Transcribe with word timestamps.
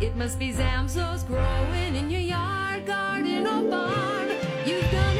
It 0.00 0.16
must 0.16 0.38
be 0.38 0.50
Zamzows 0.50 1.26
growing 1.26 1.94
in 1.94 2.10
your 2.10 2.22
yard, 2.22 2.86
garden, 2.86 3.46
or 3.46 3.62
barn. 3.68 4.28
You've 4.64 4.90
done 4.90 5.19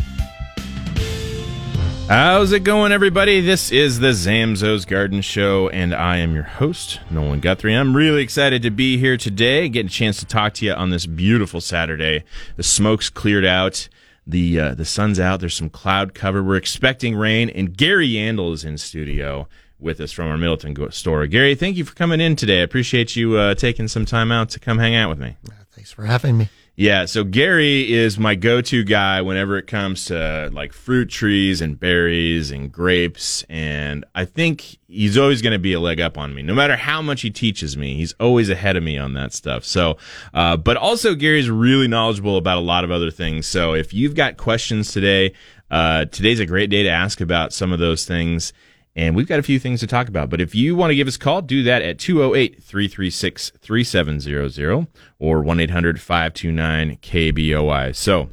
How's 2.07 2.51
it 2.51 2.65
going, 2.65 2.91
everybody? 2.91 3.39
This 3.39 3.71
is 3.71 3.99
the 3.99 4.09
Zamzows 4.09 4.85
Garden 4.85 5.21
Show, 5.21 5.69
and 5.69 5.93
I 5.93 6.17
am 6.17 6.33
your 6.33 6.43
host, 6.43 6.99
Nolan 7.09 7.39
Guthrie. 7.39 7.73
I'm 7.73 7.95
really 7.95 8.21
excited 8.21 8.61
to 8.63 8.69
be 8.69 8.97
here 8.97 9.15
today, 9.15 9.69
getting 9.69 9.87
a 9.87 9.89
chance 9.89 10.19
to 10.19 10.25
talk 10.25 10.53
to 10.55 10.65
you 10.65 10.73
on 10.73 10.89
this 10.89 11.05
beautiful 11.05 11.61
Saturday. 11.61 12.23
The 12.57 12.63
smoke's 12.63 13.09
cleared 13.09 13.45
out, 13.45 13.87
the 14.27 14.59
uh, 14.59 14.75
the 14.75 14.83
sun's 14.83 15.21
out. 15.21 15.39
There's 15.39 15.55
some 15.55 15.69
cloud 15.69 16.13
cover. 16.13 16.43
We're 16.43 16.57
expecting 16.57 17.15
rain, 17.15 17.49
and 17.49 17.77
Gary 17.77 18.09
Yandel 18.09 18.53
is 18.53 18.65
in 18.65 18.77
studio 18.77 19.47
with 19.79 20.01
us 20.01 20.11
from 20.11 20.27
our 20.27 20.37
Middleton 20.37 20.91
store. 20.91 21.25
Gary, 21.27 21.55
thank 21.55 21.77
you 21.77 21.85
for 21.85 21.95
coming 21.95 22.19
in 22.19 22.35
today. 22.35 22.59
I 22.59 22.63
appreciate 22.63 23.15
you 23.15 23.37
uh, 23.37 23.55
taking 23.55 23.87
some 23.87 24.05
time 24.05 24.31
out 24.33 24.49
to 24.49 24.59
come 24.59 24.79
hang 24.79 24.95
out 24.95 25.09
with 25.09 25.19
me. 25.19 25.37
Thanks 25.71 25.91
for 25.93 26.03
having 26.03 26.37
me. 26.37 26.49
Yeah, 26.77 27.05
so 27.05 27.25
Gary 27.25 27.91
is 27.91 28.17
my 28.17 28.33
go-to 28.33 28.83
guy 28.83 29.21
whenever 29.21 29.57
it 29.57 29.67
comes 29.67 30.05
to 30.05 30.49
like 30.53 30.71
fruit 30.71 31.09
trees 31.09 31.59
and 31.59 31.77
berries 31.77 32.49
and 32.49 32.71
grapes, 32.71 33.43
and 33.49 34.05
I 34.15 34.23
think 34.23 34.77
he's 34.87 35.17
always 35.17 35.41
going 35.41 35.51
to 35.51 35.59
be 35.59 35.73
a 35.73 35.81
leg 35.81 35.99
up 35.99 36.17
on 36.17 36.33
me. 36.33 36.41
No 36.41 36.53
matter 36.53 36.77
how 36.77 37.01
much 37.01 37.21
he 37.21 37.29
teaches 37.29 37.75
me, 37.75 37.97
he's 37.97 38.13
always 38.21 38.49
ahead 38.49 38.77
of 38.77 38.83
me 38.83 38.97
on 38.97 39.13
that 39.13 39.33
stuff. 39.33 39.65
So, 39.65 39.97
uh, 40.33 40.55
but 40.55 40.77
also 40.77 41.13
Gary's 41.13 41.49
really 41.49 41.89
knowledgeable 41.89 42.37
about 42.37 42.57
a 42.57 42.61
lot 42.61 42.85
of 42.85 42.89
other 42.89 43.11
things. 43.11 43.47
So 43.47 43.73
if 43.73 43.93
you've 43.93 44.15
got 44.15 44.37
questions 44.37 44.93
today, 44.93 45.33
uh, 45.69 46.05
today's 46.05 46.39
a 46.39 46.45
great 46.45 46.69
day 46.69 46.83
to 46.83 46.89
ask 46.89 47.19
about 47.19 47.51
some 47.53 47.73
of 47.73 47.79
those 47.79 48.05
things. 48.05 48.53
And 48.95 49.15
we've 49.15 49.27
got 49.27 49.39
a 49.39 49.43
few 49.43 49.57
things 49.57 49.79
to 49.79 49.87
talk 49.87 50.09
about. 50.09 50.29
But 50.29 50.41
if 50.41 50.53
you 50.53 50.75
want 50.75 50.91
to 50.91 50.95
give 50.95 51.07
us 51.07 51.15
a 51.15 51.19
call, 51.19 51.41
do 51.41 51.63
that 51.63 51.81
at 51.81 51.97
208 51.97 52.61
336 52.61 53.51
3700 53.61 54.87
or 55.19 55.41
1 55.41 55.59
800 55.59 56.01
529 56.01 56.97
KBOI. 56.97 57.95
So, 57.95 58.29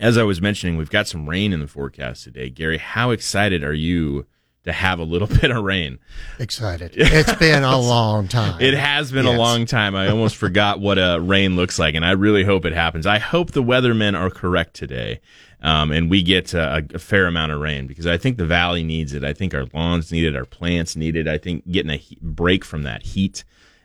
as 0.00 0.16
I 0.16 0.22
was 0.22 0.40
mentioning, 0.40 0.76
we've 0.76 0.90
got 0.90 1.06
some 1.08 1.28
rain 1.28 1.52
in 1.52 1.60
the 1.60 1.66
forecast 1.66 2.24
today. 2.24 2.48
Gary, 2.48 2.78
how 2.78 3.10
excited 3.10 3.62
are 3.62 3.74
you 3.74 4.26
to 4.64 4.72
have 4.72 4.98
a 5.00 5.04
little 5.04 5.26
bit 5.40 5.50
of 5.50 5.62
rain? 5.62 5.98
Excited. 6.38 6.92
It's 6.94 7.34
been 7.34 7.64
a 7.64 7.78
long 7.78 8.28
time. 8.28 8.60
It 8.60 8.74
has 8.74 9.12
been 9.12 9.26
a 9.26 9.32
long 9.32 9.66
time. 9.66 9.94
I 9.94 10.08
almost 10.08 10.36
forgot 10.36 10.80
what 10.80 10.98
a 10.98 11.18
rain 11.20 11.56
looks 11.56 11.78
like, 11.78 11.94
and 11.94 12.04
I 12.06 12.12
really 12.12 12.44
hope 12.44 12.64
it 12.64 12.72
happens. 12.72 13.06
I 13.06 13.18
hope 13.18 13.52
the 13.52 13.62
weathermen 13.62 14.18
are 14.18 14.30
correct 14.30 14.74
today, 14.74 15.20
um, 15.60 15.90
and 15.90 16.08
we 16.10 16.22
get 16.22 16.54
a, 16.54 16.86
a 16.94 16.98
fair 16.98 17.26
amount 17.26 17.52
of 17.52 17.60
rain 17.60 17.86
because 17.86 18.06
I 18.06 18.16
think 18.16 18.36
the 18.36 18.46
valley 18.46 18.84
needs 18.84 19.12
it. 19.12 19.24
I 19.24 19.32
think 19.32 19.54
our 19.54 19.66
lawns 19.74 20.12
need 20.12 20.24
it. 20.24 20.36
Our 20.36 20.44
plants 20.44 20.96
need 20.96 21.16
it. 21.16 21.26
I 21.26 21.38
think 21.38 21.68
getting 21.70 21.90
a 21.90 21.96
he- 21.96 22.18
break 22.22 22.64
from 22.64 22.82
that 22.84 23.02
heat 23.02 23.44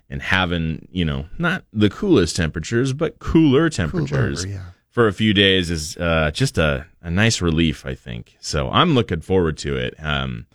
and 0.09 0.21
having 0.21 0.87
you 0.91 1.05
know 1.05 1.25
not 1.37 1.63
the 1.73 1.89
coolest 1.89 2.35
temperatures, 2.35 2.93
but 2.93 3.19
cooler 3.19 3.69
temperatures 3.69 4.45
yeah. 4.45 4.61
for 4.89 5.07
a 5.07 5.13
few 5.13 5.33
days 5.33 5.71
is 5.71 5.97
uh, 5.97 6.29
just 6.31 6.57
a, 6.57 6.85
a 7.01 7.09
nice 7.09 7.41
relief. 7.41 7.85
I 7.85 7.95
think 7.95 8.37
so. 8.39 8.69
I'm 8.69 8.93
looking 8.93 9.21
forward 9.21 9.57
to 9.59 9.75
it. 9.75 9.95
Um, 9.99 10.45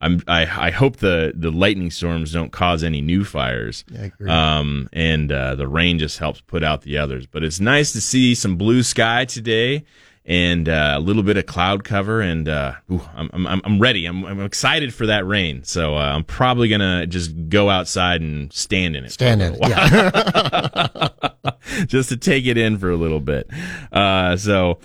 I'm, 0.00 0.22
I, 0.28 0.68
I 0.68 0.70
hope 0.70 0.98
the, 0.98 1.32
the 1.34 1.50
lightning 1.50 1.90
storms 1.90 2.32
don't 2.32 2.52
cause 2.52 2.84
any 2.84 3.00
new 3.00 3.24
fires. 3.24 3.84
I 3.98 4.04
agree. 4.04 4.30
Um, 4.30 4.88
and 4.92 5.32
uh, 5.32 5.56
the 5.56 5.66
rain 5.66 5.98
just 5.98 6.18
helps 6.18 6.40
put 6.40 6.62
out 6.62 6.82
the 6.82 6.98
others. 6.98 7.26
But 7.26 7.42
it's 7.42 7.58
nice 7.58 7.92
to 7.92 8.00
see 8.00 8.36
some 8.36 8.56
blue 8.56 8.84
sky 8.84 9.24
today 9.24 9.84
and 10.28 10.68
uh, 10.68 10.94
a 10.96 11.00
little 11.00 11.24
bit 11.24 11.36
of 11.36 11.46
cloud 11.46 11.82
cover. 11.82 12.20
And 12.20 12.48
uh, 12.48 12.74
ooh, 12.92 13.00
I'm, 13.16 13.30
I'm, 13.32 13.60
I'm 13.64 13.78
ready. 13.80 14.06
I'm, 14.06 14.24
I'm 14.24 14.40
excited 14.44 14.94
for 14.94 15.06
that 15.06 15.26
rain. 15.26 15.64
So 15.64 15.96
uh, 15.96 16.12
I'm 16.14 16.22
probably 16.22 16.68
going 16.68 16.82
to 16.82 17.06
just 17.06 17.48
go 17.48 17.70
outside 17.70 18.20
and 18.20 18.52
stand 18.52 18.94
in 18.94 19.04
it. 19.04 19.10
Stand 19.10 19.42
in 19.42 19.54
it. 19.54 19.60
Yeah. 19.62 21.08
just 21.86 22.08
to 22.10 22.16
take 22.16 22.46
it 22.46 22.58
in 22.58 22.78
for 22.78 22.90
a 22.90 22.96
little 22.96 23.20
bit. 23.20 23.48
Uh, 23.92 24.36
so 24.36 24.78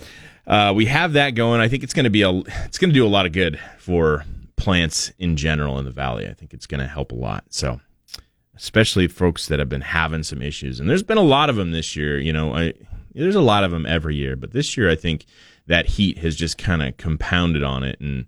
uh, 0.46 0.72
we 0.74 0.86
have 0.86 1.12
that 1.14 1.30
going. 1.30 1.60
I 1.60 1.68
think 1.68 1.82
it's 1.82 1.94
going 1.94 2.04
to 2.04 2.10
be 2.10 2.22
a 2.22 2.30
it's 2.64 2.78
going 2.78 2.90
to 2.90 2.94
do 2.94 3.06
a 3.06 3.08
lot 3.08 3.26
of 3.26 3.32
good 3.32 3.58
for 3.78 4.24
plants 4.56 5.12
in 5.18 5.36
general 5.36 5.78
in 5.78 5.84
the 5.84 5.90
valley. 5.90 6.28
I 6.28 6.34
think 6.34 6.54
it's 6.54 6.66
going 6.66 6.80
to 6.80 6.86
help 6.86 7.12
a 7.12 7.16
lot. 7.16 7.44
So 7.50 7.80
especially 8.56 9.08
folks 9.08 9.48
that 9.48 9.58
have 9.58 9.68
been 9.68 9.80
having 9.80 10.22
some 10.22 10.40
issues, 10.40 10.80
and 10.80 10.88
there's 10.88 11.02
been 11.02 11.18
a 11.18 11.22
lot 11.22 11.50
of 11.50 11.56
them 11.56 11.72
this 11.72 11.96
year. 11.96 12.18
You 12.18 12.32
know, 12.32 12.54
I, 12.54 12.74
there's 13.14 13.34
a 13.34 13.40
lot 13.40 13.64
of 13.64 13.70
them 13.70 13.86
every 13.86 14.16
year, 14.16 14.36
but 14.36 14.52
this 14.52 14.76
year 14.76 14.90
I 14.90 14.94
think 14.96 15.26
that 15.66 15.86
heat 15.86 16.18
has 16.18 16.36
just 16.36 16.58
kind 16.58 16.82
of 16.82 16.96
compounded 16.96 17.62
on 17.62 17.84
it 17.84 18.00
and. 18.00 18.26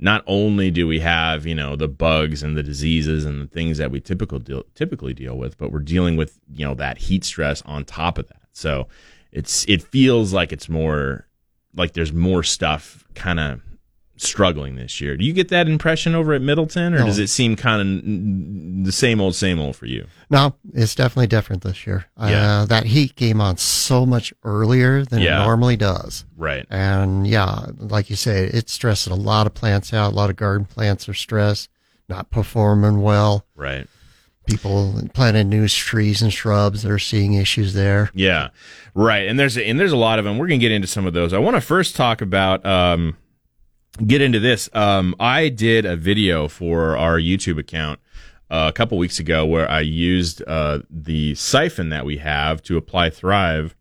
Not 0.00 0.22
only 0.28 0.70
do 0.70 0.86
we 0.86 1.00
have, 1.00 1.44
you 1.44 1.56
know, 1.56 1.74
the 1.74 1.88
bugs 1.88 2.44
and 2.44 2.56
the 2.56 2.62
diseases 2.62 3.24
and 3.24 3.42
the 3.42 3.48
things 3.48 3.78
that 3.78 3.90
we 3.90 4.00
typical 4.00 4.38
deal, 4.38 4.62
typically 4.76 5.12
deal 5.12 5.36
with, 5.36 5.58
but 5.58 5.72
we're 5.72 5.80
dealing 5.80 6.16
with, 6.16 6.38
you 6.54 6.64
know, 6.64 6.74
that 6.74 6.98
heat 6.98 7.24
stress 7.24 7.62
on 7.62 7.84
top 7.84 8.16
of 8.16 8.28
that. 8.28 8.42
So 8.52 8.86
it's 9.32 9.64
it 9.66 9.82
feels 9.82 10.32
like 10.32 10.52
it's 10.52 10.68
more 10.68 11.26
like 11.74 11.94
there's 11.94 12.12
more 12.12 12.44
stuff 12.44 13.04
kind 13.14 13.40
of 13.40 13.60
struggling 14.20 14.76
this 14.76 15.00
year. 15.00 15.16
Do 15.16 15.24
you 15.24 15.32
get 15.32 15.48
that 15.48 15.68
impression 15.68 16.14
over 16.14 16.32
at 16.32 16.42
Middleton, 16.42 16.94
or 16.94 17.00
No. 17.00 17.06
does 17.06 17.18
it 17.18 17.28
seem 17.28 17.56
kind 17.56 17.80
of 18.80 18.84
the 18.86 18.92
same 18.92 19.20
old, 19.20 19.34
same 19.34 19.58
old 19.58 19.76
for 19.76 19.86
you? 19.86 20.06
no, 20.30 20.54
it's 20.74 20.94
definitely 20.94 21.26
different 21.26 21.62
this 21.62 21.86
year. 21.86 22.04
Yeah. 22.20 22.60
Uh, 22.60 22.64
that 22.66 22.84
heat 22.86 23.16
came 23.16 23.40
on 23.40 23.56
so 23.56 24.04
much 24.04 24.32
earlier 24.44 25.04
than 25.04 25.20
Yeah. 25.20 25.42
it 25.42 25.44
normally 25.46 25.76
does. 25.76 26.24
Right. 26.36 26.66
And 26.70 27.26
yeah, 27.26 27.66
like 27.78 28.10
you 28.10 28.16
say, 28.16 28.44
it 28.44 28.68
stressed 28.68 29.06
a 29.06 29.14
lot 29.14 29.46
of 29.46 29.54
plants 29.54 29.92
out. 29.94 30.12
A 30.12 30.14
lot 30.16 30.28
of 30.30 30.36
garden 30.36 30.66
plants 30.66 31.08
are 31.08 31.14
stressed, 31.14 31.68
not 32.08 32.30
performing 32.30 33.00
well. 33.02 33.46
Right. 33.56 33.86
People 34.46 35.02
planting 35.12 35.50
new 35.50 35.68
trees 35.68 36.22
and 36.22 36.32
shrubs 36.32 36.82
that 36.82 36.90
are 36.90 36.98
seeing 36.98 37.34
issues 37.34 37.74
there. 37.74 38.10
Yeah, 38.14 38.48
right. 38.94 39.28
And 39.28 39.38
there's 39.38 39.58
a, 39.58 39.62
and 39.68 39.78
there's 39.78 39.92
a 39.92 39.96
lot 39.96 40.18
of 40.18 40.24
them. 40.24 40.38
We're 40.38 40.46
gonna 40.46 40.56
get 40.56 40.72
into 40.72 40.88
some 40.88 41.06
of 41.06 41.12
those. 41.12 41.34
I 41.34 41.38
want 41.38 41.56
to 41.56 41.60
first 41.60 41.94
talk 41.96 42.22
about 42.22 42.64
um, 42.64 43.18
get 44.06 44.20
into 44.20 44.40
this. 44.40 44.68
Um, 44.72 45.14
I 45.18 45.48
did 45.48 45.84
a 45.84 45.96
video 45.96 46.48
for 46.48 46.96
our 46.96 47.18
YouTube 47.18 47.58
account 47.58 48.00
uh, 48.50 48.66
a 48.68 48.72
couple 48.72 48.98
weeks 48.98 49.18
ago 49.18 49.44
where 49.44 49.70
I 49.70 49.80
used 49.80 50.42
uh, 50.46 50.80
the 50.90 51.34
siphon 51.34 51.90
that 51.90 52.04
we 52.04 52.18
have 52.18 52.62
to 52.64 52.76
apply 52.76 53.10
Thrive 53.10 53.74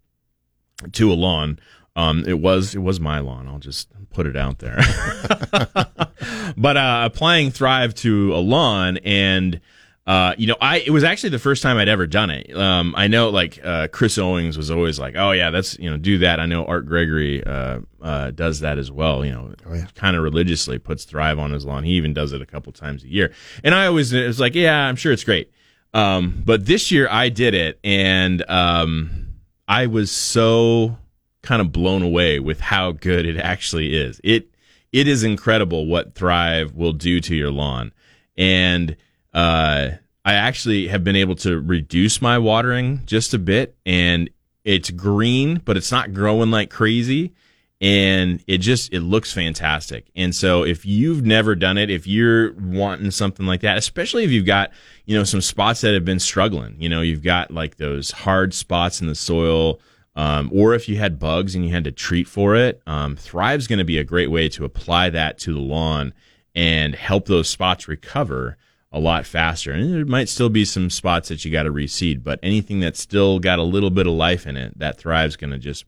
to 0.94 1.12
a 1.12 1.16
lawn. 1.16 1.60
Um, 1.96 2.24
it 2.28 2.40
was 2.40 2.76
it 2.76 2.80
was 2.80 3.00
my 3.00 3.20
lawn. 3.20 3.48
I'll 3.48 3.60
just 3.60 3.90
put 4.12 4.28
it 4.28 4.36
out 4.36 4.60
there. 4.60 4.78
but 6.58 6.78
uh, 6.78 7.02
applying 7.06 7.52
Thrive 7.52 7.94
to 7.96 8.34
a 8.34 8.40
lawn 8.40 8.98
and. 8.98 9.62
Uh, 10.08 10.34
you 10.38 10.48
know, 10.48 10.56
I 10.62 10.78
it 10.80 10.92
was 10.92 11.04
actually 11.04 11.32
the 11.32 11.40
first 11.40 11.62
time 11.62 11.76
I'd 11.76 11.90
ever 11.90 12.08
done 12.08 12.30
it. 12.30 12.56
Um, 12.56 12.96
I 12.96 13.08
know 13.10 13.28
like 13.30 13.60
uh, 13.62 13.90
Chris 13.90 14.18
Owings 14.18 14.58
was 14.58 14.72
always 14.72 14.98
like, 14.98 15.16
"Oh 15.18 15.32
yeah, 15.34 15.50
that's 15.52 15.78
you 15.80 15.92
know, 15.92 15.98
do 15.98 16.20
that." 16.20 16.40
I 16.40 16.46
know 16.46 16.66
Art 16.66 16.86
Gregory 16.86 17.44
uh, 17.44 17.82
uh, 18.02 18.32
does 18.32 18.62
that 18.62 18.78
as 18.78 18.90
well. 18.90 19.26
You 19.26 19.34
know, 19.34 19.54
Oh, 19.66 19.74
yeah. 19.74 19.88
kind 19.96 20.16
of 20.16 20.24
religiously 20.24 20.80
puts 20.80 21.04
Thrive 21.04 21.38
on 21.40 21.52
his 21.52 21.66
lawn. 21.66 21.84
He 21.84 21.92
even 21.92 22.14
does 22.14 22.32
it 22.32 22.42
a 22.42 22.46
couple 22.46 22.72
times 22.72 23.04
a 23.04 23.10
year. 23.10 23.34
And 23.66 23.76
I 23.76 23.86
always 23.88 24.14
it 24.14 24.26
was 24.26 24.40
like, 24.40 24.56
"Yeah, 24.56 24.80
I'm 24.88 24.96
sure 24.96 25.12
it's 25.12 25.26
great." 25.26 25.52
Um, 25.94 26.42
but 26.46 26.66
this 26.68 26.90
year 26.90 27.10
I 27.12 27.28
did 27.28 27.54
it, 27.54 27.78
and 27.84 28.50
um, 28.50 29.28
I 29.68 29.88
was 29.88 30.10
so 30.10 30.98
kind 31.44 31.62
of 31.62 31.74
blown 31.74 32.02
away 32.02 32.40
with 32.40 32.62
how 32.62 32.94
good 32.94 33.26
it 33.26 33.36
actually 33.36 33.94
is. 33.94 34.22
It 34.24 34.52
it 34.94 35.06
is 35.10 35.24
incredible 35.24 35.86
what 35.86 36.16
Thrive 36.16 36.76
will 36.76 36.94
do 36.94 37.20
to 37.20 37.36
your 37.36 37.52
lawn, 37.52 37.92
and 38.38 38.96
uh, 39.34 39.90
I 40.26 40.34
actually 40.34 40.88
have 40.88 41.04
been 41.04 41.16
able 41.16 41.36
to 41.38 41.60
reduce 41.60 42.22
my 42.22 42.38
watering 42.38 43.04
just 43.06 43.34
a 43.34 43.40
bit, 43.40 43.76
and 43.86 44.30
it's 44.64 44.92
green, 44.92 45.62
but 45.64 45.78
it's 45.78 45.92
not 45.92 46.14
growing 46.14 46.52
like 46.52 46.70
crazy 46.70 47.34
and 47.80 48.44
it 48.48 48.58
just 48.58 48.92
it 48.92 49.02
looks 49.02 49.32
fantastic. 49.32 50.10
And 50.16 50.36
so 50.36 50.64
if 50.64 50.86
you've 50.86 51.24
never 51.24 51.56
done 51.56 51.78
it, 51.78 51.90
if 51.90 52.08
you're 52.08 52.54
wanting 52.54 53.12
something 53.12 53.46
like 53.46 53.62
that, 53.62 53.78
especially 53.78 54.24
if 54.24 54.32
you've 54.32 54.46
got, 54.46 54.72
you 55.06 55.16
know, 55.16 55.24
some 55.24 55.42
spots 55.42 55.82
that 55.82 55.94
have 55.94 56.06
been 56.06 56.20
struggling, 56.20 56.76
you 56.80 56.90
know, 56.90 57.02
you've 57.02 57.24
got 57.24 57.52
like 57.52 57.78
those 57.78 58.12
hard 58.12 58.54
spots 58.54 59.00
in 59.00 59.08
the 59.08 59.16
soil, 59.16 59.80
um, 60.16 60.50
or 60.52 60.74
if 60.74 60.90
you 60.90 60.98
had 60.98 61.20
bugs 61.20 61.54
and 61.54 61.64
you 61.64 61.72
had 61.72 61.84
to 61.84 61.92
treat 61.92 62.28
for 62.28 62.56
it, 62.56 62.82
um, 62.88 63.16
Thrive's 63.16 63.68
going 63.68 63.80
to 63.80 63.86
be 63.86 64.00
a 64.00 64.04
great 64.04 64.32
way 64.32 64.50
to 64.50 64.66
apply 64.66 65.12
that 65.12 65.38
to 65.40 65.54
the 65.54 65.60
lawn 65.60 66.14
and 66.56 66.96
help 66.96 67.28
those 67.28 67.48
spots 67.48 67.88
recover 67.88 68.58
a 68.92 69.00
lot 69.00 69.26
faster. 69.26 69.72
And 69.72 69.94
there 69.94 70.06
might 70.06 70.30
still 70.30 70.50
be 70.50 70.66
some 70.66 70.90
spots 70.90 71.30
that 71.30 71.44
you 71.44 71.52
got 71.52 71.64
to 71.64 71.72
reseed, 71.72 72.24
but 72.24 72.40
anything 72.42 72.80
that's 72.80 73.02
still 73.02 73.40
got 73.40 73.60
a 73.60 73.64
little 73.64 73.90
bit 73.90 74.08
of 74.08 74.14
life 74.14 74.48
in 74.48 74.58
it, 74.58 74.78
that 74.80 74.98
Thrive's 74.98 75.36
going 75.36 75.52
to 75.52 75.58
just 75.58 75.86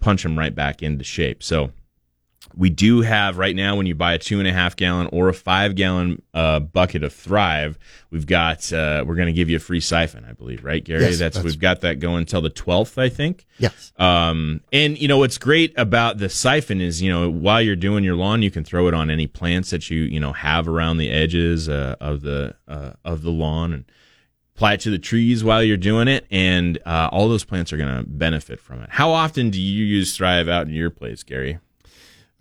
punch 0.00 0.22
them 0.22 0.38
right 0.38 0.54
back 0.54 0.82
into 0.82 1.04
shape. 1.04 1.42
So 1.42 1.72
we 2.56 2.70
do 2.70 3.00
have 3.00 3.38
right 3.38 3.54
now 3.56 3.76
when 3.76 3.86
you 3.86 3.94
buy 3.94 4.14
a 4.14 4.18
two 4.18 4.38
and 4.38 4.46
a 4.48 4.52
half 4.52 4.76
gallon 4.76 5.08
or 5.12 5.28
a 5.28 5.34
five 5.34 5.74
gallon 5.74 6.22
uh, 6.34 6.60
bucket 6.60 7.02
of 7.02 7.12
Thrive, 7.12 7.78
we've 8.10 8.26
got 8.26 8.72
uh, 8.72 9.04
we're 9.06 9.14
going 9.14 9.26
to 9.26 9.32
give 9.32 9.48
you 9.50 9.56
a 9.56 9.60
free 9.60 9.80
siphon, 9.80 10.24
I 10.28 10.32
believe, 10.32 10.64
right, 10.64 10.82
Gary? 10.82 11.02
Yes, 11.02 11.18
that's, 11.18 11.36
that's- 11.36 11.44
we've 11.44 11.58
got 11.60 11.80
that 11.82 11.98
going 11.98 12.18
until 12.18 12.40
the 12.42 12.50
twelfth, 12.50 12.98
I 12.98 13.08
think. 13.08 13.46
Yes. 13.58 13.92
Um, 13.98 14.60
and 14.72 14.98
you 15.00 15.08
know 15.08 15.18
what's 15.18 15.38
great 15.38 15.72
about 15.78 16.18
the 16.18 16.28
siphon 16.28 16.80
is 16.80 17.00
you 17.00 17.10
know 17.10 17.30
while 17.30 17.62
you're 17.62 17.76
doing 17.76 18.04
your 18.04 18.16
lawn, 18.16 18.42
you 18.42 18.50
can 18.50 18.64
throw 18.64 18.88
it 18.88 18.94
on 18.94 19.10
any 19.10 19.26
plants 19.26 19.70
that 19.70 19.90
you 19.90 20.02
you 20.02 20.20
know 20.20 20.32
have 20.32 20.68
around 20.68 20.98
the 20.98 21.10
edges 21.10 21.68
uh, 21.68 21.96
of 22.00 22.22
the 22.22 22.54
uh, 22.68 22.92
of 23.04 23.22
the 23.22 23.30
lawn 23.30 23.72
and 23.72 23.84
apply 24.54 24.74
it 24.74 24.80
to 24.80 24.90
the 24.90 24.98
trees 24.98 25.42
while 25.42 25.62
you're 25.62 25.78
doing 25.78 26.08
it, 26.08 26.26
and 26.30 26.78
uh, 26.84 27.08
all 27.10 27.26
those 27.28 27.42
plants 27.44 27.72
are 27.72 27.78
going 27.78 27.96
to 27.96 28.02
benefit 28.08 28.60
from 28.60 28.82
it. 28.82 28.88
How 28.90 29.10
often 29.10 29.48
do 29.48 29.58
you 29.60 29.84
use 29.84 30.14
Thrive 30.14 30.46
out 30.46 30.66
in 30.66 30.74
your 30.74 30.90
place, 30.90 31.22
Gary? 31.22 31.58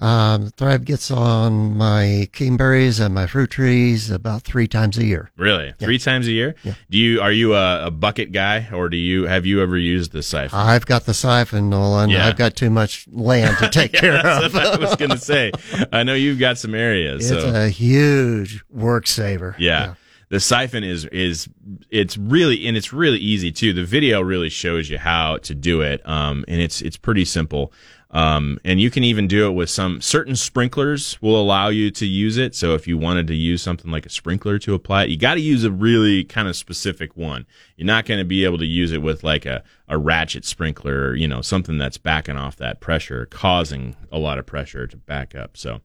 Um, 0.01 0.49
Thrive 0.57 0.83
gets 0.83 1.11
on 1.11 1.77
my 1.77 2.27
kingberries 2.33 2.99
and 2.99 3.13
my 3.13 3.27
fruit 3.27 3.51
trees 3.51 4.09
about 4.09 4.41
three 4.41 4.67
times 4.67 4.97
a 4.97 5.05
year. 5.05 5.29
Really, 5.37 5.73
three 5.77 5.99
times 5.99 6.27
a 6.27 6.31
year? 6.31 6.55
Do 6.89 6.97
you 6.97 7.21
are 7.21 7.31
you 7.31 7.53
a, 7.53 7.85
a 7.85 7.91
bucket 7.91 8.31
guy, 8.31 8.67
or 8.73 8.89
do 8.89 8.97
you 8.97 9.27
have 9.27 9.45
you 9.45 9.61
ever 9.61 9.77
used 9.77 10.11
the 10.11 10.23
siphon? 10.23 10.57
I've 10.57 10.87
got 10.87 11.05
the 11.05 11.13
siphon, 11.13 11.69
Nolan. 11.69 12.09
Yeah. 12.09 12.27
I've 12.27 12.37
got 12.37 12.55
too 12.55 12.71
much 12.71 13.07
land 13.11 13.57
to 13.59 13.69
take 13.71 13.93
care 13.93 14.13
That's 14.13 14.45
of. 14.45 14.53
what 14.55 14.65
I 14.65 14.77
was 14.77 14.95
going 14.95 15.11
to 15.11 15.19
say. 15.19 15.51
I 15.93 16.01
know 16.01 16.15
you've 16.15 16.39
got 16.39 16.57
some 16.57 16.73
areas. 16.73 17.29
It's 17.29 17.43
so. 17.43 17.53
a 17.53 17.69
huge 17.69 18.63
work 18.71 19.05
saver. 19.05 19.55
Yeah. 19.59 19.93
The 20.29 20.39
siphon 20.39 20.83
is 20.85 21.05
is 21.05 21.49
it's 21.89 22.17
really 22.17 22.65
and 22.65 22.75
it's 22.75 22.93
really 22.93 23.19
easy 23.19 23.51
too. 23.51 23.73
The 23.73 23.83
video 23.83 24.21
really 24.21 24.49
shows 24.49 24.89
you 24.89 24.97
how 24.97 25.37
to 25.39 25.53
do 25.53 25.81
it, 25.81 26.01
um, 26.07 26.45
and 26.47 26.59
it's 26.61 26.81
it's 26.81 26.97
pretty 26.97 27.25
simple. 27.25 27.73
Um, 28.13 28.59
and 28.65 28.81
you 28.81 28.91
can 28.91 29.05
even 29.05 29.25
do 29.25 29.47
it 29.47 29.51
with 29.51 29.69
some 29.69 30.01
certain 30.01 30.35
sprinklers 30.35 31.17
will 31.21 31.41
allow 31.41 31.69
you 31.69 31.91
to 31.91 32.05
use 32.05 32.35
it. 32.35 32.53
So 32.53 32.75
if 32.75 32.85
you 32.85 32.97
wanted 32.97 33.25
to 33.27 33.35
use 33.35 33.61
something 33.61 33.89
like 33.89 34.05
a 34.05 34.09
sprinkler 34.09 34.59
to 34.59 34.73
apply 34.73 35.03
it, 35.03 35.09
you 35.11 35.17
got 35.17 35.35
to 35.35 35.39
use 35.39 35.63
a 35.63 35.71
really 35.71 36.25
kind 36.25 36.49
of 36.49 36.57
specific 36.57 37.15
one. 37.15 37.45
You're 37.77 37.87
not 37.87 38.05
going 38.05 38.17
to 38.19 38.25
be 38.25 38.43
able 38.43 38.57
to 38.57 38.65
use 38.65 38.91
it 38.91 39.01
with 39.01 39.23
like 39.23 39.45
a, 39.45 39.63
a 39.87 39.97
ratchet 39.97 40.43
sprinkler, 40.43 41.07
or, 41.07 41.15
you 41.15 41.25
know, 41.25 41.41
something 41.41 41.77
that's 41.77 41.97
backing 41.97 42.35
off 42.35 42.57
that 42.57 42.81
pressure, 42.81 43.27
causing 43.27 43.95
a 44.11 44.19
lot 44.19 44.37
of 44.37 44.45
pressure 44.45 44.87
to 44.87 44.97
back 44.97 45.33
up. 45.33 45.55
So, 45.55 45.79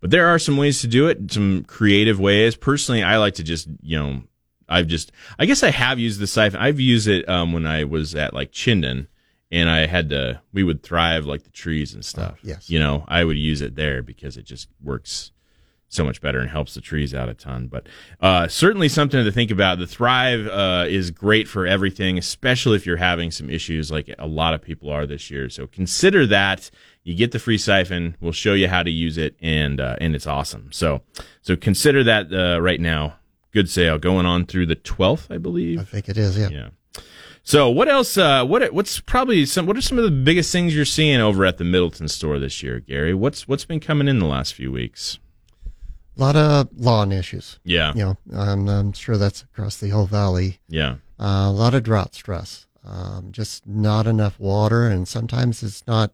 but 0.00 0.10
there 0.10 0.28
are 0.28 0.38
some 0.38 0.56
ways 0.56 0.80
to 0.82 0.86
do 0.86 1.08
it, 1.08 1.32
some 1.32 1.64
creative 1.64 2.20
ways. 2.20 2.54
Personally, 2.54 3.02
I 3.02 3.16
like 3.16 3.34
to 3.34 3.42
just, 3.42 3.66
you 3.82 3.98
know, 3.98 4.22
I've 4.68 4.86
just, 4.86 5.10
I 5.36 5.46
guess 5.46 5.64
I 5.64 5.70
have 5.70 5.98
used 5.98 6.20
the 6.20 6.28
siphon. 6.28 6.60
I've 6.60 6.78
used 6.78 7.08
it 7.08 7.28
um, 7.28 7.52
when 7.52 7.66
I 7.66 7.82
was 7.82 8.14
at 8.14 8.34
like 8.34 8.52
Chinden 8.52 9.08
and 9.52 9.68
I 9.70 9.86
had 9.86 10.08
to, 10.10 10.40
we 10.52 10.64
would 10.64 10.82
thrive 10.82 11.26
like 11.26 11.44
the 11.44 11.50
trees 11.50 11.94
and 11.94 12.04
stuff. 12.04 12.38
yes. 12.42 12.68
You 12.70 12.78
know, 12.80 13.04
I 13.06 13.22
would 13.22 13.36
use 13.36 13.60
it 13.60 13.76
there 13.76 14.02
because 14.02 14.36
it 14.36 14.44
just 14.44 14.68
works 14.82 15.30
so 15.88 16.04
much 16.04 16.22
better 16.22 16.40
and 16.40 16.48
helps 16.48 16.72
the 16.72 16.80
trees 16.80 17.14
out 17.14 17.28
a 17.28 17.34
ton. 17.34 17.66
But 17.66 17.86
uh, 18.18 18.48
certainly 18.48 18.88
something 18.88 19.22
to 19.22 19.30
think 19.30 19.50
about. 19.50 19.78
The 19.78 19.86
Thrive 19.86 20.46
uh, 20.46 20.86
is 20.88 21.10
great 21.10 21.46
for 21.48 21.66
everything, 21.66 22.16
especially 22.16 22.76
if 22.76 22.86
you're 22.86 22.96
having 22.96 23.30
some 23.30 23.50
issues 23.50 23.90
like 23.90 24.10
a 24.18 24.26
lot 24.26 24.54
of 24.54 24.62
people 24.62 24.88
are 24.88 25.06
this 25.06 25.30
year. 25.30 25.50
So 25.50 25.66
consider 25.66 26.26
that. 26.28 26.70
You 27.04 27.14
get 27.14 27.32
the 27.32 27.38
free 27.38 27.58
siphon. 27.58 28.16
We'll 28.20 28.32
show 28.32 28.54
you 28.54 28.68
how 28.68 28.82
to 28.82 28.90
use 28.90 29.18
it, 29.18 29.36
and 29.42 29.80
uh, 29.80 29.96
and 30.00 30.14
it's 30.14 30.26
awesome. 30.26 30.70
So 30.72 31.02
so 31.42 31.56
consider 31.56 32.02
that 32.04 32.32
uh, 32.32 32.60
right 32.62 32.80
now. 32.80 33.16
Good 33.50 33.68
sale 33.68 33.98
going 33.98 34.24
on 34.24 34.46
through 34.46 34.64
the 34.64 34.76
12th, 34.76 35.30
I 35.30 35.36
believe. 35.36 35.78
I 35.78 35.84
think 35.84 36.08
it 36.08 36.16
is. 36.16 36.38
Yeah. 36.38 36.48
Yeah. 36.48 36.68
So 37.44 37.68
what 37.70 37.88
else? 37.88 38.16
Uh, 38.16 38.44
what 38.44 38.72
what's 38.72 39.00
probably 39.00 39.44
some? 39.46 39.66
What 39.66 39.76
are 39.76 39.80
some 39.82 39.98
of 39.98 40.04
the 40.04 40.10
biggest 40.10 40.52
things 40.52 40.74
you're 40.76 40.84
seeing 40.84 41.20
over 41.20 41.44
at 41.44 41.58
the 41.58 41.64
Middleton 41.64 42.08
store 42.08 42.38
this 42.38 42.62
year, 42.62 42.80
Gary? 42.80 43.14
What's 43.14 43.48
what's 43.48 43.64
been 43.64 43.80
coming 43.80 44.06
in 44.08 44.18
the 44.20 44.26
last 44.26 44.54
few 44.54 44.70
weeks? 44.70 45.18
A 46.16 46.20
lot 46.20 46.36
of 46.36 46.68
lawn 46.76 47.10
issues. 47.10 47.58
Yeah, 47.64 47.94
You 47.94 48.00
know, 48.04 48.16
and 48.30 48.70
I'm 48.70 48.92
sure 48.92 49.16
that's 49.16 49.42
across 49.42 49.78
the 49.78 49.88
whole 49.88 50.06
valley. 50.06 50.58
yeah, 50.68 50.96
Uh, 51.18 51.46
a 51.48 51.50
lot 51.50 51.74
of 51.74 51.82
drought 51.84 52.14
stress. 52.14 52.66
Um, 52.84 53.28
just 53.32 53.66
not 53.66 54.06
enough 54.06 54.38
water, 54.38 54.86
and 54.88 55.08
sometimes 55.08 55.62
it's 55.62 55.84
not. 55.86 56.12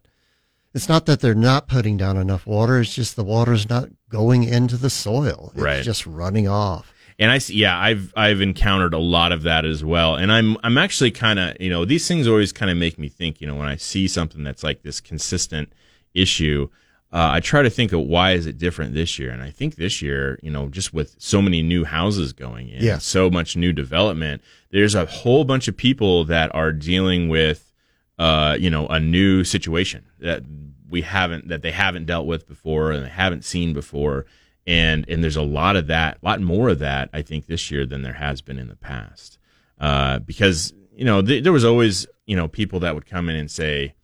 It's 0.73 0.87
not 0.87 1.05
that 1.07 1.19
they're 1.19 1.33
not 1.35 1.67
putting 1.67 1.97
down 1.97 2.15
enough 2.15 2.45
water. 2.45 2.79
It's 2.79 2.93
just 2.93 3.15
the 3.15 3.23
water's 3.23 3.67
not 3.69 3.89
going 4.07 4.43
into 4.43 4.77
the 4.77 4.89
soil. 4.91 5.51
It's 5.55 5.61
Right. 5.63 5.83
just 5.83 6.05
running 6.05 6.47
off. 6.47 6.93
And 7.19 7.29
I 7.29 7.37
see. 7.37 7.55
Yeah, 7.55 7.77
I've 7.77 8.13
I've 8.15 8.41
encountered 8.41 8.93
a 8.93 8.99
lot 8.99 9.31
of 9.31 9.43
that 9.43 9.65
as 9.65 9.83
well, 9.83 10.15
and 10.15 10.31
I'm 10.31 10.57
I'm 10.63 10.77
actually 10.77 11.11
kind 11.11 11.37
of 11.37 11.55
you 11.59 11.69
know 11.69 11.85
these 11.85 12.07
things 12.07 12.27
always 12.27 12.51
kind 12.51 12.71
of 12.71 12.77
make 12.77 12.97
me 12.97 13.09
think. 13.09 13.41
You 13.41 13.47
know, 13.47 13.55
when 13.55 13.67
I 13.67 13.75
see 13.75 14.07
something 14.07 14.43
that's 14.43 14.63
like 14.63 14.81
this 14.83 14.99
consistent 15.01 15.71
issue. 16.13 16.69
Uh, 17.11 17.29
I 17.33 17.39
try 17.39 17.63
to 17.63 17.71
think 17.71 17.91
of 17.91 18.01
why 18.01 18.33
is 18.33 18.45
it 18.45 18.59
different 18.59 18.93
this 18.93 19.17
year, 19.17 19.31
and 19.31 19.41
I 19.41 19.49
think 19.49 19.77
this 19.77 19.99
year, 19.99 20.37
you 20.43 20.51
know, 20.51 20.69
just 20.69 20.93
with 20.93 21.15
so 21.17 21.41
many 21.41 21.63
new 21.63 21.83
houses 21.83 22.33
going 22.33 22.69
in, 22.69 22.83
Yes. 22.83 23.03
so 23.03 23.31
much 23.31 23.55
new 23.57 23.73
development, 23.73 24.43
there's 24.69 24.93
a 24.93 25.07
whole 25.07 25.43
bunch 25.43 25.67
of 25.67 25.75
people 25.75 26.23
that 26.25 26.53
are 26.53 26.71
dealing 26.71 27.27
with, 27.27 27.73
uh, 28.19 28.57
you 28.59 28.69
know, 28.69 28.85
a 28.89 28.99
new 28.99 29.43
situation 29.43 30.05
that 30.19 30.43
we 30.87 31.01
haven't, 31.01 31.47
that 31.47 31.63
they 31.63 31.71
haven't 31.71 32.05
dealt 32.05 32.27
with 32.27 32.47
before 32.47 32.91
and 32.91 33.03
they 33.03 33.09
haven't 33.09 33.43
seen 33.43 33.73
before, 33.73 34.27
and 34.69 35.03
and 35.09 35.23
there's 35.23 35.35
a 35.35 35.41
lot 35.41 35.75
of 35.75 35.87
that, 35.87 36.19
a 36.21 36.25
lot 36.25 36.39
more 36.41 36.69
of 36.69 36.79
that, 36.79 37.09
I 37.11 37.23
think, 37.23 37.47
this 37.47 37.71
year 37.71 37.85
than 37.87 38.03
there 38.03 38.13
has 38.13 38.41
been 38.41 38.59
in 38.59 38.67
the 38.67 38.75
past, 38.75 39.39
uh, 39.81 40.19
because 40.19 40.73
you 40.95 41.05
know 41.05 41.21
th- 41.21 41.43
there 41.43 41.51
was 41.53 41.65
always 41.65 42.05
you 42.27 42.35
know 42.35 42.47
people 42.47 42.79
that 42.81 42.93
would 42.93 43.05
come 43.07 43.29
in 43.29 43.35
and 43.35 43.49
say, 43.49 43.95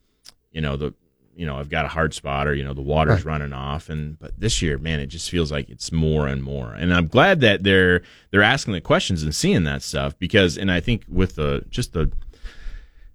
you 0.52 0.62
know 0.62 0.76
the 0.76 0.94
you 1.36 1.46
know 1.46 1.58
I've 1.60 1.70
got 1.70 1.86
a 1.86 1.90
hard 1.90 2.14
spot 2.14 2.48
or 2.48 2.56
you 2.56 2.64
know 2.64 2.74
the 2.74 2.82
water's 2.82 3.26
Right. 3.26 3.34
running 3.34 3.54
off. 3.54 3.90
And 3.90 4.18
but 4.18 4.40
this 4.40 4.62
year 4.62 4.78
man 4.80 5.00
it 5.02 5.08
just 5.08 5.30
feels 5.30 5.52
like 5.52 5.70
it's 5.70 5.92
more 5.92 6.28
and 6.28 6.42
more. 6.42 6.74
And 6.74 6.94
I'm 6.94 7.08
glad 7.08 7.42
that 7.42 7.64
they're 7.64 8.02
they're 8.32 8.42
asking 8.42 8.74
the 8.74 8.82
questions 8.82 9.22
and 9.22 9.36
seeing 9.36 9.66
that 9.66 9.84
stuff 9.84 10.18
because 10.18 10.58
and 10.58 10.72
I 10.72 10.80
think 10.80 11.04
with 11.10 11.36
the 11.36 11.64
just 11.70 11.92
the 11.94 12.12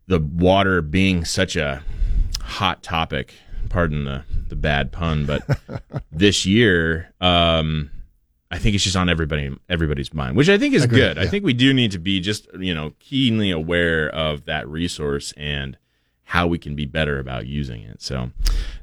the 0.06 0.20
water 0.20 0.82
being 0.82 1.24
such 1.24 1.56
a 1.56 1.82
hot 2.42 2.82
topic 2.82 3.34
pardon 3.68 4.04
the 4.04 4.24
the 4.48 4.56
bad 4.56 4.90
pun 4.92 5.26
but 5.26 5.42
this 6.12 6.46
year 6.46 7.12
um 7.20 7.90
I 8.52 8.58
think 8.58 8.74
it's 8.74 8.82
just 8.82 8.96
on 8.96 9.08
everybody 9.08 9.56
everybody's 9.68 10.12
mind, 10.12 10.36
which 10.36 10.48
I 10.48 10.58
think 10.58 10.74
is 10.74 10.82
Agreed, 10.82 10.98
good. 10.98 11.18
I 11.18 11.28
think 11.28 11.44
we 11.44 11.52
do 11.52 11.72
need 11.72 11.92
to 11.92 12.00
be 12.00 12.18
just 12.18 12.48
you 12.58 12.74
know 12.74 12.94
keenly 12.98 13.52
aware 13.52 14.08
of 14.10 14.46
that 14.46 14.66
resource 14.66 15.32
and 15.36 15.76
how 16.30 16.46
we 16.46 16.60
can 16.60 16.76
be 16.76 16.86
better 16.86 17.18
about 17.18 17.44
using 17.48 17.82
it. 17.82 18.00
So 18.00 18.30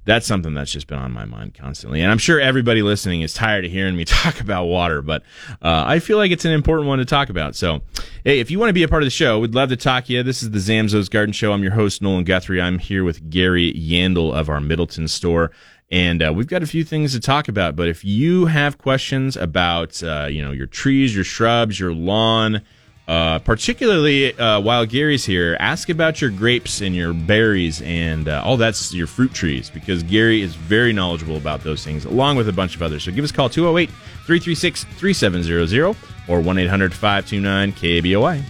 that's 0.03 0.27
something 0.27 0.53
that's 0.53 0.69
just 0.69 0.85
been 0.85 0.99
on 0.99 1.13
my 1.13 1.23
mind 1.23 1.53
constantly. 1.53 2.01
And 2.01 2.11
I'm 2.11 2.17
sure 2.17 2.41
everybody 2.41 2.81
listening 2.81 3.21
is 3.21 3.33
tired 3.33 3.63
of 3.63 3.71
hearing 3.71 3.95
me 3.95 4.03
talk 4.05 4.41
about 4.41 4.65
water, 4.65 5.01
but 5.01 5.23
uh, 5.61 5.85
I 5.87 5.99
feel 5.99 6.17
like 6.17 6.31
it's 6.31 6.43
an 6.43 6.51
important 6.51 6.89
one 6.89 6.99
to 6.99 7.05
talk 7.05 7.29
about. 7.29 7.55
So, 7.55 7.83
hey, 8.25 8.41
if 8.41 8.51
you 8.51 8.59
want 8.59 8.67
to 8.67 8.73
be 8.73 8.83
a 8.83 8.89
part 8.89 9.01
of 9.01 9.07
the 9.07 9.11
show, 9.11 9.39
we'd 9.39 9.55
love 9.55 9.69
to 9.69 9.77
talk 9.77 10.03
to 10.05 10.13
you. 10.13 10.23
This 10.23 10.43
is 10.43 10.51
the 10.51 10.59
Zamzows 10.59 11.09
Garden 11.09 11.31
Show. 11.31 11.53
I'm 11.53 11.63
your 11.63 11.71
host, 11.71 12.01
Nolan 12.01 12.25
Guthrie. 12.25 12.59
I'm 12.61 12.79
here 12.79 13.05
with 13.05 13.29
Gary 13.29 13.71
Yandel 13.71 14.37
of 14.37 14.49
our 14.49 14.59
Middleton 14.59 15.07
store. 15.07 15.51
And 15.89 16.21
uh, 16.21 16.33
we've 16.35 16.47
got 16.47 16.63
a 16.63 16.67
few 16.67 16.83
things 16.83 17.13
to 17.13 17.21
talk 17.21 17.47
about. 17.47 17.77
But 17.77 17.87
if 17.87 18.03
you 18.03 18.47
have 18.47 18.77
questions 18.77 19.37
about, 19.37 20.03
uh, 20.03 20.27
you 20.29 20.41
know, 20.41 20.51
your 20.51 20.67
trees, 20.67 21.15
your 21.15 21.23
shrubs, 21.23 21.79
your 21.79 21.93
lawn, 21.93 22.61
uh, 23.07 23.39
particularly 23.39 24.37
uh, 24.37 24.59
while 24.59 24.85
Gary's 24.85 25.23
here, 25.25 25.55
ask 25.59 25.87
about 25.87 26.19
your 26.19 26.29
grapes 26.29 26.81
and 26.81 26.93
your 26.93 27.13
berries 27.13 27.81
and 27.81 28.27
uh, 28.27 28.41
all 28.43 28.57
that's 28.57 28.93
your 28.93 29.07
fruit 29.07 29.33
trees 29.33 29.69
because 29.69 30.03
Gary 30.03 30.41
is 30.41 30.55
very 30.55 30.91
knowledgeable 30.91 31.37
about 31.37 31.63
those 31.63 31.83
things 31.85 32.03
along 32.03 32.35
with 32.35 32.49
a 32.49 32.53
bunch 32.53 32.75
of 32.75 32.81
others. 32.81 33.03
So 33.03 33.11
give 33.11 33.23
us 33.23 33.31
a 33.31 33.33
call 33.33 33.49
208 33.49 33.89
336 33.89 34.83
3700 34.83 35.95
or 36.27 36.41
1 36.41 36.57
800 36.57 36.93
529 36.93 37.71
KBOI. 37.73 38.43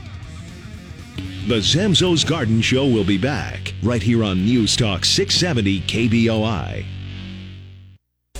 The 1.47 1.59
Zamzows 1.59 2.27
Garden 2.27 2.59
Show 2.61 2.87
will 2.87 3.05
be 3.05 3.17
back 3.17 3.73
right 3.83 4.01
here 4.01 4.23
on 4.23 4.43
News 4.43 4.75
Talk 4.75 5.05
670 5.05 5.81
KBOI. 5.81 6.96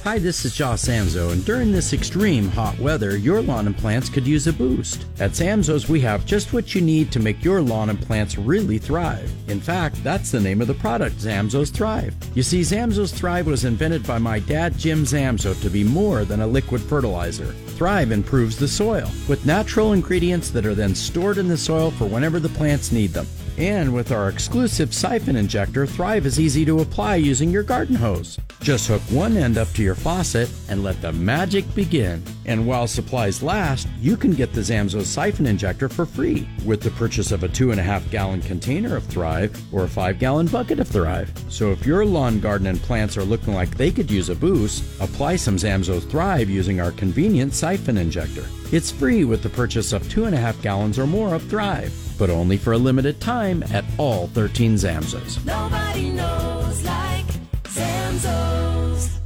Hi, 0.08 0.20
this 0.20 0.46
is 0.46 0.56
Josh 0.56 0.84
Zamzow, 0.84 1.34
and 1.34 1.44
during 1.44 1.74
this 1.74 1.92
extreme 1.92 2.48
hot 2.48 2.80
weather, 2.80 3.18
your 3.18 3.42
lawn 3.42 3.68
and 3.68 3.78
plants 3.78 4.08
could 4.08 4.26
use 4.26 4.48
a 4.48 4.54
boost. 4.54 5.06
At 5.20 5.32
Zamzows, 5.32 5.90
we 5.90 6.00
have 6.00 6.26
just 6.26 6.54
what 6.54 6.74
you 6.74 6.80
need 6.80 7.12
to 7.12 7.20
make 7.20 7.44
your 7.44 7.62
lawn 7.62 7.90
and 7.90 8.00
plants 8.00 8.38
really 8.38 8.78
thrive. 8.78 9.30
In 9.50 9.60
fact, 9.60 10.02
that's 10.06 10.32
the 10.32 10.40
name 10.40 10.62
of 10.62 10.68
the 10.68 10.76
product, 10.76 11.18
Zamzows 11.18 11.74
Thrive. 11.74 12.16
You 12.36 12.42
see, 12.42 12.62
Zamzows 12.62 13.14
Thrive 13.14 13.48
was 13.48 13.66
invented 13.66 14.08
by 14.08 14.18
my 14.18 14.40
dad, 14.40 14.78
Jim 14.78 15.04
Zamzow, 15.04 15.62
to 15.62 15.70
be 15.70 15.84
more 15.84 16.24
than 16.24 16.40
a 16.40 16.48
liquid 16.48 16.80
fertilizer. 16.80 17.52
Thrive 17.76 18.14
improves 18.14 18.56
the 18.58 18.70
soil 18.70 19.12
with 19.28 19.46
natural 19.46 19.92
ingredients 19.92 20.52
that 20.52 20.66
are 20.66 20.74
then 20.74 20.96
stored 20.96 21.38
in 21.38 21.50
the 21.50 21.58
soil 21.58 21.92
for 21.92 22.06
whenever 22.06 22.40
the 22.40 22.48
plants 22.48 22.94
need 22.94 23.10
them. 23.10 23.28
And 23.58 23.92
with 23.92 24.12
our 24.12 24.30
exclusive 24.30 24.94
siphon 24.94 25.36
injector, 25.36 25.88
Thrive 25.88 26.28
is 26.28 26.40
easy 26.40 26.64
to 26.66 26.82
apply 26.82 27.16
using 27.16 27.50
your 27.50 27.64
garden 27.64 27.96
hose. 27.96 28.38
Just 28.62 28.88
hook 28.88 29.02
one 29.10 29.36
end 29.36 29.58
up 29.58 29.68
to 29.70 29.82
your 29.82 29.96
faucet 29.96 30.48
and 30.70 30.84
let 30.84 31.02
the 31.02 31.12
magic 31.12 31.74
begin. 31.74 32.24
And 32.46 32.68
while 32.68 32.86
supplies 32.86 33.42
last, 33.42 33.88
you 34.00 34.16
can 34.16 34.32
get 34.32 34.54
the 34.54 34.62
Zamzow 34.62 35.04
siphon 35.04 35.48
injector 35.48 35.90
for 35.90 36.06
free 36.06 36.48
with 36.66 36.82
the 36.82 36.92
purchase 36.92 37.32
of 37.32 37.44
a 37.44 37.48
two 37.48 37.72
and 37.72 37.80
a 37.80 37.84
half 37.84 38.08
gallon 38.12 38.42
container 38.44 38.96
of 38.96 39.06
Thrive 39.06 39.60
or 39.74 39.86
a 39.86 39.90
five 39.90 40.20
gallon 40.20 40.46
bucket 40.48 40.80
of 40.80 40.88
Thrive. 40.88 41.34
So 41.50 41.72
if 41.72 41.84
your 41.84 42.06
lawn, 42.06 42.40
garden, 42.40 42.68
and 42.68 42.80
plants 42.82 43.18
are 43.18 43.24
looking 43.24 43.56
like 43.56 43.76
they 43.76 43.90
could 43.90 44.12
use 44.12 44.30
a 44.30 44.36
boost, 44.36 44.84
apply 45.02 45.38
some 45.38 45.58
Zamzow 45.58 46.08
Thrive 46.12 46.48
using 46.50 46.80
our 46.80 46.92
convenient 46.92 47.56
siphon 47.56 47.98
injector. 47.98 48.46
It's 48.70 48.92
free 48.92 49.24
with 49.24 49.44
the 49.44 49.50
purchase 49.50 49.94
of 49.94 50.10
two 50.10 50.26
and 50.26 50.36
a 50.36 50.38
half 50.38 50.62
gallons 50.62 51.00
or 51.00 51.08
more 51.08 51.34
of 51.34 51.44
Thrive, 51.44 51.94
but 52.20 52.30
only 52.30 52.58
for 52.58 52.74
a 52.74 52.78
limited 52.78 53.22
time 53.22 53.64
at 53.72 53.86
all 53.98 54.28
13 54.28 54.76
Zamzos. 54.76 55.44
Nobody 55.46 56.10
knows 56.10 56.84
like 56.84 57.26
Zamzows. 57.64 59.20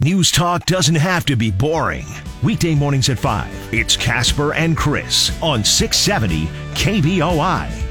News 0.00 0.32
Talk 0.32 0.66
doesn't 0.66 0.96
have 0.96 1.24
to 1.26 1.36
be 1.36 1.52
boring. 1.52 2.06
Weekday 2.42 2.74
mornings 2.74 3.08
at 3.08 3.20
5, 3.20 3.72
it's 3.72 3.96
Casper 3.96 4.52
and 4.54 4.76
Chris 4.76 5.30
on 5.40 5.62
670 5.62 6.46
KBOI. 6.74 7.84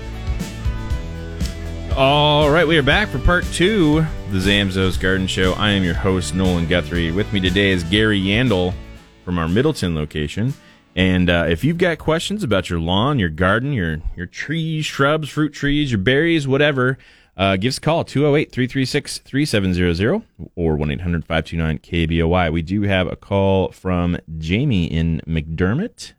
All 1.95 2.49
right, 2.49 2.67
we 2.67 2.77
are 2.77 2.83
back 2.83 3.07
for 3.07 3.19
part 3.19 3.45
two 3.53 3.99
of 3.99 4.33
the 4.33 4.39
Zamzows 4.39 4.99
Garden 4.99 5.27
Show. 5.27 5.53
I 5.53 5.71
am 5.71 5.85
your 5.85 5.95
host, 5.95 6.35
Nolan 6.35 6.67
Guthrie. 6.67 7.13
With 7.13 7.31
me 7.31 7.39
today 7.39 7.69
is 7.69 7.85
Gary 7.85 8.19
Yandel 8.19 8.73
from 9.27 9.37
our 9.37 9.49
Middleton 9.49 9.93
location. 9.93 10.53
And 10.95 11.29
uh, 11.29 11.47
if 11.49 11.65
you've 11.65 11.77
got 11.77 11.97
questions 11.97 12.45
about 12.45 12.69
your 12.69 12.79
lawn, 12.79 13.19
your 13.19 13.27
garden, 13.27 13.73
your 13.73 13.97
your 14.15 14.25
trees, 14.25 14.85
shrubs, 14.85 15.27
fruit 15.27 15.51
trees, 15.51 15.91
your 15.91 15.97
berries, 15.97 16.47
whatever, 16.47 16.97
uh, 17.35 17.57
give 17.57 17.71
us 17.71 17.77
a 17.77 17.81
call 17.81 18.05
208 18.05 18.53
336 18.53 19.17
3700 19.17 20.23
or 20.55 20.77
1 20.77 20.91
800 20.91 21.25
529 21.25 21.79
KBOI. 21.79 22.53
We 22.53 22.61
do 22.61 22.83
have 22.83 23.07
a 23.07 23.17
call 23.17 23.73
from 23.73 24.17
Jamie 24.37 24.85
in 24.85 25.19
McDermitt. 25.27 26.13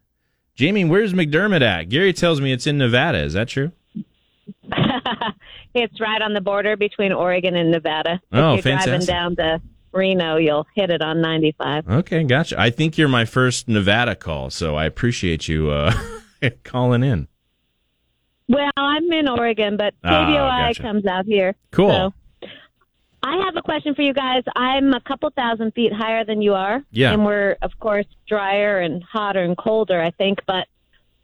Jamie, 0.54 0.84
where's 0.84 1.14
McDermitt 1.14 1.62
at? 1.62 1.88
Gary 1.88 2.12
tells 2.12 2.42
me 2.42 2.52
it's 2.52 2.66
in 2.66 2.76
Nevada. 2.76 3.20
Is 3.20 3.32
that 3.32 3.48
true? 3.48 3.72
it's 5.72 5.98
right 5.98 6.20
on 6.20 6.34
the 6.34 6.42
border 6.42 6.76
between 6.76 7.12
Oregon 7.12 7.56
and 7.56 7.70
Nevada. 7.70 8.20
Oh, 8.32 8.52
if 8.52 8.66
you're 8.66 8.74
driving 8.74 9.00
fantastic. 9.00 9.08
down 9.08 9.36
to 9.36 9.62
Reno, 9.92 10.36
you'll 10.36 10.66
hit 10.74 10.90
it 10.90 11.02
on 11.02 11.20
95. 11.20 11.88
Okay, 11.88 12.24
gotcha. 12.24 12.60
I 12.60 12.70
think 12.70 12.98
you're 12.98 13.08
my 13.08 13.24
first 13.24 13.68
Nevada 13.68 14.14
call, 14.14 14.50
so 14.50 14.76
I 14.76 14.84
appreciate 14.84 15.48
you 15.48 15.70
uh, 15.70 15.92
calling 16.64 17.02
in. 17.02 17.28
Well, 18.48 18.70
I'm 18.76 19.10
in 19.12 19.28
Oregon, 19.28 19.76
but 19.76 19.94
Oh, 20.04 20.08
KBOI 20.08 20.68
gotcha. 20.68 20.82
comes 20.82 21.06
out 21.06 21.26
here. 21.26 21.54
Cool. 21.70 21.90
So 21.90 22.48
I 23.22 23.36
have 23.44 23.56
a 23.56 23.62
question 23.62 23.94
for 23.94 24.02
you 24.02 24.14
guys. 24.14 24.42
I'm 24.56 24.94
a 24.94 25.00
couple 25.00 25.28
thousand 25.30 25.72
feet 25.74 25.92
higher 25.92 26.24
than 26.24 26.40
you 26.40 26.54
are. 26.54 26.82
Yeah. 26.90 27.12
And 27.12 27.24
we're, 27.26 27.56
of 27.62 27.72
course, 27.78 28.06
drier 28.26 28.78
and 28.80 29.02
hotter 29.02 29.42
and 29.42 29.56
colder, 29.56 30.00
I 30.00 30.10
think. 30.12 30.38
But 30.46 30.66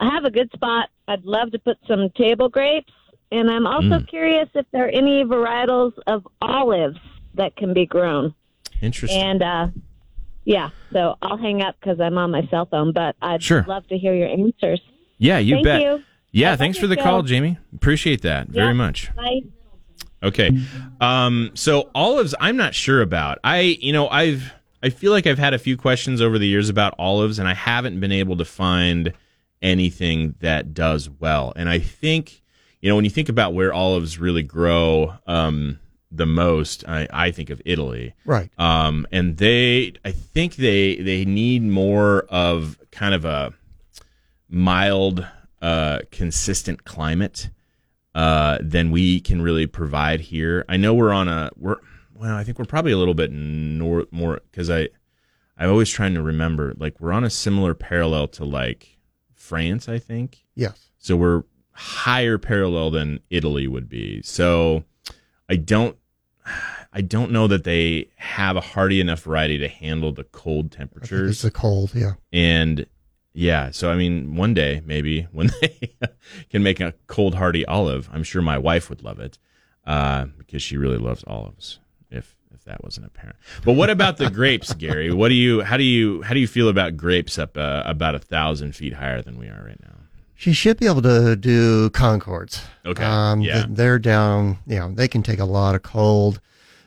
I 0.00 0.10
have 0.12 0.24
a 0.24 0.30
good 0.30 0.50
spot. 0.52 0.90
I'd 1.08 1.24
love 1.24 1.52
to 1.52 1.58
put 1.58 1.78
some 1.86 2.10
table 2.10 2.48
grapes. 2.48 2.92
And 3.32 3.50
I'm 3.50 3.66
also 3.66 4.00
Mm. 4.00 4.08
curious 4.08 4.48
if 4.54 4.66
there 4.72 4.84
are 4.86 4.90
any 4.90 5.24
varietals 5.24 5.92
of 6.06 6.26
olives 6.42 6.98
that 7.34 7.56
can 7.56 7.72
be 7.72 7.86
grown. 7.86 8.34
Interesting. 8.84 9.20
And 9.22 9.42
uh, 9.42 9.68
yeah, 10.44 10.70
so 10.92 11.16
I'll 11.22 11.36
hang 11.38 11.62
up 11.62 11.76
because 11.80 12.00
I'm 12.00 12.18
on 12.18 12.30
my 12.30 12.46
cell 12.48 12.66
phone, 12.66 12.92
but 12.92 13.16
I'd 13.22 13.42
Sure. 13.42 13.64
love 13.66 13.86
to 13.88 13.98
hear 13.98 14.14
your 14.14 14.28
answers. 14.28 14.80
yeah, 15.18 15.38
you 15.38 15.56
Thank 15.56 15.64
bet. 15.64 15.82
you. 15.82 16.02
Yeah, 16.32 16.52
I 16.52 16.56
thanks 16.56 16.78
for 16.78 16.86
the 16.88 16.96
call. 16.96 17.22
Jamie. 17.22 17.58
Appreciate 17.74 18.22
that 18.22 18.48
very 18.48 18.74
much. 18.74 19.14
Bye. 19.14 19.40
Okay. 20.22 20.50
Um, 21.00 21.50
so 21.54 21.90
olives, 21.94 22.34
I'm 22.40 22.56
not 22.56 22.74
sure 22.74 23.00
about. 23.02 23.38
I, 23.44 23.60
you 23.80 23.92
know, 23.92 24.08
I've, 24.08 24.52
I 24.82 24.88
feel 24.90 25.12
like 25.12 25.26
I've 25.26 25.38
had 25.38 25.54
a 25.54 25.58
few 25.58 25.76
questions 25.76 26.20
over 26.20 26.38
the 26.38 26.46
years 26.48 26.68
about 26.68 26.94
olives, 26.98 27.38
and 27.38 27.46
I 27.48 27.54
haven't 27.54 28.00
been 28.00 28.10
able 28.12 28.36
to 28.38 28.44
find 28.44 29.12
anything 29.62 30.34
that 30.40 30.74
does 30.74 31.08
well. 31.08 31.52
And 31.56 31.68
I 31.68 31.78
think, 31.78 32.42
you 32.80 32.88
know, 32.88 32.96
when 32.96 33.04
you 33.04 33.10
think 33.10 33.28
about 33.28 33.54
where 33.54 33.72
olives 33.72 34.18
really 34.18 34.42
grow 34.42 35.14
um, 35.26 35.78
the 36.16 36.26
most, 36.26 36.84
I, 36.86 37.08
I 37.12 37.30
think 37.30 37.50
of 37.50 37.60
Italy. 37.64 38.14
Right. 38.24 38.50
Um, 38.58 39.06
and 39.10 39.36
they, 39.36 39.94
I 40.04 40.12
think 40.12 40.56
they 40.56 40.96
they 40.96 41.24
need 41.24 41.62
more 41.62 42.22
of 42.28 42.78
kind 42.90 43.14
of 43.14 43.24
a 43.24 43.52
mild, 44.48 45.26
uh, 45.60 46.00
consistent 46.10 46.84
climate 46.84 47.50
uh, 48.14 48.58
than 48.60 48.90
we 48.90 49.20
can 49.20 49.42
really 49.42 49.66
provide 49.66 50.20
here. 50.20 50.64
I 50.68 50.76
know 50.76 50.94
we're 50.94 51.12
on 51.12 51.28
a 51.28 51.50
we're 51.56 51.78
well, 52.14 52.36
I 52.36 52.44
think 52.44 52.58
we're 52.58 52.64
probably 52.64 52.92
a 52.92 52.98
little 52.98 53.14
bit 53.14 53.32
nor- 53.32 54.06
more 54.10 54.40
because 54.50 54.70
I 54.70 54.88
I'm 55.58 55.70
always 55.70 55.90
trying 55.90 56.14
to 56.14 56.22
remember 56.22 56.74
like 56.76 57.00
we're 57.00 57.12
on 57.12 57.24
a 57.24 57.30
similar 57.30 57.74
parallel 57.74 58.28
to 58.28 58.44
like 58.44 58.98
France, 59.34 59.88
I 59.88 59.98
think. 59.98 60.44
Yes. 60.54 60.90
So 60.98 61.16
we're 61.16 61.42
higher 61.72 62.38
parallel 62.38 62.90
than 62.90 63.20
Italy 63.30 63.66
would 63.66 63.88
be. 63.88 64.22
So 64.22 64.84
I 65.48 65.56
don't 65.56 65.96
I 66.92 67.00
don't 67.00 67.32
know 67.32 67.48
that 67.48 67.64
they 67.64 68.10
have 68.16 68.56
a 68.56 68.60
hardy 68.60 69.00
enough 69.00 69.22
variety 69.22 69.58
to 69.58 69.68
handle 69.68 70.12
the 70.12 70.24
cold 70.24 70.70
temperatures. 70.70 71.30
It's 71.30 71.42
the 71.42 71.50
cold, 71.50 71.92
yeah. 71.94 72.12
And 72.32 72.86
yeah, 73.32 73.72
so 73.72 73.90
I 73.90 73.96
mean, 73.96 74.36
one 74.36 74.54
day 74.54 74.80
maybe 74.84 75.22
when 75.32 75.50
they 75.60 75.94
can 76.50 76.62
make 76.62 76.80
a 76.80 76.94
cold 77.06 77.34
hardy 77.34 77.66
olive, 77.66 78.08
I'm 78.12 78.22
sure 78.22 78.42
my 78.42 78.58
wife 78.58 78.88
would 78.88 79.02
love 79.02 79.18
it 79.18 79.38
uh, 79.86 80.26
because 80.38 80.62
she 80.62 80.76
really 80.76 80.98
loves 80.98 81.24
olives. 81.26 81.80
If 82.10 82.36
if 82.54 82.62
that 82.64 82.84
wasn't 82.84 83.06
apparent, 83.06 83.36
but 83.64 83.72
what 83.72 83.90
about 83.90 84.18
the 84.18 84.30
grapes, 84.30 84.72
Gary? 84.74 85.12
What 85.12 85.28
do 85.30 85.34
you 85.34 85.62
how 85.62 85.76
do 85.76 85.82
you 85.82 86.22
how 86.22 86.32
do 86.32 86.40
you 86.40 86.46
feel 86.46 86.68
about 86.68 86.96
grapes 86.96 87.38
up 87.38 87.56
uh, 87.56 87.82
about 87.84 88.14
a 88.14 88.20
thousand 88.20 88.76
feet 88.76 88.94
higher 88.94 89.20
than 89.20 89.36
we 89.36 89.48
are 89.48 89.64
right 89.66 89.80
now? 89.82 89.93
She 90.36 90.52
should 90.52 90.78
be 90.78 90.86
able 90.86 91.02
to 91.02 91.36
do 91.36 91.90
Concords. 91.90 92.60
Okay, 92.84 93.04
Um, 93.04 93.40
yeah. 93.40 93.54
th- 93.64 93.66
They're 93.76 93.98
down, 93.98 94.58
you 94.66 94.78
know, 94.78 94.92
they 94.92 95.08
can 95.08 95.22
take 95.22 95.38
a 95.38 95.44
lot 95.44 95.74
of 95.74 95.82
cold. 95.82 96.40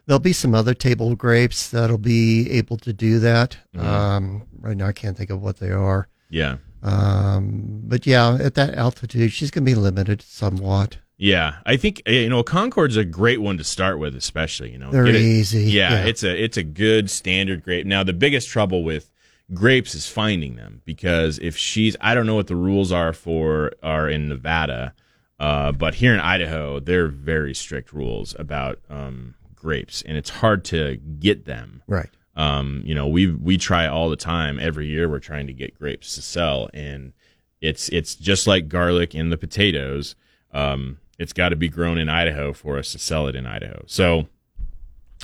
There'll 0.06 0.20
be 0.20 0.34
some 0.34 0.54
other 0.56 0.74
table 0.74 1.16
grapes 1.16 1.70
that'll 1.70 1.98
be 1.98 2.50
able 2.52 2.78
to 2.78 2.94
do 2.94 3.20
that. 3.20 3.58
Mm-hmm. 3.76 3.86
Um, 3.88 4.44
right 4.60 4.76
now, 4.78 4.88
I 4.88 4.92
can't 4.94 5.18
think 5.18 5.30
of 5.30 5.42
what 5.42 5.58
they 5.58 5.72
are. 5.72 6.08
Yeah, 6.30 6.58
Um, 6.84 7.82
but 7.84 8.06
yeah, 8.06 8.38
at 8.40 8.56
that 8.56 8.76
altitude, 8.76 9.32
she's 9.32 9.52
going 9.52 9.66
to 9.66 9.72
be 9.72 9.76
limited 9.76 10.22
somewhat. 10.22 10.98
yeah. 11.18 11.56
I 11.66 11.78
think 11.78 12.02
uh, 12.08 12.12
you 12.12 12.30
know 12.30 12.44
Concord's 12.44 12.98
a 12.98 13.04
great 13.06 13.42
one 13.42 13.58
to 13.58 13.64
start 13.64 13.98
with, 14.00 14.16
especially 14.16 14.72
you 14.72 14.78
know 14.78 14.92
They're 14.92 15.08
it- 15.08 15.16
easy, 15.16 15.64
Yeah, 15.64 15.92
yeah. 15.92 16.06
it's 16.06 16.24
a 16.24 16.44
it's 16.44 16.58
a 16.58 16.64
good 16.64 17.10
standard 17.10 17.64
grape. 17.64 17.86
Now 17.88 18.04
the 18.04 18.14
biggest 18.14 18.50
trouble 18.50 18.84
with 18.84 19.10
grapes 19.54 19.96
is 19.96 20.08
finding 20.08 20.56
them 20.56 20.82
because 20.86 21.40
if 21.40 21.58
she's 21.58 21.96
I 22.02 22.14
don't 22.14 22.26
know 22.26 22.36
what 22.36 22.48
the 22.48 22.56
rules 22.56 22.92
are 22.92 23.14
for 23.14 23.72
are 23.82 24.10
in 24.10 24.28
Nevada, 24.28 24.94
uh, 25.40 25.72
but 25.72 25.96
here 25.96 26.14
in 26.14 26.20
Idaho 26.20 26.80
they're 26.80 27.08
very 27.08 27.54
strict 27.54 27.94
rules 27.94 28.36
about 28.38 28.80
um, 28.90 29.36
grapes, 29.56 30.02
and 30.04 30.18
it's 30.18 30.30
hard 30.30 30.64
to 30.66 30.98
get 30.98 31.46
them. 31.46 31.84
Right. 31.88 32.10
Um, 32.36 32.84
you 32.86 32.94
know, 32.94 33.08
we 33.08 33.32
we 33.32 33.58
try 33.58 33.88
all 33.88 34.10
the 34.10 34.16
time. 34.16 34.60
Every 34.60 34.88
year, 34.88 35.10
we're 35.10 35.20
trying 35.20 35.48
to 35.48 35.54
get 35.54 35.78
grapes 35.78 36.16
to 36.16 36.22
sell, 36.22 36.70
and 36.74 37.14
it's 37.62 37.90
it's 37.90 38.16
just 38.16 38.48
like 38.48 38.68
garlic 38.70 39.16
in 39.16 39.30
the 39.30 39.38
potatoes. 39.38 40.16
Um, 40.54 41.00
it's 41.18 41.34
got 41.34 41.50
to 41.50 41.56
be 41.56 41.68
grown 41.68 41.98
in 41.98 42.10
Idaho 42.10 42.54
for 42.54 42.78
us 42.78 42.92
to 42.92 43.00
sell 43.00 43.28
it 43.28 43.36
in 43.36 43.48
Idaho. 43.48 43.84
So 43.88 44.28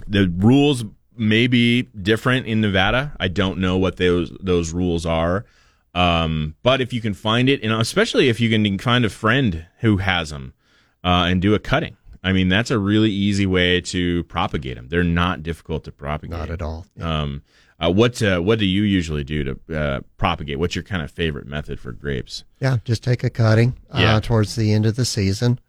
the 0.08 0.28
rules 0.28 0.86
may 1.18 1.48
be 1.48 1.84
different 1.84 2.46
in 2.48 2.62
Nevada. 2.62 3.14
I 3.20 3.28
don't 3.28 3.60
know 3.60 3.78
what 3.78 3.98
those 3.98 4.32
those 4.40 4.72
rules 4.74 5.06
are. 5.06 5.46
Um, 5.96 6.56
but 6.64 6.82
if 6.82 6.92
you 6.92 7.02
can 7.02 7.14
find 7.14 7.48
it, 7.50 7.62
and 7.64 7.72
especially 7.72 8.28
if 8.30 8.40
you 8.40 8.50
can 8.50 8.78
find 8.80 9.06
a 9.06 9.10
friend 9.10 9.66
who 9.80 9.98
has 9.98 10.32
them, 10.32 10.54
uh, 11.04 11.26
and 11.28 11.42
do 11.42 11.54
a 11.54 11.60
cutting, 11.60 11.98
I 12.24 12.32
mean, 12.34 12.50
that's 12.50 12.72
a 12.72 12.80
really 12.80 13.12
easy 13.12 13.46
way 13.46 13.80
to 13.82 14.24
propagate 14.24 14.76
them. 14.76 14.88
They're 14.90 15.04
not 15.04 15.44
difficult 15.44 15.84
to 15.84 15.92
propagate. 15.92 16.40
Not 16.40 16.50
at 16.50 16.62
all. 16.62 16.86
Um, 17.00 17.44
uh, 17.80 17.92
what 17.92 18.22
uh, 18.24 18.40
what 18.40 18.58
do 18.60 18.66
you 18.66 18.84
usually 18.84 19.24
do 19.24 19.44
to 19.44 19.60
uh, 19.78 20.00
propagate? 20.18 20.58
What's 20.58 20.74
your 20.76 20.84
kind 20.84 21.04
of 21.04 21.12
favorite 21.12 21.46
method 21.46 21.80
for 21.80 21.92
grapes? 21.92 22.44
Yeah, 22.60 22.78
just 22.86 23.04
take 23.04 23.24
a 23.24 23.30
cutting 23.30 23.76
Yeah. 23.94 24.16
uh, 24.16 24.20
towards 24.22 24.56
the 24.56 24.74
end 24.74 24.86
of 24.86 24.96
the 24.96 25.06
season. 25.06 25.60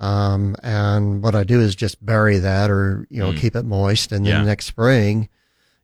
Um, 0.00 0.56
and 0.62 1.22
what 1.22 1.34
I 1.34 1.44
do 1.44 1.60
is 1.60 1.74
just 1.74 2.04
bury 2.04 2.38
that 2.38 2.70
or, 2.70 3.06
you 3.10 3.20
know, 3.20 3.32
keep 3.32 3.54
it 3.56 3.64
moist. 3.64 4.12
And 4.12 4.26
then 4.26 4.34
Mm. 4.34 4.38
Yeah. 4.40 4.44
next 4.44 4.66
spring, 4.66 5.28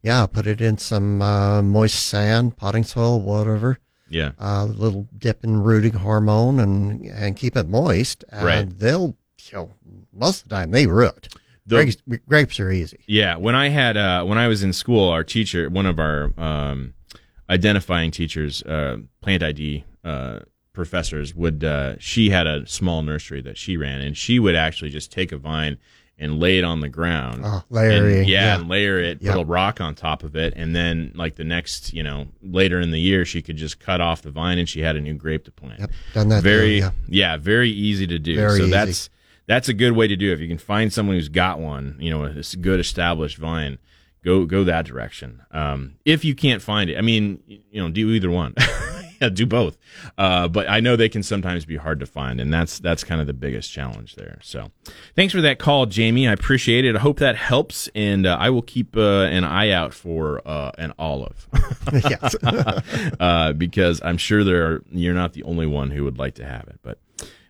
yeah, 0.02 0.26
put 0.26 0.46
it 0.46 0.60
in 0.60 0.78
some 0.78 1.22
uh, 1.22 1.62
moist 1.62 2.06
sand, 2.06 2.56
potting 2.56 2.84
soil, 2.84 3.20
whatever, 3.20 3.78
Yeah, 4.08 4.32
a 4.38 4.66
little 4.66 5.06
dip 5.16 5.44
in 5.44 5.62
rooting 5.62 5.92
hormone 5.92 6.58
and, 6.58 7.06
and 7.06 7.36
keep 7.36 7.56
it 7.56 7.68
moist. 7.68 8.24
And 8.30 8.44
Right. 8.44 8.78
they'll, 8.78 9.16
you 9.50 9.52
know, 9.58 9.70
most 10.12 10.42
of 10.42 10.48
the 10.48 10.54
time 10.56 10.70
they 10.72 10.86
root. 10.86 11.28
The- 11.66 11.76
grapes, 11.76 11.96
grapes 12.26 12.58
are 12.60 12.72
easy. 12.72 12.98
yeah. 13.06 13.36
When 13.36 13.54
I 13.54 13.68
had 13.68 13.96
uh, 13.96 14.24
when 14.24 14.38
I 14.38 14.48
was 14.48 14.62
in 14.64 14.72
school, 14.72 15.08
our 15.08 15.22
teacher, 15.22 15.70
one 15.70 15.86
of 15.86 16.00
our 16.00 16.32
um, 16.36 16.94
identifying 17.48 18.10
teachers, 18.10 18.62
uh, 18.64 18.96
plant 19.20 19.42
ID 19.44 19.84
uh, 20.04 20.40
professors, 20.72 21.34
would 21.34 21.64
uh, 21.64 21.94
she 21.98 22.30
had 22.30 22.46
a 22.46 22.66
small 22.66 23.02
nursery 23.02 23.42
that 23.42 23.58
she 23.58 23.76
ran, 23.76 24.00
and 24.00 24.16
she 24.16 24.38
would 24.38 24.54
actually 24.54 24.90
just 24.90 25.10
take 25.12 25.32
a 25.32 25.36
vine 25.36 25.78
and 26.18 26.38
lay 26.38 26.58
it 26.58 26.64
on 26.64 26.80
the 26.80 26.88
ground. 26.88 27.40
Oh, 27.44 27.62
layering, 27.70 28.18
And, 28.18 28.28
yeah, 28.28 28.44
yeah. 28.44 28.60
and 28.60 28.68
layer 28.68 29.00
it, 29.00 29.22
Yeah. 29.22 29.32
put 29.32 29.40
a 29.40 29.44
rock 29.44 29.80
on 29.80 29.94
top 29.94 30.22
of 30.22 30.36
it, 30.36 30.52
and 30.54 30.76
then 30.76 31.12
like 31.14 31.36
the 31.36 31.44
next, 31.44 31.94
you 31.94 32.02
know, 32.02 32.28
later 32.42 32.78
in 32.80 32.90
the 32.90 33.00
year, 33.00 33.24
she 33.24 33.40
could 33.40 33.56
just 33.56 33.80
cut 33.80 34.00
off 34.02 34.20
the 34.22 34.30
vine, 34.30 34.58
and 34.58 34.68
she 34.68 34.80
had 34.82 34.96
a 34.96 35.00
new 35.00 35.14
grape 35.14 35.44
to 35.46 35.50
plant. 35.50 35.80
Yep, 35.80 35.90
done 36.12 36.28
that. 36.28 36.42
very, 36.42 36.80
yeah. 36.80 36.90
yeah. 37.08 37.36
very 37.38 37.70
easy 37.70 38.06
to 38.06 38.18
do. 38.18 38.36
Very 38.36 38.58
so 38.58 38.62
easy. 38.64 38.70
that's 38.70 39.10
that's 39.46 39.68
a 39.68 39.74
good 39.74 39.92
way 39.92 40.06
to 40.06 40.14
do 40.14 40.30
it. 40.30 40.34
If 40.34 40.40
you 40.40 40.46
can 40.48 40.58
find 40.58 40.92
someone 40.92 41.16
who's 41.16 41.28
got 41.30 41.58
one, 41.58 41.96
you 41.98 42.10
know, 42.10 42.24
a 42.24 42.42
good 42.60 42.78
established 42.80 43.38
vine, 43.38 43.78
go 44.22 44.44
go 44.44 44.62
that 44.64 44.84
direction. 44.84 45.40
Um, 45.50 45.94
if 46.04 46.22
you 46.24 46.34
can't 46.34 46.60
find 46.60 46.90
it, 46.90 46.98
I 46.98 47.00
mean, 47.00 47.42
you 47.48 47.82
know, 47.82 47.88
do 47.90 48.10
either 48.10 48.30
one. 48.30 48.54
yeah, 49.20 49.28
do 49.28 49.46
both. 49.46 49.76
Uh, 50.16 50.48
but 50.48 50.68
I 50.68 50.80
know 50.80 50.96
they 50.96 51.08
can 51.08 51.22
sometimes 51.22 51.64
be 51.64 51.76
hard 51.76 52.00
to 52.00 52.06
find, 52.06 52.40
and 52.40 52.52
that's 52.52 52.78
that's 52.78 53.04
kind 53.04 53.20
of 53.20 53.26
the 53.26 53.34
biggest 53.34 53.70
challenge 53.70 54.16
there. 54.16 54.38
So, 54.42 54.70
thanks 55.14 55.34
for 55.34 55.40
that 55.42 55.58
call, 55.58 55.86
Jamie. 55.86 56.26
I 56.26 56.32
appreciate 56.32 56.84
it. 56.84 56.96
I 56.96 57.00
hope 57.00 57.18
that 57.18 57.36
helps, 57.36 57.88
and 57.94 58.26
uh, 58.26 58.36
I 58.40 58.50
will 58.50 58.62
keep 58.62 58.96
uh, 58.96 59.24
an 59.24 59.44
eye 59.44 59.70
out 59.70 59.92
for 59.92 60.40
uh, 60.46 60.72
an 60.78 60.94
olive. 60.98 61.48
yes. 61.92 62.34
uh, 63.20 63.52
because 63.52 64.00
I'm 64.02 64.16
sure 64.16 64.42
there 64.42 64.66
are, 64.66 64.84
you're 64.90 65.14
not 65.14 65.34
the 65.34 65.42
only 65.42 65.66
one 65.66 65.90
who 65.90 66.04
would 66.04 66.18
like 66.18 66.34
to 66.36 66.44
have 66.44 66.66
it. 66.68 66.80
But 66.82 66.98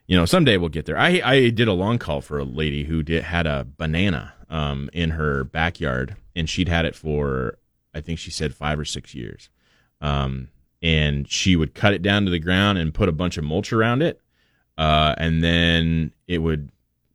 you 0.06 0.16
know, 0.16 0.24
someday 0.24 0.56
we'll 0.56 0.70
get 0.70 0.86
there. 0.86 0.98
I 0.98 1.22
I 1.24 1.50
did 1.50 1.68
a 1.68 1.72
long 1.72 1.98
call 1.98 2.20
for 2.20 2.38
a 2.38 2.44
lady 2.44 2.84
who 2.84 3.04
did 3.04 3.22
had 3.22 3.46
a 3.46 3.64
banana 3.76 4.34
um, 4.48 4.90
in 4.92 5.10
her 5.10 5.44
backyard, 5.44 6.16
and 6.34 6.50
she'd 6.50 6.68
had 6.68 6.84
it 6.84 6.96
for 6.96 7.58
I 7.94 8.00
think 8.00 8.18
she 8.18 8.32
said 8.32 8.54
five 8.54 8.78
or 8.78 8.84
six 8.84 9.14
years. 9.14 9.50
Um, 10.00 10.48
and 10.82 11.30
she 11.30 11.56
would 11.56 11.74
cut 11.74 11.92
it 11.92 12.02
down 12.02 12.24
to 12.24 12.30
the 12.30 12.38
ground 12.38 12.78
and 12.78 12.94
put 12.94 13.08
a 13.08 13.12
bunch 13.12 13.36
of 13.36 13.44
mulch 13.44 13.72
around 13.72 14.02
it, 14.02 14.20
uh, 14.78 15.14
and 15.18 15.42
then 15.42 16.12
it 16.26 16.38
would 16.38 16.70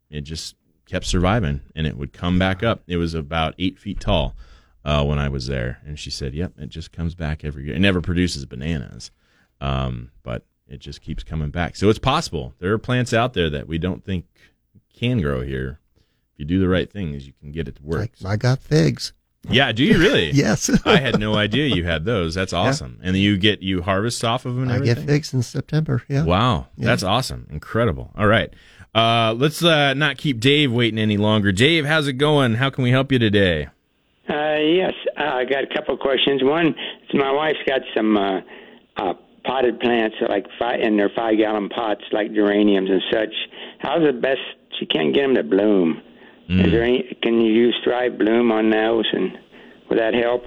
it 0.10 0.22
just 0.22 0.56
kept 0.86 1.06
surviving, 1.06 1.62
and 1.76 1.88
it 1.88 1.98
would 1.98 2.14
come 2.14 2.38
back 2.38 2.64
up. 2.64 2.84
It 2.88 2.98
was 2.98 3.14
about 3.14 3.56
eight 3.58 3.80
feet 3.80 4.00
tall 4.00 4.36
uh, 4.84 5.04
when 5.04 5.20
I 5.20 5.30
was 5.30 5.48
there, 5.48 5.80
and 5.86 5.98
she 5.98 6.12
said, 6.12 6.34
"Yep, 6.34 6.54
it 6.60 6.70
just 6.70 6.92
comes 6.92 7.16
back 7.16 7.44
every 7.44 7.66
year. 7.66 7.76
It 7.76 7.80
never 7.80 8.02
produces 8.02 8.46
bananas, 8.46 9.12
um, 9.62 10.12
but 10.24 10.46
it 10.68 10.80
just 10.80 11.02
keeps 11.02 11.24
coming 11.24 11.50
back. 11.50 11.76
So 11.76 11.90
it's 11.90 12.00
possible. 12.00 12.54
There 12.60 12.72
are 12.74 12.78
plants 12.78 13.14
out 13.14 13.34
there 13.34 13.50
that 13.50 13.68
we 13.68 13.78
don't 13.78 14.04
think 14.04 14.26
can 14.94 15.22
grow 15.22 15.42
here. 15.42 15.80
If 16.34 16.40
you 16.40 16.46
do 16.46 16.60
the 16.60 16.70
right 16.70 16.92
things, 16.92 17.28
you 17.28 17.34
can 17.40 17.52
get 17.52 17.68
it 17.68 17.76
to 17.78 17.84
work. 17.84 18.12
Like, 18.22 18.34
I 18.34 18.36
got 18.36 18.60
figs. 18.60 19.14
Yeah, 19.50 19.72
do 19.72 19.84
you 19.84 19.98
really? 19.98 20.32
Yes. 20.34 20.70
I 20.86 20.98
had 20.98 21.20
no 21.20 21.36
idea 21.36 21.68
you 21.68 21.84
had 21.86 22.06
those. 22.06 22.34
That's 22.36 22.54
awesome. 22.54 23.00
And 23.04 23.16
you 23.16 23.38
get 23.38 23.62
you 23.62 23.82
harvest 23.82 24.24
off 24.24 24.46
of 24.46 24.56
them 24.56 24.64
and 24.64 24.72
I 24.72 24.76
everything. 24.76 24.96
get 25.06 25.06
figs 25.12 25.34
in 25.34 25.42
September. 25.44 26.04
Yeah. 26.08 26.24
Wow, 26.26 26.68
Yeah. 26.78 26.86
that's 26.88 27.04
awesome, 27.04 27.48
incredible. 27.52 28.12
All 28.18 28.28
right, 28.28 28.54
uh, 28.94 29.34
let's 29.38 29.64
uh, 29.64 29.94
not 29.94 30.18
keep 30.18 30.40
Dave 30.40 30.72
waiting 30.72 31.00
any 31.00 31.18
longer. 31.18 31.52
Dave, 31.52 31.86
how's 31.86 32.08
it 32.08 32.14
going? 32.14 32.56
How 32.56 32.70
can 32.70 32.84
we 32.84 32.92
help 32.92 33.12
you 33.12 33.20
today? 33.20 33.68
Uh, 34.28 34.58
yes, 34.60 34.94
uh, 35.20 35.24
I 35.24 35.46
got 35.46 35.64
a 35.64 35.68
couple 35.74 35.94
of 35.94 36.00
questions. 36.00 36.42
One, 36.44 36.68
is 36.70 37.14
my 37.14 37.32
wife's 37.32 37.60
got 37.68 37.82
some 37.96 38.18
uh, 38.18 38.40
uh, 38.98 39.14
potted 39.44 39.80
plants, 39.80 40.16
like 40.28 40.48
five, 40.58 40.80
in 40.82 40.98
their 40.98 41.12
five 41.16 41.38
gallon 41.38 41.70
pots, 41.70 42.02
like 42.12 42.34
geraniums 42.34 42.90
and 42.90 43.02
such. 43.12 43.34
How's 43.80 44.02
the 44.04 44.14
best? 44.14 44.40
She 44.80 44.86
can't 44.88 45.14
get 45.14 45.22
them 45.22 45.36
to 45.36 45.44
bloom. 45.44 46.02
Is 46.48 46.72
there 46.72 46.84
any? 46.84 47.18
Can 47.22 47.42
you 47.42 47.52
use 47.52 47.76
Thrive 47.84 48.18
Bloom 48.18 48.52
on 48.52 48.70
those, 48.70 49.06
and 49.12 49.38
would 49.90 49.98
that 49.98 50.14
help? 50.14 50.44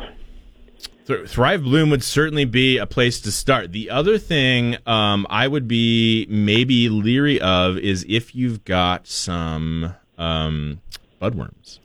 Thrive 1.26 1.62
Bloom 1.62 1.90
would 1.90 2.04
certainly 2.04 2.44
be 2.44 2.76
a 2.76 2.86
place 2.86 3.20
to 3.22 3.32
start. 3.32 3.72
The 3.72 3.90
other 3.90 4.18
thing 4.18 4.76
um, 4.86 5.26
I 5.30 5.48
would 5.48 5.66
be 5.66 6.26
maybe 6.28 6.88
leery 6.88 7.40
of 7.40 7.78
is 7.78 8.04
if 8.08 8.34
you've 8.34 8.64
got 8.64 9.06
some 9.06 9.94
um, 10.18 10.82
budworms. 11.20 11.78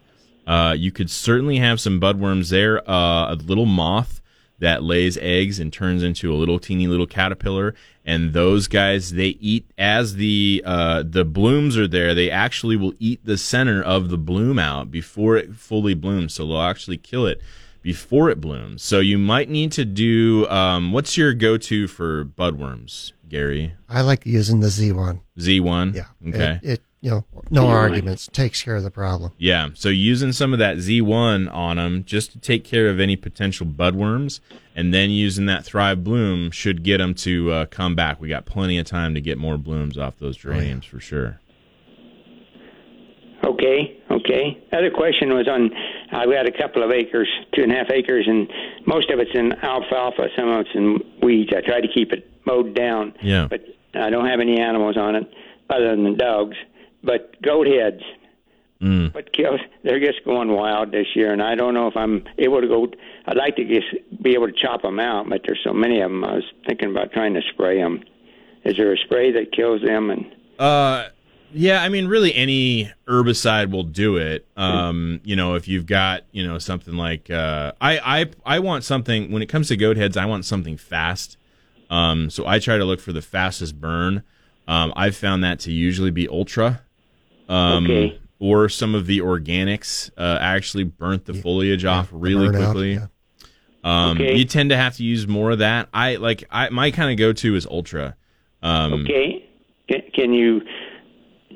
Uh, 0.45 0.75
you 0.77 0.91
could 0.91 1.09
certainly 1.09 1.57
have 1.57 1.79
some 1.79 2.01
budworms 2.01 2.49
there. 2.49 2.87
Uh, 2.87 3.33
a 3.33 3.35
little 3.35 3.65
moth 3.65 4.21
that 4.63 4.81
lays 4.81 5.17
eggs 5.17 5.59
and 5.59 5.71
turns 5.73 6.03
into 6.03 6.33
a 6.33 6.35
little 6.35 6.57
teeny 6.57 6.87
little 6.87 7.05
caterpillar, 7.05 7.75
and 8.05 8.31
those 8.31 8.67
guys 8.67 9.11
they 9.11 9.37
eat 9.39 9.69
as 9.77 10.15
the 10.15 10.63
uh, 10.65 11.03
the 11.05 11.25
blooms 11.25 11.77
are 11.77 11.87
there. 11.87 12.15
They 12.15 12.31
actually 12.31 12.77
will 12.77 12.93
eat 12.97 13.25
the 13.25 13.37
center 13.37 13.83
of 13.83 14.09
the 14.09 14.17
bloom 14.17 14.57
out 14.57 14.89
before 14.89 15.35
it 15.35 15.55
fully 15.55 15.93
blooms. 15.93 16.33
So 16.33 16.47
they'll 16.47 16.61
actually 16.61 16.97
kill 16.97 17.27
it 17.27 17.41
before 17.81 18.29
it 18.29 18.39
blooms. 18.39 18.81
So 18.81 19.01
you 19.01 19.17
might 19.17 19.49
need 19.49 19.73
to 19.73 19.83
do. 19.83 20.47
Um, 20.49 20.93
what's 20.93 21.17
your 21.17 21.33
go-to 21.33 21.87
for 21.87 22.23
budworms, 22.23 23.11
Gary? 23.27 23.73
I 23.89 24.01
like 24.01 24.25
using 24.25 24.61
the 24.61 24.67
Z1. 24.67 25.19
Z 25.39 25.59
one. 25.59 25.93
Yeah. 25.93 26.05
Okay. 26.25 26.59
It, 26.63 26.69
it 26.69 26.81
you 27.03 27.09
know, 27.09 27.25
no 27.49 27.67
arguments. 27.67 28.29
Takes 28.31 28.63
care 28.63 28.77
of 28.77 28.83
the 28.83 28.89
problem. 28.89 29.33
Yeah, 29.37 29.69
so 29.73 29.89
using 29.89 30.31
some 30.31 30.53
of 30.53 30.59
that 30.59 30.77
Z1 30.77 31.53
on 31.53 31.75
them 31.75 32.05
just 32.05 32.31
to 32.31 32.39
take 32.39 32.63
care 32.63 32.87
of 32.87 33.01
any 33.01 33.17
potential 33.17 33.67
budworms, 33.67 34.39
and 34.73 34.93
then 34.93 35.09
using 35.09 35.45
that 35.47 35.65
Thrive 35.65 36.01
Bloom 36.01 36.49
should 36.49 36.81
get 36.81 36.99
them 36.99 37.13
to 37.15 37.51
uh, 37.51 37.65
come 37.65 37.93
back. 37.93 38.21
We 38.21 38.29
got 38.29 38.45
plenty 38.45 38.77
of 38.77 38.85
time 38.85 39.15
to 39.15 39.21
get 39.21 39.37
more 39.37 39.57
blooms 39.57 39.97
off 39.97 40.17
those 40.17 40.37
geraniums 40.37 40.85
for 40.85 41.01
sure. 41.01 41.41
Okay, 43.43 43.99
okay. 44.09 44.63
Other 44.71 44.89
question 44.89 45.33
was 45.33 45.49
on. 45.49 45.71
I've 46.13 46.31
got 46.31 46.47
a 46.47 46.57
couple 46.57 46.83
of 46.83 46.91
acres, 46.91 47.27
two 47.53 47.63
and 47.63 47.71
a 47.73 47.75
half 47.75 47.91
acres, 47.91 48.25
and 48.29 48.49
most 48.87 49.09
of 49.09 49.19
it's 49.19 49.31
in 49.33 49.51
alfalfa. 49.51 50.29
Some 50.37 50.47
of 50.47 50.61
it's 50.61 50.69
in 50.73 50.99
weeds. 51.21 51.51
I 51.53 51.59
try 51.59 51.81
to 51.81 51.87
keep 51.93 52.13
it 52.13 52.31
mowed 52.45 52.73
down. 52.73 53.13
Yeah. 53.21 53.47
But 53.49 53.65
I 53.93 54.09
don't 54.09 54.25
have 54.25 54.39
any 54.39 54.61
animals 54.61 54.95
on 54.95 55.17
it 55.17 55.29
other 55.69 55.89
than 55.91 56.03
the 56.05 56.15
dogs. 56.17 56.55
But 57.03 57.41
goat 57.41 57.67
heads. 57.67 58.01
Mm. 58.81 59.13
What 59.13 59.31
kills? 59.31 59.61
They're 59.83 59.99
just 59.99 60.25
going 60.25 60.51
wild 60.51 60.91
this 60.91 61.07
year, 61.15 61.31
and 61.31 61.41
I 61.41 61.55
don't 61.55 61.73
know 61.73 61.87
if 61.87 61.95
I'm 61.95 62.25
able 62.37 62.59
to 62.59 62.67
go. 62.67 62.91
I'd 63.25 63.37
like 63.37 63.55
to 63.55 63.65
just 63.65 63.87
be 64.21 64.33
able 64.33 64.47
to 64.47 64.53
chop 64.53 64.81
them 64.81 64.99
out, 64.99 65.29
but 65.29 65.41
there's 65.45 65.61
so 65.63 65.73
many 65.73 66.01
of 66.01 66.11
them. 66.11 66.23
I 66.23 66.35
was 66.35 66.43
thinking 66.67 66.89
about 66.89 67.13
trying 67.13 67.33
to 67.35 67.41
spray 67.53 67.77
them. 67.77 68.03
Is 68.65 68.75
there 68.75 68.93
a 68.93 68.97
spray 68.97 69.31
that 69.31 69.53
kills 69.53 69.81
them? 69.81 70.09
And 70.09 70.35
Uh, 70.59 71.07
yeah, 71.53 71.81
I 71.81 71.89
mean, 71.89 72.07
really, 72.07 72.33
any 72.33 72.91
herbicide 73.07 73.71
will 73.71 73.83
do 73.83 74.17
it. 74.17 74.47
Um, 74.57 75.21
you 75.23 75.35
know, 75.35 75.55
if 75.55 75.67
you've 75.67 75.85
got, 75.85 76.23
you 76.31 76.45
know, 76.45 76.57
something 76.57 76.95
like, 76.95 77.29
uh, 77.29 77.73
I, 77.79 78.21
I, 78.21 78.25
I 78.45 78.59
want 78.59 78.83
something 78.83 79.31
when 79.31 79.41
it 79.41 79.47
comes 79.47 79.67
to 79.69 79.77
goat 79.77 79.95
heads, 79.95 80.17
I 80.17 80.25
want 80.25 80.45
something 80.45 80.77
fast. 80.77 81.37
Um, 81.89 82.29
so 82.29 82.47
I 82.47 82.59
try 82.59 82.77
to 82.77 82.85
look 82.85 82.99
for 82.99 83.13
the 83.13 83.21
fastest 83.21 83.79
burn. 83.79 84.23
Um, 84.67 84.91
I've 84.95 85.15
found 85.15 85.43
that 85.43 85.59
to 85.61 85.71
usually 85.71 86.11
be 86.11 86.27
ultra. 86.27 86.81
Um, 87.49 87.85
Okay. 87.85 88.19
or 88.39 88.67
some 88.69 88.95
of 88.95 89.05
the 89.05 89.19
organics 89.19 90.09
uh, 90.17 90.37
actually 90.41 90.83
burnt 90.83 91.25
the 91.25 91.33
foliage 91.33 91.85
off 91.85 92.09
really 92.11 92.47
burn 92.47 92.61
out, 92.61 92.71
quickly. 92.71 92.93
yeah. 92.93 93.07
Um, 93.83 94.11
Okay. 94.17 94.35
You 94.37 94.45
tend 94.45 94.69
to 94.69 94.77
have 94.77 94.95
to 94.97 95.03
use 95.03 95.27
more 95.27 95.51
of 95.51 95.59
that. 95.59 95.89
I 95.93 96.15
like 96.15 96.43
I 96.51 96.69
my 96.69 96.91
kind 96.91 97.11
of 97.11 97.17
go 97.17 97.33
to 97.33 97.55
is 97.55 97.65
ultra. 97.65 98.15
Um, 98.61 98.93
Okay. 99.03 99.49
Can, 99.89 100.01
can 100.13 100.33
you 100.33 100.61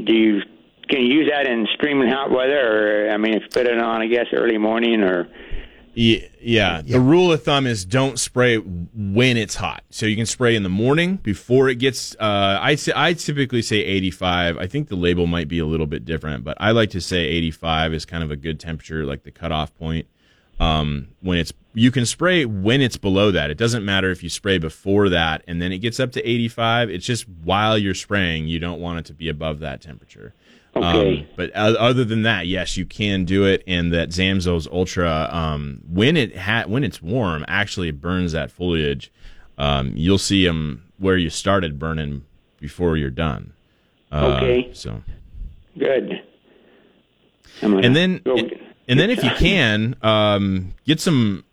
do 0.04 0.14
you 0.14 0.42
can 0.90 1.02
you 1.02 1.08
use 1.20 1.30
that 1.32 1.48
in 1.48 1.68
streaming 1.74 2.10
hot 2.10 2.32
weather, 2.32 3.08
or 3.08 3.12
I 3.12 3.18
mean, 3.18 3.34
if 3.34 3.44
you 3.44 3.50
put 3.50 3.66
it 3.66 3.78
on, 3.78 4.02
I 4.02 4.08
guess 4.08 4.28
early 4.34 4.58
morning, 4.58 5.02
or 5.04 5.28
Ye- 5.98 6.30
Yeah, 6.40 6.82
the 6.84 7.00
rule 7.00 7.32
of 7.32 7.42
thumb 7.44 7.66
is 7.66 7.84
don't 7.84 8.20
spray 8.20 8.58
when 8.58 9.36
it's 9.36 9.56
hot. 9.56 9.84
So 9.90 10.06
you 10.06 10.16
can 10.16 10.28
spray 10.28 10.56
in 10.56 10.62
the 10.62 10.70
morning 10.70 11.16
before 11.18 11.70
it 11.70 11.76
gets. 11.80 12.16
Uh, 12.20 12.60
I 12.62 12.76
say, 12.76 12.92
I 12.96 13.14
typically 13.14 13.64
say 13.64 13.78
85. 13.78 14.58
I 14.60 14.68
think 14.68 14.90
the 14.90 14.96
label 14.96 15.26
might 15.26 15.48
be 15.48 15.58
a 15.58 15.66
little 15.66 15.88
bit 15.88 16.06
different, 16.06 16.44
but 16.44 16.56
I 16.60 16.70
like 16.72 16.92
to 16.92 17.02
say 17.02 17.22
85 17.26 17.94
is 17.96 18.06
kind 18.06 18.24
of 18.24 18.30
a 18.30 18.36
good 18.36 18.60
temperature, 18.60 19.06
like 19.06 19.24
the 19.24 19.32
cutoff 19.32 19.76
point. 19.76 20.06
Um, 20.60 21.10
when 21.22 21.38
it's 21.40 21.52
you 21.74 21.92
can 21.92 22.06
spray 22.06 22.46
when 22.46 22.82
it's 22.82 22.98
below 22.98 23.30
that. 23.32 23.50
It 23.52 23.58
doesn't 23.58 23.84
matter 23.86 24.10
if 24.12 24.22
you 24.24 24.30
spray 24.30 24.58
before 24.60 25.10
that 25.10 25.44
and 25.48 25.62
then 25.62 25.72
it 25.72 25.78
gets 25.80 26.00
up 26.00 26.12
to 26.14 26.28
85. 26.28 26.90
It's 26.90 27.06
just 27.06 27.28
while 27.44 27.78
you're 27.78 27.94
spraying, 27.94 28.48
you 28.48 28.58
don't 28.60 28.80
want 28.82 29.00
it 29.00 29.06
to 29.06 29.14
be 29.14 29.30
above 29.30 29.60
that 29.60 29.82
temperature. 29.82 30.34
Okay. 30.78 31.20
Um, 31.22 31.28
but 31.36 31.52
other 31.54 32.04
than 32.06 32.24
that, 32.24 32.48
yes, 32.48 32.78
you 32.78 32.86
can 32.86 33.26
do 33.26 33.46
it. 33.46 33.64
And 33.68 33.92
that 33.94 34.10
Zamzows 34.10 34.68
Ultra, 34.72 35.30
um, 35.32 35.82
when 35.88 36.16
it 36.18 36.38
ha- 36.38 36.66
when 36.68 36.84
it's 36.84 37.02
warm, 37.02 37.44
actually 37.48 37.92
burns 37.92 38.32
that 38.34 38.52
foliage. 38.52 39.12
Um, 39.58 39.94
you'll 39.96 40.18
see 40.20 40.46
them 40.46 40.84
where 41.00 41.18
you 41.18 41.30
started 41.30 41.80
burning 41.80 42.24
before 42.60 42.96
you're 42.98 43.10
done. 43.10 43.54
Uh, 44.12 44.36
Okay. 44.38 44.70
So, 44.74 45.02
Good. 45.78 46.22
And 47.62 47.96
then 47.96 48.22
go- 48.24 48.36
and 48.88 49.00
then 49.00 49.10
if 49.10 49.24
you 49.24 49.30
can, 49.38 49.96
um, 50.04 50.74
get 50.86 51.00
some 51.00 51.44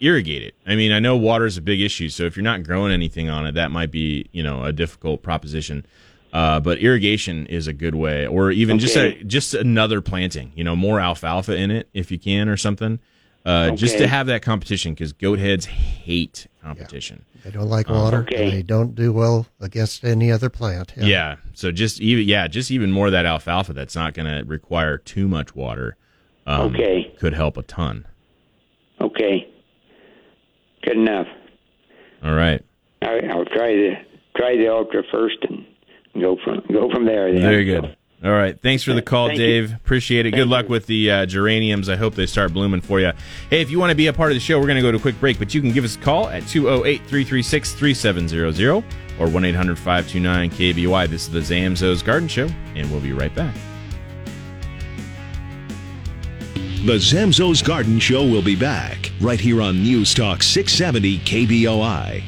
irrigate 0.00 0.42
it. 0.42 0.54
I 0.66 0.74
mean, 0.74 0.90
I 0.92 0.98
know 0.98 1.16
water 1.16 1.44
is 1.46 1.56
a 1.56 1.62
big 1.62 1.80
issue, 1.80 2.08
so 2.08 2.24
if 2.24 2.36
you're 2.36 2.42
not 2.44 2.62
growing 2.62 2.92
anything 2.92 3.28
on 3.28 3.46
it, 3.46 3.52
that 3.52 3.70
might 3.70 3.90
be 3.90 4.26
you 4.32 4.42
know 4.42 4.64
a 4.64 4.72
difficult 4.72 5.22
proposition. 5.22 5.84
Uh, 6.34 6.58
but 6.58 6.78
irrigation 6.78 7.46
is 7.46 7.66
a 7.68 7.72
good 7.72 7.94
way, 7.94 8.26
or 8.26 8.50
even 8.50 8.78
just 8.80 8.96
a 8.96 9.22
just 9.24 9.54
another 9.54 10.00
planting. 10.00 10.50
You 10.56 10.64
know, 10.64 10.74
more 10.74 10.98
alfalfa 11.00 11.56
in 11.56 11.70
it 11.70 11.88
if 11.94 12.10
you 12.10 12.18
can, 12.18 12.48
or 12.48 12.56
something. 12.56 12.98
Uh, 13.46 13.72
Just 13.72 13.98
to 13.98 14.06
have 14.08 14.26
that 14.28 14.40
competition 14.40 14.94
because 14.94 15.12
goat 15.12 15.38
heads 15.38 15.66
hate 15.66 16.46
competition. 16.62 17.26
They 17.44 17.50
don't 17.50 17.68
like 17.68 17.90
water. 17.90 18.20
okay. 18.22 18.50
They 18.50 18.62
don't 18.62 18.94
do 18.94 19.12
well 19.12 19.46
against 19.60 20.02
any 20.02 20.32
other 20.32 20.48
plant. 20.48 20.94
Yeah. 20.96 21.36
So 21.52 21.70
just 21.70 22.00
even 22.00 22.26
yeah, 22.26 22.48
just 22.48 22.70
even 22.70 22.90
more 22.90 23.04
of 23.06 23.12
that 23.12 23.26
alfalfa 23.26 23.74
that's 23.74 23.94
not 23.94 24.14
going 24.14 24.26
to 24.26 24.44
require 24.48 24.96
too 24.96 25.28
much 25.28 25.54
water. 25.54 25.96
Um, 26.46 26.74
Okay. 26.74 27.14
Could 27.20 27.34
help 27.34 27.58
a 27.58 27.62
ton. 27.62 28.06
Okay. 29.00 29.46
Good 30.82 30.96
enough. 30.96 31.26
All 32.22 32.34
right. 32.34 32.64
I, 33.02 33.20
I'll 33.30 33.44
try 33.44 33.74
the 33.74 33.92
try 34.36 34.56
the 34.56 34.68
ultra 34.72 35.02
first 35.12 35.36
and 35.48 35.66
go 36.20 36.36
from 36.44 36.62
go 36.72 36.90
from 36.90 37.04
there. 37.04 37.32
Then. 37.32 37.42
Very 37.42 37.64
good. 37.64 37.96
All 38.24 38.32
right. 38.32 38.58
Thanks 38.58 38.82
for 38.82 38.94
the 38.94 39.02
call, 39.02 39.26
Thank 39.26 39.38
you. 39.38 39.46
Dave. 39.46 39.74
Appreciate 39.74 40.24
it. 40.24 40.30
Good 40.30 40.48
luck 40.48 40.64
you. 40.64 40.70
with 40.70 40.86
the 40.86 41.10
uh, 41.10 41.26
geraniums. 41.26 41.90
I 41.90 41.96
hope 41.96 42.14
they 42.14 42.24
start 42.24 42.54
blooming 42.54 42.80
for 42.80 42.98
you. 42.98 43.12
Hey, 43.50 43.60
if 43.60 43.70
you 43.70 43.78
want 43.78 43.90
to 43.90 43.94
be 43.94 44.06
a 44.06 44.14
part 44.14 44.30
of 44.30 44.36
the 44.36 44.40
show, 44.40 44.58
we're 44.58 44.66
going 44.66 44.76
to 44.76 44.82
go 44.82 44.90
to 44.90 44.96
a 44.96 45.00
quick 45.00 45.20
break, 45.20 45.38
but 45.38 45.52
you 45.52 45.60
can 45.60 45.72
give 45.72 45.84
us 45.84 45.96
a 45.96 45.98
call 45.98 46.28
at 46.28 46.46
208 46.48 47.00
336 47.00 47.74
3700 47.74 48.84
or 49.20 49.28
1 49.28 49.44
800 49.44 49.78
529 49.78 50.50
KBOI. 50.50 51.06
This 51.08 51.28
is 51.28 51.30
the 51.30 51.40
Zamzows 51.40 52.02
Garden 52.02 52.26
Show, 52.26 52.48
and 52.74 52.90
we'll 52.90 53.00
be 53.00 53.12
right 53.12 53.34
back. 53.34 53.54
The 56.84 56.96
Zamzows 56.96 57.62
Garden 57.62 57.98
Show 57.98 58.24
will 58.24 58.42
be 58.42 58.56
back 58.56 59.10
right 59.20 59.40
here 59.40 59.60
on 59.60 59.82
News 59.82 60.14
Talk 60.14 60.42
670 60.42 61.18
KBOI. 61.18 62.22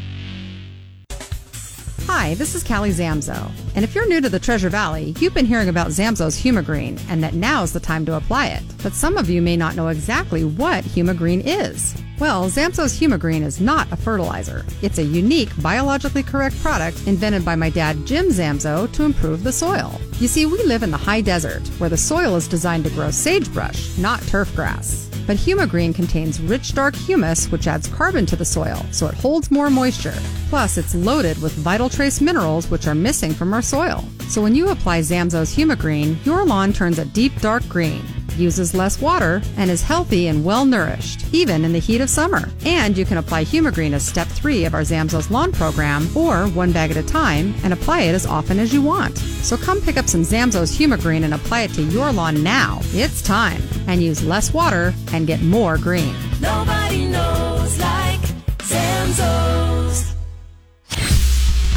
Hi, 2.09 2.35
this 2.35 2.55
is 2.55 2.63
Callie 2.63 2.93
Zamzow. 2.93 3.51
And 3.75 3.85
if 3.85 3.93
you're 3.93 4.07
new 4.07 4.21
to 4.21 4.29
the 4.29 4.39
Treasure 4.39 4.69
Valley, 4.69 5.13
you've 5.19 5.35
been 5.35 5.45
hearing 5.45 5.69
about 5.69 5.89
Zamzows 5.89 6.41
Humagreen 6.41 7.01
and 7.09 7.21
that 7.25 7.35
now's 7.35 7.73
the 7.73 7.81
time 7.81 8.07
to 8.07 8.15
apply 8.15 8.47
it. 8.47 8.63
But 8.81 8.95
some 8.95 9.17
of 9.17 9.29
you 9.29 9.43
may 9.43 9.57
not 9.57 9.75
know 9.75 9.89
exactly 9.89 10.45
what 10.45 10.85
Humagreen 10.85 11.43
is. 11.45 12.01
Well, 12.21 12.49
Zamzows 12.49 12.97
Humagreen 12.97 13.43
is 13.43 13.61
not 13.61 13.91
a 13.91 13.97
fertilizer. 13.97 14.65
It's 14.83 14.99
a 14.99 15.03
unique, 15.03 15.51
biologically 15.61 16.23
correct 16.23 16.57
product 16.61 17.09
invented 17.09 17.45
by 17.45 17.57
my 17.57 17.71
dad, 17.71 18.07
Jim 18.07 18.27
Zamzow, 18.27 18.91
to 18.93 19.03
improve 19.03 19.43
the 19.43 19.53
soil. 19.53 20.01
You 20.21 20.29
see, 20.29 20.47
we 20.47 20.63
live 20.63 20.85
in 20.85 20.93
the 20.93 20.97
high 20.97 21.23
desert, 21.23 21.67
where 21.79 21.91
the 21.91 21.97
soil 21.97 22.37
is 22.37 22.47
designed 22.47 22.85
to 22.85 22.91
grow 22.91 23.11
sagebrush, 23.11 23.99
not 23.99 24.23
turf 24.29 24.55
grass. 24.55 25.11
But 25.27 25.37
Humagreen 25.37 25.95
contains 25.95 26.41
rich 26.41 26.75
dark 26.75 26.95
humus, 26.95 27.51
which 27.51 27.67
adds 27.67 27.89
carbon 27.89 28.27
to 28.27 28.37
the 28.37 28.45
soil, 28.45 28.85
so 28.93 29.07
it 29.07 29.15
holds 29.15 29.51
more 29.51 29.71
moisture. 29.71 30.15
Plus, 30.49 30.79
it's 30.79 30.95
loaded 30.95 31.41
with 31.43 31.53
vital 31.53 31.89
trace 31.89 32.21
minerals, 32.21 32.71
which 32.71 32.87
are 32.87 32.95
missing 32.95 33.33
from 33.33 33.53
our 33.53 33.63
soil. 33.63 34.05
So 34.29 34.41
when 34.41 34.55
you 34.55 34.69
apply 34.69 35.03
Zamzo's 35.03 35.55
Humagreen, 35.55 36.25
your 36.25 36.45
lawn 36.45 36.73
turns 36.73 36.99
a 36.99 37.05
deep 37.05 37.41
dark 37.41 37.69
green, 37.69 38.05
uses 38.39 38.75
less 38.75 39.01
water, 39.01 39.43
and 39.57 39.71
is 39.71 39.83
healthy 39.83 40.29
and 40.29 40.45
well 40.45 40.65
nourished, 40.65 41.25
even 41.33 41.65
in 41.65 41.73
the 41.73 41.79
heat 41.79 42.01
of 42.01 42.11
summer. 42.11 42.49
And 42.65 42.97
you 42.97 43.05
can 43.05 43.19
apply 43.19 43.45
Humagreen 43.45 43.93
as 43.93 44.07
step 44.07 44.29
three 44.29 44.65
of 44.65 44.75
our 44.75 44.83
Zamzows 44.83 45.31
lawn 45.31 45.53
program, 45.53 46.09
or 46.17 46.47
one 46.49 46.73
bag 46.73 46.91
at 46.91 46.97
a 46.97 47.03
time, 47.03 47.55
and 47.63 47.73
apply 47.73 48.03
it 48.03 48.15
as 48.15 48.27
often 48.27 48.59
as 48.59 48.73
you 48.73 48.83
want. 48.83 49.19
So 49.19 49.57
come 49.57 49.81
pick 49.81 49.97
up 49.97 50.09
some 50.09 50.23
Zamzows 50.23 50.77
Humagreen 50.77 51.25
and 51.25 51.35
apply 51.35 51.63
it 51.63 51.73
to 51.75 51.83
your 51.83 52.13
lawn 52.13 52.43
now. 52.43 52.81
It's 52.93 53.23
time. 53.23 53.63
And 53.87 54.03
use 54.03 54.25
less 54.25 54.53
water 54.53 54.95
and 55.13 55.27
get 55.27 55.43
more 55.43 55.79
green. 55.79 56.15
Nobody 56.41 57.07
knows 57.07 57.79
like 57.79 58.21
Zamzows. 58.59 60.13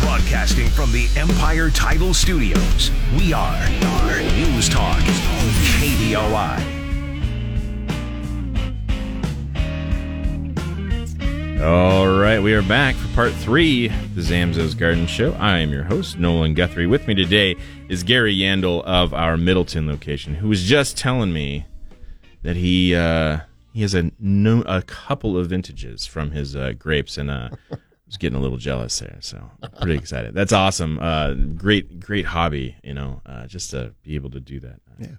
Broadcasting 0.02 0.68
from 0.70 0.92
the 0.92 1.08
Empire 1.16 1.70
Title 1.70 2.14
Studios, 2.14 2.92
we 3.18 3.34
are, 3.34 3.62
are 3.84 4.20
News 4.34 4.70
Talk 4.70 5.00
KBOI. 6.10 6.78
All 11.62 12.08
right, 12.08 12.40
we 12.40 12.54
are 12.54 12.64
back 12.64 12.96
for 12.96 13.14
part 13.14 13.32
three 13.34 13.90
of 13.90 14.16
the 14.16 14.22
Zamzows 14.22 14.76
Garden 14.76 15.06
Show. 15.06 15.34
I 15.34 15.60
am 15.60 15.70
your 15.70 15.84
host, 15.84 16.18
Nolan 16.18 16.56
Guthrie. 16.56 16.88
With 16.88 17.06
me 17.08 17.14
today 17.14 17.56
is 17.90 18.02
Gary 18.02 18.36
Yandel 18.36 18.84
of 18.86 19.14
our 19.14 19.38
Middleton 19.38 19.88
location, 19.88 20.34
who 20.34 20.48
was 20.50 20.64
just 20.64 20.98
telling 20.98 21.32
me 21.32 21.68
that 22.42 22.56
he 22.56 22.96
uh, 22.96 23.42
he 23.74 23.84
has 23.84 23.94
a 23.94 24.10
no, 24.20 24.64
a 24.66 24.82
couple 24.82 25.38
of 25.38 25.48
vintages 25.48 26.08
from 26.08 26.32
his 26.32 26.56
uh, 26.56 26.74
grapes, 26.80 27.20
and 27.20 27.30
uh, 27.30 27.50
I 27.72 27.78
was 28.08 28.18
getting 28.18 28.40
a 28.40 28.42
little 28.42 28.58
jealous 28.58 28.98
there. 28.98 29.18
So 29.20 29.52
pretty 29.80 30.00
excited. 30.00 30.34
That's 30.34 30.54
awesome. 30.54 30.98
Uh, 30.98 31.36
great, 31.36 32.00
great 32.00 32.26
hobby. 32.26 32.78
You 32.84 32.96
know, 32.96 33.22
uh, 33.28 33.46
just 33.46 33.70
to 33.72 33.94
be 34.02 34.16
able 34.16 34.32
to 34.32 34.40
do 34.40 34.60
that. 34.62 34.80
Yeah. 35.00 35.16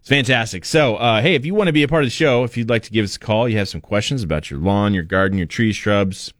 It's 0.00 0.08
fantastic. 0.08 0.64
So, 0.64 0.96
uh, 0.96 1.22
hey, 1.22 1.34
if 1.34 1.46
you 1.46 1.54
want 1.54 1.68
to 1.68 1.72
be 1.72 1.82
a 1.82 1.88
part 1.88 2.02
of 2.02 2.06
the 2.06 2.10
show, 2.14 2.42
if 2.44 2.56
you'd 2.56 2.68
like 2.68 2.82
to 2.82 2.90
give 2.90 3.04
us 3.04 3.16
a 3.16 3.20
call, 3.20 3.48
you 3.48 3.56
have 3.58 3.68
some 3.68 3.80
questions 3.80 4.22
about 4.22 4.50
your 4.50 4.58
lawn, 4.58 4.94
your 4.94 5.04
garden, 5.04 5.38
your 5.38 5.46
trees, 5.46 5.76
shrubs, 5.76 6.32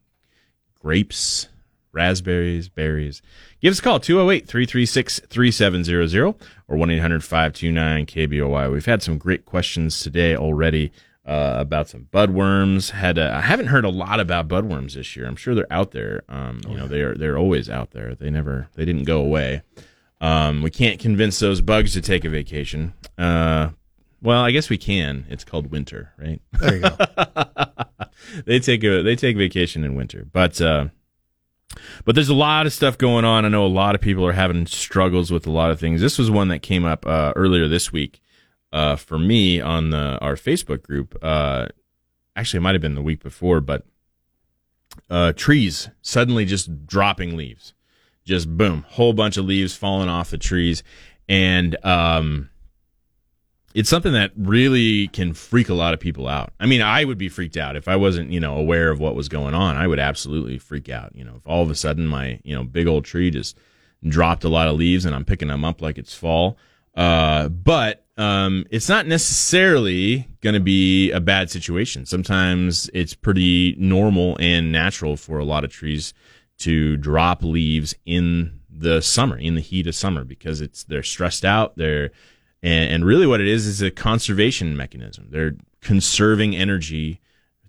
grapes, 0.80 1.48
raspberries, 1.92 2.68
berries, 2.68 3.22
give 3.60 3.70
us 3.70 3.78
a 3.78 3.82
call 3.82 4.00
208 4.00 4.48
336 4.48 5.20
3700 5.28 6.34
or 6.68 6.76
1 6.76 6.90
800 6.90 7.22
529 7.22 8.06
KBOI. 8.06 8.72
We've 8.72 8.86
had 8.86 9.02
some 9.02 9.18
great 9.18 9.44
questions 9.44 10.00
today 10.00 10.34
already. 10.36 10.92
Uh, 11.24 11.54
about 11.58 11.88
some 11.88 12.08
budworms. 12.12 12.90
Had 12.90 13.16
a, 13.16 13.32
I 13.32 13.42
haven't 13.42 13.68
heard 13.68 13.84
a 13.84 13.88
lot 13.90 14.18
about 14.18 14.48
budworms 14.48 14.94
this 14.94 15.14
year. 15.14 15.24
I'm 15.24 15.36
sure 15.36 15.54
they're 15.54 15.72
out 15.72 15.92
there. 15.92 16.24
Um, 16.28 16.60
you 16.68 16.76
know, 16.76 16.88
they're 16.88 17.14
they're 17.14 17.38
always 17.38 17.70
out 17.70 17.92
there. 17.92 18.16
They 18.16 18.28
never 18.28 18.66
they 18.74 18.84
didn't 18.84 19.04
go 19.04 19.20
away. 19.20 19.62
Um, 20.22 20.62
we 20.62 20.70
can't 20.70 20.98
convince 20.98 21.38
those 21.38 21.60
bugs 21.60 21.92
to 21.92 22.00
take 22.00 22.24
a 22.24 22.30
vacation. 22.30 22.94
Uh, 23.18 23.70
well, 24.22 24.40
I 24.40 24.52
guess 24.52 24.70
we 24.70 24.78
can. 24.78 25.26
It's 25.28 25.44
called 25.44 25.70
winter, 25.70 26.12
right? 26.16 26.40
There 26.52 26.76
you 26.76 26.80
go. 26.80 26.96
they 28.46 28.60
take 28.60 28.84
a 28.84 29.02
they 29.02 29.16
take 29.16 29.36
vacation 29.36 29.84
in 29.84 29.94
winter, 29.96 30.24
but 30.32 30.60
uh, 30.60 30.86
but 32.04 32.14
there's 32.14 32.28
a 32.28 32.34
lot 32.34 32.66
of 32.66 32.72
stuff 32.72 32.98
going 32.98 33.24
on. 33.24 33.44
I 33.44 33.48
know 33.48 33.66
a 33.66 33.68
lot 33.68 33.94
of 33.94 34.00
people 34.00 34.24
are 34.26 34.32
having 34.32 34.66
struggles 34.66 35.30
with 35.30 35.46
a 35.46 35.50
lot 35.50 35.70
of 35.70 35.80
things. 35.80 36.00
This 36.00 36.18
was 36.18 36.30
one 36.30 36.48
that 36.48 36.60
came 36.60 36.84
up 36.84 37.06
uh, 37.06 37.32
earlier 37.36 37.68
this 37.68 37.92
week 37.92 38.20
uh, 38.72 38.96
for 38.96 39.18
me 39.18 39.60
on 39.60 39.90
the, 39.90 40.18
our 40.20 40.34
Facebook 40.34 40.82
group. 40.82 41.16
Uh, 41.22 41.66
actually, 42.36 42.58
it 42.58 42.62
might 42.62 42.74
have 42.74 42.82
been 42.82 42.94
the 42.94 43.02
week 43.02 43.22
before, 43.22 43.60
but 43.60 43.84
uh, 45.10 45.32
trees 45.32 45.88
suddenly 46.00 46.44
just 46.44 46.86
dropping 46.86 47.36
leaves, 47.36 47.74
just 48.24 48.48
boom, 48.56 48.84
whole 48.88 49.12
bunch 49.12 49.36
of 49.36 49.44
leaves 49.44 49.76
falling 49.76 50.08
off 50.08 50.30
the 50.30 50.38
trees, 50.38 50.82
and 51.28 51.76
um, 51.84 52.50
it's 53.74 53.88
something 53.88 54.12
that 54.12 54.32
really 54.36 55.08
can 55.08 55.32
freak 55.32 55.68
a 55.68 55.74
lot 55.74 55.94
of 55.94 56.00
people 56.00 56.28
out. 56.28 56.52
I 56.60 56.66
mean, 56.66 56.82
I 56.82 57.04
would 57.04 57.18
be 57.18 57.28
freaked 57.28 57.56
out 57.56 57.76
if 57.76 57.88
I 57.88 57.96
wasn't, 57.96 58.30
you 58.30 58.40
know, 58.40 58.56
aware 58.56 58.90
of 58.90 59.00
what 59.00 59.14
was 59.14 59.28
going 59.28 59.54
on. 59.54 59.76
I 59.76 59.86
would 59.86 59.98
absolutely 59.98 60.58
freak 60.58 60.88
out. 60.88 61.14
You 61.14 61.24
know, 61.24 61.36
if 61.36 61.46
all 61.46 61.62
of 61.62 61.70
a 61.70 61.74
sudden 61.74 62.06
my, 62.06 62.40
you 62.44 62.54
know, 62.54 62.64
big 62.64 62.86
old 62.86 63.04
tree 63.04 63.30
just 63.30 63.58
dropped 64.06 64.44
a 64.44 64.48
lot 64.48 64.68
of 64.68 64.76
leaves 64.76 65.04
and 65.04 65.14
I'm 65.14 65.24
picking 65.24 65.48
them 65.48 65.64
up 65.64 65.80
like 65.80 65.98
it's 65.98 66.14
fall. 66.14 66.58
Uh, 66.94 67.48
but 67.48 68.04
um, 68.18 68.66
it's 68.70 68.88
not 68.88 69.06
necessarily 69.06 70.28
going 70.42 70.54
to 70.54 70.60
be 70.60 71.10
a 71.10 71.20
bad 71.20 71.50
situation. 71.50 72.04
Sometimes 72.04 72.90
it's 72.92 73.14
pretty 73.14 73.74
normal 73.78 74.36
and 74.38 74.70
natural 74.70 75.16
for 75.16 75.38
a 75.38 75.44
lot 75.44 75.64
of 75.64 75.72
trees 75.72 76.12
to 76.62 76.96
drop 76.96 77.42
leaves 77.42 77.94
in 78.04 78.60
the 78.70 79.00
summer, 79.00 79.36
in 79.38 79.54
the 79.54 79.60
heat 79.60 79.86
of 79.86 79.94
summer, 79.94 80.24
because 80.24 80.60
it's 80.60 80.84
they're 80.84 81.02
stressed 81.02 81.44
out. 81.44 81.76
They're 81.76 82.10
and, 82.62 82.90
and 82.90 83.04
really 83.04 83.26
what 83.26 83.40
it 83.40 83.48
is 83.48 83.66
is 83.66 83.82
a 83.82 83.90
conservation 83.90 84.76
mechanism. 84.76 85.28
They're 85.30 85.56
conserving 85.80 86.56
energy 86.56 87.20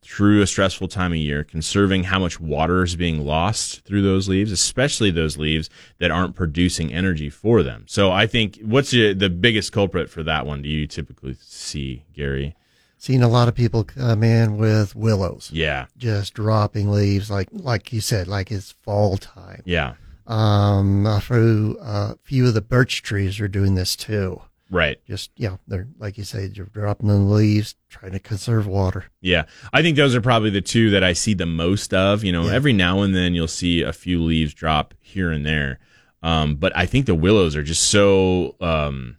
through 0.03 0.41
a 0.41 0.47
stressful 0.47 0.89
time 0.89 1.13
of 1.13 1.17
year, 1.17 1.43
conserving 1.43 2.03
how 2.03 2.19
much 2.19 2.39
water 2.39 2.83
is 2.83 2.95
being 2.95 3.25
lost 3.25 3.85
through 3.85 4.01
those 4.01 4.27
leaves, 4.27 4.51
especially 4.51 5.11
those 5.11 5.37
leaves 5.37 5.69
that 5.99 6.11
aren't 6.11 6.35
producing 6.35 6.93
energy 6.93 7.29
for 7.29 7.63
them. 7.63 7.85
So 7.87 8.11
I 8.11 8.27
think 8.27 8.59
what's 8.61 8.91
the 8.91 9.13
the 9.13 9.29
biggest 9.29 9.71
culprit 9.71 10.09
for 10.09 10.21
that 10.23 10.45
one 10.45 10.61
do 10.61 10.69
you 10.69 10.87
typically 10.87 11.35
see, 11.39 12.05
Gary? 12.13 12.55
Seen 13.03 13.21
a 13.21 13.27
lot 13.27 13.49
of 13.49 13.53
people 13.53 13.83
come 13.83 14.23
in 14.23 14.55
with 14.55 14.95
willows, 14.95 15.49
Yeah. 15.51 15.87
just 15.97 16.33
dropping 16.35 16.89
leaves, 16.89 17.29
like 17.29 17.49
like 17.51 17.91
you 17.91 17.99
said, 17.99 18.29
like 18.29 18.49
it's 18.49 18.71
fall 18.81 19.17
time. 19.17 19.61
Yeah. 19.65 19.95
Um, 20.25 21.05
a 21.05 21.19
few, 21.19 21.77
a 21.81 22.15
few 22.23 22.47
of 22.47 22.53
the 22.53 22.61
birch 22.61 23.01
trees 23.01 23.41
are 23.41 23.49
doing 23.49 23.75
this 23.75 23.97
too. 23.97 24.41
Right. 24.69 24.99
Just 25.05 25.31
yeah, 25.35 25.57
they're 25.67 25.89
like 25.99 26.17
you 26.17 26.23
say, 26.23 26.49
you're 26.53 26.67
dropping 26.67 27.09
the 27.09 27.15
leaves, 27.15 27.75
trying 27.89 28.13
to 28.13 28.19
conserve 28.19 28.67
water. 28.67 29.07
Yeah, 29.19 29.43
I 29.73 29.81
think 29.81 29.97
those 29.97 30.15
are 30.15 30.21
probably 30.21 30.49
the 30.51 30.61
two 30.61 30.89
that 30.91 31.03
I 31.03 31.11
see 31.11 31.33
the 31.33 31.45
most 31.45 31.93
of. 31.93 32.23
You 32.23 32.31
know, 32.31 32.45
Yeah. 32.45 32.53
every 32.53 32.71
now 32.71 33.01
and 33.01 33.13
then 33.13 33.33
you'll 33.35 33.49
see 33.49 33.81
a 33.81 33.91
few 33.91 34.23
leaves 34.23 34.53
drop 34.53 34.93
here 35.01 35.29
and 35.29 35.45
there, 35.45 35.79
um, 36.23 36.55
but 36.55 36.71
I 36.73 36.85
think 36.85 37.05
the 37.05 37.15
willows 37.15 37.53
are 37.57 37.63
just 37.63 37.83
so 37.83 38.55
um, 38.61 39.17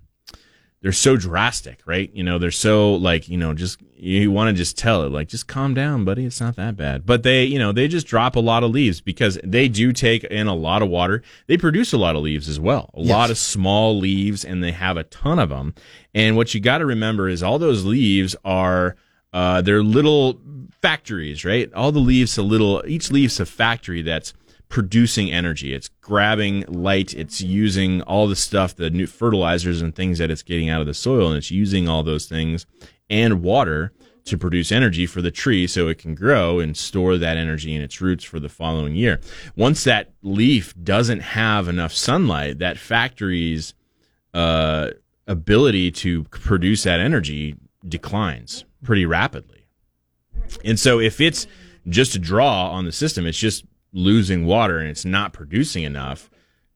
they're 0.84 0.92
so 0.92 1.16
drastic, 1.16 1.80
right? 1.86 2.10
You 2.12 2.22
know, 2.22 2.38
they're 2.38 2.50
so 2.50 2.96
like 2.96 3.26
you 3.30 3.38
know, 3.38 3.54
just 3.54 3.80
you 3.96 4.30
want 4.30 4.48
to 4.48 4.52
just 4.52 4.76
tell 4.76 5.02
it 5.04 5.12
like, 5.12 5.28
just 5.28 5.48
calm 5.48 5.72
down, 5.72 6.04
buddy. 6.04 6.26
It's 6.26 6.42
not 6.42 6.56
that 6.56 6.76
bad. 6.76 7.06
But 7.06 7.22
they, 7.22 7.44
you 7.44 7.58
know, 7.58 7.72
they 7.72 7.88
just 7.88 8.06
drop 8.06 8.36
a 8.36 8.40
lot 8.40 8.62
of 8.62 8.70
leaves 8.70 9.00
because 9.00 9.38
they 9.42 9.66
do 9.66 9.94
take 9.94 10.24
in 10.24 10.46
a 10.46 10.54
lot 10.54 10.82
of 10.82 10.90
water. 10.90 11.22
They 11.46 11.56
produce 11.56 11.94
a 11.94 11.96
lot 11.96 12.16
of 12.16 12.22
leaves 12.22 12.50
as 12.50 12.60
well, 12.60 12.90
a 12.92 13.00
lot 13.00 13.30
of 13.30 13.38
small 13.38 13.98
leaves, 13.98 14.44
and 14.44 14.62
they 14.62 14.72
have 14.72 14.98
a 14.98 15.04
ton 15.04 15.38
of 15.38 15.48
them. 15.48 15.74
And 16.14 16.36
what 16.36 16.52
you 16.52 16.60
got 16.60 16.78
to 16.78 16.86
remember 16.86 17.30
is 17.30 17.42
all 17.42 17.58
those 17.58 17.86
leaves 17.86 18.36
are 18.44 18.96
uh, 19.32 19.62
they're 19.62 19.82
little 19.82 20.38
factories, 20.82 21.46
right? 21.46 21.72
All 21.72 21.92
the 21.92 21.98
leaves 21.98 22.36
a 22.36 22.42
little. 22.42 22.84
Each 22.86 23.10
leaf's 23.10 23.40
a 23.40 23.46
factory 23.46 24.02
that's 24.02 24.34
producing 24.74 25.30
energy. 25.30 25.72
It's 25.72 25.88
grabbing 26.00 26.64
light. 26.66 27.14
It's 27.14 27.40
using 27.40 28.02
all 28.02 28.26
the 28.26 28.34
stuff, 28.34 28.74
the 28.74 28.90
new 28.90 29.06
fertilizers 29.06 29.80
and 29.80 29.94
things 29.94 30.18
that 30.18 30.32
it's 30.32 30.42
getting 30.42 30.68
out 30.68 30.80
of 30.80 30.88
the 30.88 30.94
soil, 30.94 31.28
and 31.28 31.36
it's 31.36 31.52
using 31.52 31.88
all 31.88 32.02
those 32.02 32.26
things 32.26 32.66
and 33.08 33.40
water 33.40 33.92
to 34.24 34.36
produce 34.36 34.72
energy 34.72 35.06
for 35.06 35.22
the 35.22 35.30
tree 35.30 35.68
so 35.68 35.86
it 35.86 35.98
can 35.98 36.16
grow 36.16 36.58
and 36.58 36.76
store 36.76 37.16
that 37.16 37.36
energy 37.36 37.72
in 37.72 37.82
its 37.82 38.00
roots 38.00 38.24
for 38.24 38.40
the 38.40 38.48
following 38.48 38.96
year. 38.96 39.20
Once 39.54 39.84
that 39.84 40.12
leaf 40.22 40.74
doesn't 40.82 41.20
have 41.20 41.68
enough 41.68 41.92
sunlight, 41.92 42.58
that 42.58 42.76
factory's 42.76 43.74
uh, 44.32 44.90
ability 45.28 45.92
to 45.92 46.24
produce 46.24 46.82
that 46.82 46.98
energy 46.98 47.54
declines 47.86 48.64
pretty 48.82 49.06
rapidly. 49.06 49.66
And 50.64 50.80
so 50.80 50.98
if 50.98 51.20
it's 51.20 51.46
just 51.88 52.16
a 52.16 52.18
draw 52.18 52.70
on 52.70 52.86
the 52.86 52.92
system, 52.92 53.24
it's 53.24 53.38
just 53.38 53.64
losing 53.94 54.44
water 54.44 54.78
and 54.78 54.90
it's 54.90 55.04
not 55.04 55.32
producing 55.32 55.84
enough. 55.84 56.28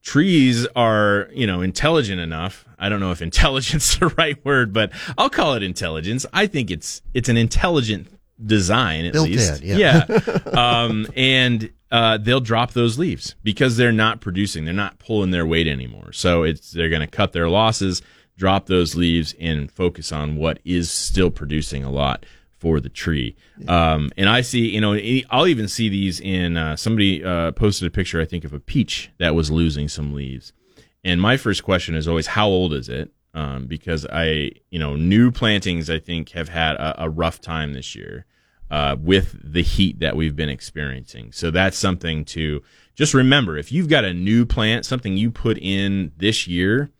Trees 0.02 0.66
are, 0.74 1.28
you 1.34 1.46
know, 1.46 1.60
intelligent 1.60 2.20
enough. 2.20 2.64
I 2.78 2.88
don't 2.88 3.00
know 3.00 3.10
if 3.10 3.20
intelligence 3.30 3.92
is 3.92 3.98
the 3.98 4.06
right 4.16 4.42
word, 4.44 4.72
but 4.72 4.92
I'll 5.18 5.28
call 5.28 5.54
it 5.54 5.62
intelligence. 5.62 6.24
I 6.32 6.46
think 6.46 6.70
it's 6.70 7.02
it's 7.12 7.28
an 7.28 7.36
intelligent 7.36 8.08
design 8.44 9.04
at 9.04 9.12
Built 9.12 9.28
least. 9.28 9.62
in, 9.62 9.78
yeah. 9.78 10.04
um, 10.52 11.06
and 11.16 11.70
uh, 11.90 12.18
they'll 12.18 12.40
drop 12.40 12.72
those 12.72 12.98
leaves 12.98 13.34
because 13.42 13.76
they're 13.76 13.92
not 13.92 14.20
producing. 14.20 14.64
They're 14.64 14.74
not 14.74 14.98
pulling 14.98 15.32
their 15.32 15.46
weight 15.46 15.66
anymore. 15.66 16.12
So 16.12 16.44
it's 16.44 16.70
they're 16.70 16.88
going 16.88 17.00
to 17.00 17.06
cut 17.08 17.32
their 17.32 17.48
losses, 17.48 18.00
drop 18.36 18.66
those 18.66 18.94
leaves, 18.94 19.34
and 19.40 19.70
focus 19.70 20.12
on 20.12 20.36
what 20.36 20.60
is 20.64 20.90
still 20.90 21.30
producing 21.30 21.84
a 21.84 21.90
lot 21.90 22.24
for 22.58 22.80
the 22.80 22.88
tree. 22.88 23.36
Um, 23.68 24.10
and 24.16 24.28
I 24.28 24.40
see, 24.42 24.68
you 24.68 24.80
know, 24.80 24.98
I'll 25.30 25.46
even 25.46 25.68
see 25.68 25.88
these 25.88 26.20
in 26.20 26.56
uh, 26.56 26.76
somebody 26.76 27.24
uh, 27.24 27.52
posted 27.52 27.86
a 27.86 27.90
picture, 27.90 28.20
I 28.20 28.24
think, 28.24 28.44
of 28.44 28.52
a 28.52 28.60
peach 28.60 29.10
that 29.18 29.34
was 29.34 29.50
losing 29.50 29.88
some 29.88 30.12
leaves. 30.12 30.52
And 31.04 31.20
my 31.20 31.36
first 31.36 31.62
question 31.62 31.94
is 31.94 32.08
always, 32.08 32.28
how 32.28 32.48
old 32.48 32.74
is 32.74 32.88
it? 32.88 33.12
Um, 33.34 33.66
because 33.66 34.06
I, 34.06 34.50
you 34.70 34.78
know, 34.78 34.96
new 34.96 35.30
plantings, 35.30 35.88
I 35.88 36.00
think, 36.00 36.30
have 36.30 36.48
had 36.48 36.74
a, 36.76 37.04
a 37.04 37.08
rough 37.08 37.40
time 37.40 37.72
this 37.72 37.94
year 37.94 38.26
uh, 38.70 38.96
with 38.98 39.36
the 39.44 39.62
heat 39.62 40.00
that 40.00 40.16
we've 40.16 40.34
been 40.34 40.48
experiencing. 40.48 41.30
So 41.32 41.50
that's 41.50 41.78
something 41.78 42.24
to 42.26 42.62
just 42.96 43.14
remember. 43.14 43.56
If 43.56 43.70
you've 43.70 43.88
got 43.88 44.04
a 44.04 44.12
new 44.12 44.44
plant, 44.44 44.84
something 44.86 45.16
you 45.16 45.30
put 45.30 45.58
in 45.58 46.12
this 46.16 46.48
year, 46.48 46.90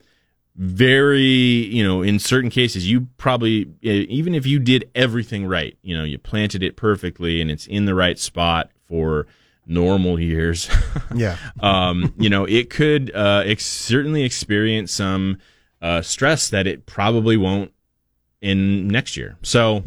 very, 0.59 1.23
you 1.23 1.87
know, 1.87 2.03
in 2.03 2.19
certain 2.19 2.51
cases, 2.51 2.91
you 2.91 3.07
probably, 3.17 3.71
even 3.81 4.35
if 4.35 4.45
you 4.45 4.59
did 4.59 4.91
everything 4.93 5.47
right, 5.47 5.79
you 5.83 5.97
know, 5.97 6.03
you 6.03 6.19
planted 6.19 6.65
it 6.65 6.77
perfectly 6.77 7.41
and 7.41 7.49
it's 7.49 7.67
in 7.69 7.85
the 7.85 7.95
right 7.95 8.19
spot 8.19 8.71
for 8.89 9.27
normal 9.67 10.19
years. 10.19 10.69
Yeah. 11.15 11.39
um, 11.61 12.13
you 12.19 12.29
know, 12.29 12.45
it 12.45 12.69
could 12.69 13.11
uh, 13.15 13.43
ex- 13.47 13.65
certainly 13.65 14.25
experience 14.25 14.93
some 14.93 15.39
uh, 15.81 16.03
stress 16.03 16.51
that 16.51 16.67
it 16.67 16.85
probably 16.85 17.37
won't 17.37 17.73
in 18.43 18.89
next 18.89 19.17
year. 19.17 19.39
So 19.43 19.85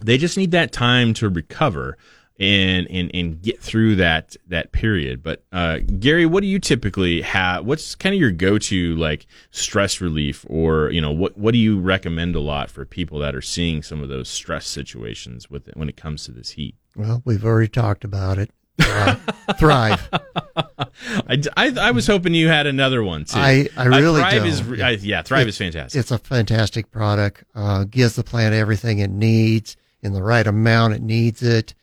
they 0.00 0.18
just 0.18 0.36
need 0.36 0.50
that 0.50 0.72
time 0.72 1.14
to 1.14 1.28
recover 1.28 1.96
and 2.38 2.88
and 2.90 3.10
and 3.14 3.40
get 3.42 3.60
through 3.60 3.96
that 3.96 4.36
that 4.48 4.72
period. 4.72 5.22
But 5.22 5.44
uh, 5.52 5.78
Gary, 5.98 6.26
what 6.26 6.40
do 6.40 6.46
you 6.46 6.58
typically 6.58 7.22
have? 7.22 7.64
What's 7.64 7.94
kind 7.94 8.14
of 8.14 8.20
your 8.20 8.30
go 8.32 8.58
to 8.58 8.96
like 8.96 9.26
stress 9.50 10.00
relief, 10.00 10.44
or 10.48 10.90
you 10.90 11.00
know 11.00 11.12
what 11.12 11.36
what 11.38 11.52
do 11.52 11.58
you 11.58 11.78
recommend 11.80 12.34
a 12.34 12.40
lot 12.40 12.70
for 12.70 12.84
people 12.84 13.18
that 13.20 13.34
are 13.34 13.42
seeing 13.42 13.82
some 13.82 14.02
of 14.02 14.08
those 14.08 14.28
stress 14.28 14.66
situations 14.66 15.48
with 15.48 15.68
when 15.74 15.88
it 15.88 15.96
comes 15.96 16.24
to 16.24 16.32
this 16.32 16.50
heat? 16.50 16.74
Well, 16.96 17.22
we've 17.24 17.44
already 17.44 17.68
talked 17.68 18.04
about 18.04 18.38
it. 18.38 18.50
Uh, 18.80 19.14
thrive. 19.58 20.08
I, 20.56 21.42
I, 21.56 21.72
I 21.78 21.90
was 21.92 22.06
hoping 22.06 22.34
you 22.34 22.48
had 22.48 22.66
another 22.66 23.02
one 23.04 23.24
too. 23.24 23.38
I- 23.38 23.68
I 23.76 23.84
really 23.86 24.20
uh, 24.20 24.30
Thrive 24.30 24.42
don't. 24.42 24.76
is 24.76 24.82
I, 24.82 24.90
yeah 24.90 25.22
Thrive 25.22 25.46
is 25.48 25.56
fantastic. 25.56 25.98
It's 25.98 26.10
a 26.10 26.18
fantastic 26.18 26.90
product. 26.90 27.44
Uh, 27.54 27.84
gives 27.84 28.16
the 28.16 28.24
plant 28.24 28.54
everything 28.54 28.98
it 28.98 29.10
needs 29.10 29.76
in 30.02 30.12
the 30.12 30.22
right 30.22 30.46
amount 30.46 30.94
it 30.94 31.02
needs 31.02 31.42
it. 31.42 31.74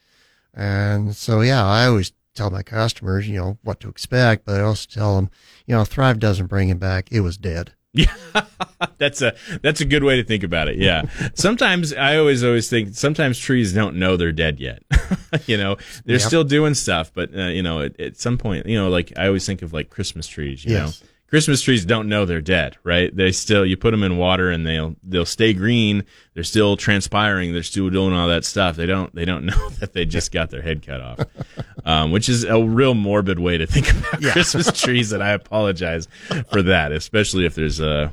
And 0.54 1.16
so, 1.16 1.42
yeah, 1.42 1.66
I 1.66 1.86
always 1.88 2.12
tell 2.36 2.50
my 2.50 2.64
customers, 2.64 3.28
you 3.28 3.38
know, 3.40 3.58
what 3.64 3.80
to 3.82 3.90
expect, 3.90 4.46
but 4.46 4.60
I 4.60 4.64
also 4.64 4.88
tell 4.90 5.16
them, 5.16 5.30
you 5.66 5.76
know, 5.76 5.84
Thrive 5.86 6.20
doesn't 6.20 6.48
bring 6.48 6.70
it 6.70 6.80
back. 6.80 7.10
It 7.12 7.22
was 7.22 7.38
dead. 7.38 7.74
Yeah, 7.94 8.14
that's 8.98 9.22
a 9.22 9.36
that's 9.62 9.82
a 9.82 9.86
good 9.86 10.04
way 10.06 10.16
to 10.16 10.24
think 10.24 10.44
about 10.44 10.70
it. 10.70 10.78
Yeah. 10.78 11.04
Sometimes 11.34 11.94
I 11.94 12.16
always 12.18 12.42
always 12.42 12.70
think 12.70 12.96
sometimes 12.96 13.38
trees 13.38 13.74
don't 13.74 13.98
know 13.98 14.16
they're 14.16 14.32
dead 14.32 14.62
yet. 14.62 14.82
you 15.46 15.58
know, 15.58 15.76
they're 16.06 16.16
Yep. 16.16 16.22
still 16.28 16.44
doing 16.46 16.74
stuff, 16.74 17.12
but 17.14 17.36
uh, 17.38 17.48
you 17.48 17.62
know, 17.62 17.82
at, 17.82 18.00
at 18.00 18.18
some 18.18 18.38
point, 18.38 18.66
you 18.66 18.78
know, 18.78 18.88
like 18.90 19.12
I 19.18 19.28
always 19.28 19.46
think 19.46 19.62
of 19.62 19.74
like 19.74 19.90
Christmas 19.90 20.26
trees. 20.26 20.64
You 20.64 20.72
Yes. 20.72 21.02
know, 21.02 21.08
Christmas 21.32 21.62
trees 21.62 21.86
don't 21.86 22.10
know 22.10 22.26
they're 22.26 22.42
dead, 22.42 22.76
right? 22.84 23.16
They 23.16 23.32
still 23.32 23.66
you 23.66 23.78
put 23.78 23.92
them 23.92 24.04
in 24.04 24.18
water 24.18 24.52
and 24.52 24.68
they'll 24.68 24.98
they'll 25.02 25.26
stay 25.26 25.54
green. 25.54 26.04
They're 26.34 26.44
still 26.44 26.76
transpiring. 26.76 27.54
They're 27.54 27.64
still 27.64 27.90
doing 27.90 28.14
all 28.14 28.28
that 28.28 28.44
stuff. 28.44 28.76
They 28.76 28.86
don't 28.86 29.16
they 29.16 29.24
don't 29.24 29.46
know 29.46 29.70
that 29.80 29.94
they 29.94 30.04
just 30.04 30.34
got 30.34 30.50
their 30.50 30.62
head 30.62 30.86
cut 30.86 31.00
off, 31.00 31.20
um, 31.86 32.12
which 32.12 32.28
is 32.28 32.44
a 32.44 32.62
real 32.62 32.96
morbid 32.96 33.40
way 33.40 33.58
to 33.58 33.66
think 33.66 33.90
about 33.92 34.22
Christmas 34.34 34.74
trees. 34.74 35.14
And 35.14 35.24
I 35.24 35.30
apologize 35.30 36.10
for 36.52 36.62
that, 36.64 36.92
especially 36.92 37.46
if 37.46 37.56
there's 37.56 37.80
uh, 37.80 38.10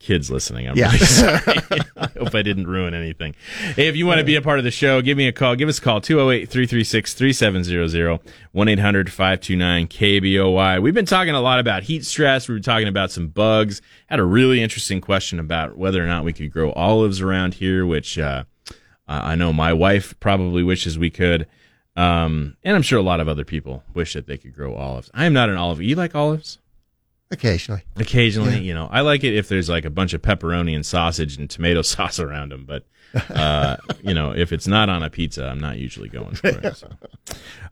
kids 0.00 0.30
listening. 0.30 0.66
I'm 0.66 0.76
Yeah. 0.76 0.86
really 0.86 0.98
sorry. 1.04 1.80
I 1.96 2.06
hope 2.18 2.34
I 2.34 2.42
didn't 2.42 2.66
ruin 2.66 2.94
anything. 2.94 3.34
Hey, 3.76 3.86
if 3.86 3.94
you 3.94 4.06
want 4.06 4.18
to 4.18 4.24
be 4.24 4.34
a 4.34 4.42
part 4.42 4.58
of 4.58 4.64
the 4.64 4.70
show, 4.72 5.00
give 5.00 5.16
me 5.16 5.28
a 5.28 5.32
call. 5.32 5.54
Give 5.54 5.68
us 5.68 5.78
a 5.78 5.82
call 5.82 6.00
208 6.00 6.48
336 6.48 7.14
3700 7.14 8.18
1 8.52 8.68
800 8.68 9.12
529 9.12 9.86
KBOI. 9.88 10.82
We've 10.82 10.94
been 10.94 11.06
talking 11.06 11.34
a 11.34 11.40
lot 11.40 11.60
about 11.60 11.84
heat 11.84 12.04
stress. 12.04 12.48
We've 12.48 12.56
been 12.56 12.62
talking 12.62 12.88
about 12.88 13.10
some 13.12 13.28
bugs. 13.28 13.80
Had 14.08 14.18
a 14.18 14.24
really 14.24 14.60
interesting 14.62 15.00
question 15.00 15.38
about 15.38 15.76
whether 15.78 16.02
or 16.02 16.06
not 16.06 16.24
we 16.24 16.32
could 16.32 16.50
grow 16.50 16.72
olives 16.72 17.20
around 17.20 17.54
here, 17.54 17.86
which 17.86 18.18
uh, 18.18 18.44
I 19.06 19.32
I 19.32 19.34
know 19.36 19.52
my 19.52 19.72
wife 19.72 20.18
probably 20.18 20.62
wishes 20.62 20.98
we 20.98 21.10
could. 21.10 21.46
Um, 21.96 22.56
and 22.62 22.74
I'm 22.74 22.82
sure 22.82 22.98
a 22.98 23.02
lot 23.02 23.20
of 23.20 23.28
other 23.28 23.44
people 23.44 23.82
wish 23.92 24.14
that 24.14 24.26
they 24.26 24.38
could 24.38 24.54
grow 24.54 24.74
olives. 24.74 25.10
I 25.12 25.26
am 25.26 25.32
not 25.34 25.50
an 25.50 25.56
olive. 25.56 25.82
You 25.82 25.96
like 25.96 26.14
olives? 26.14 26.58
Occasionally. 27.30 27.82
Occasionally, 27.96 28.54
Yeah. 28.54 28.58
you 28.60 28.74
know, 28.74 28.88
I 28.90 29.02
like 29.02 29.22
it 29.24 29.34
if 29.34 29.48
there's 29.48 29.68
like 29.68 29.84
a 29.84 29.90
bunch 29.90 30.14
of 30.14 30.22
pepperoni 30.22 30.74
and 30.74 30.84
sausage 30.84 31.36
and 31.36 31.48
tomato 31.48 31.82
sauce 31.82 32.18
around 32.18 32.50
them. 32.52 32.64
But, 32.66 32.84
uh, 33.30 33.76
you 34.02 34.14
know, 34.14 34.32
if 34.34 34.52
it's 34.52 34.66
not 34.66 34.88
on 34.88 35.02
a 35.02 35.10
pizza, 35.10 35.46
I'm 35.46 35.60
not 35.60 35.78
usually 35.78 36.08
going 36.08 36.34
for 36.34 36.48
it. 36.48 36.76
So. 36.76 36.88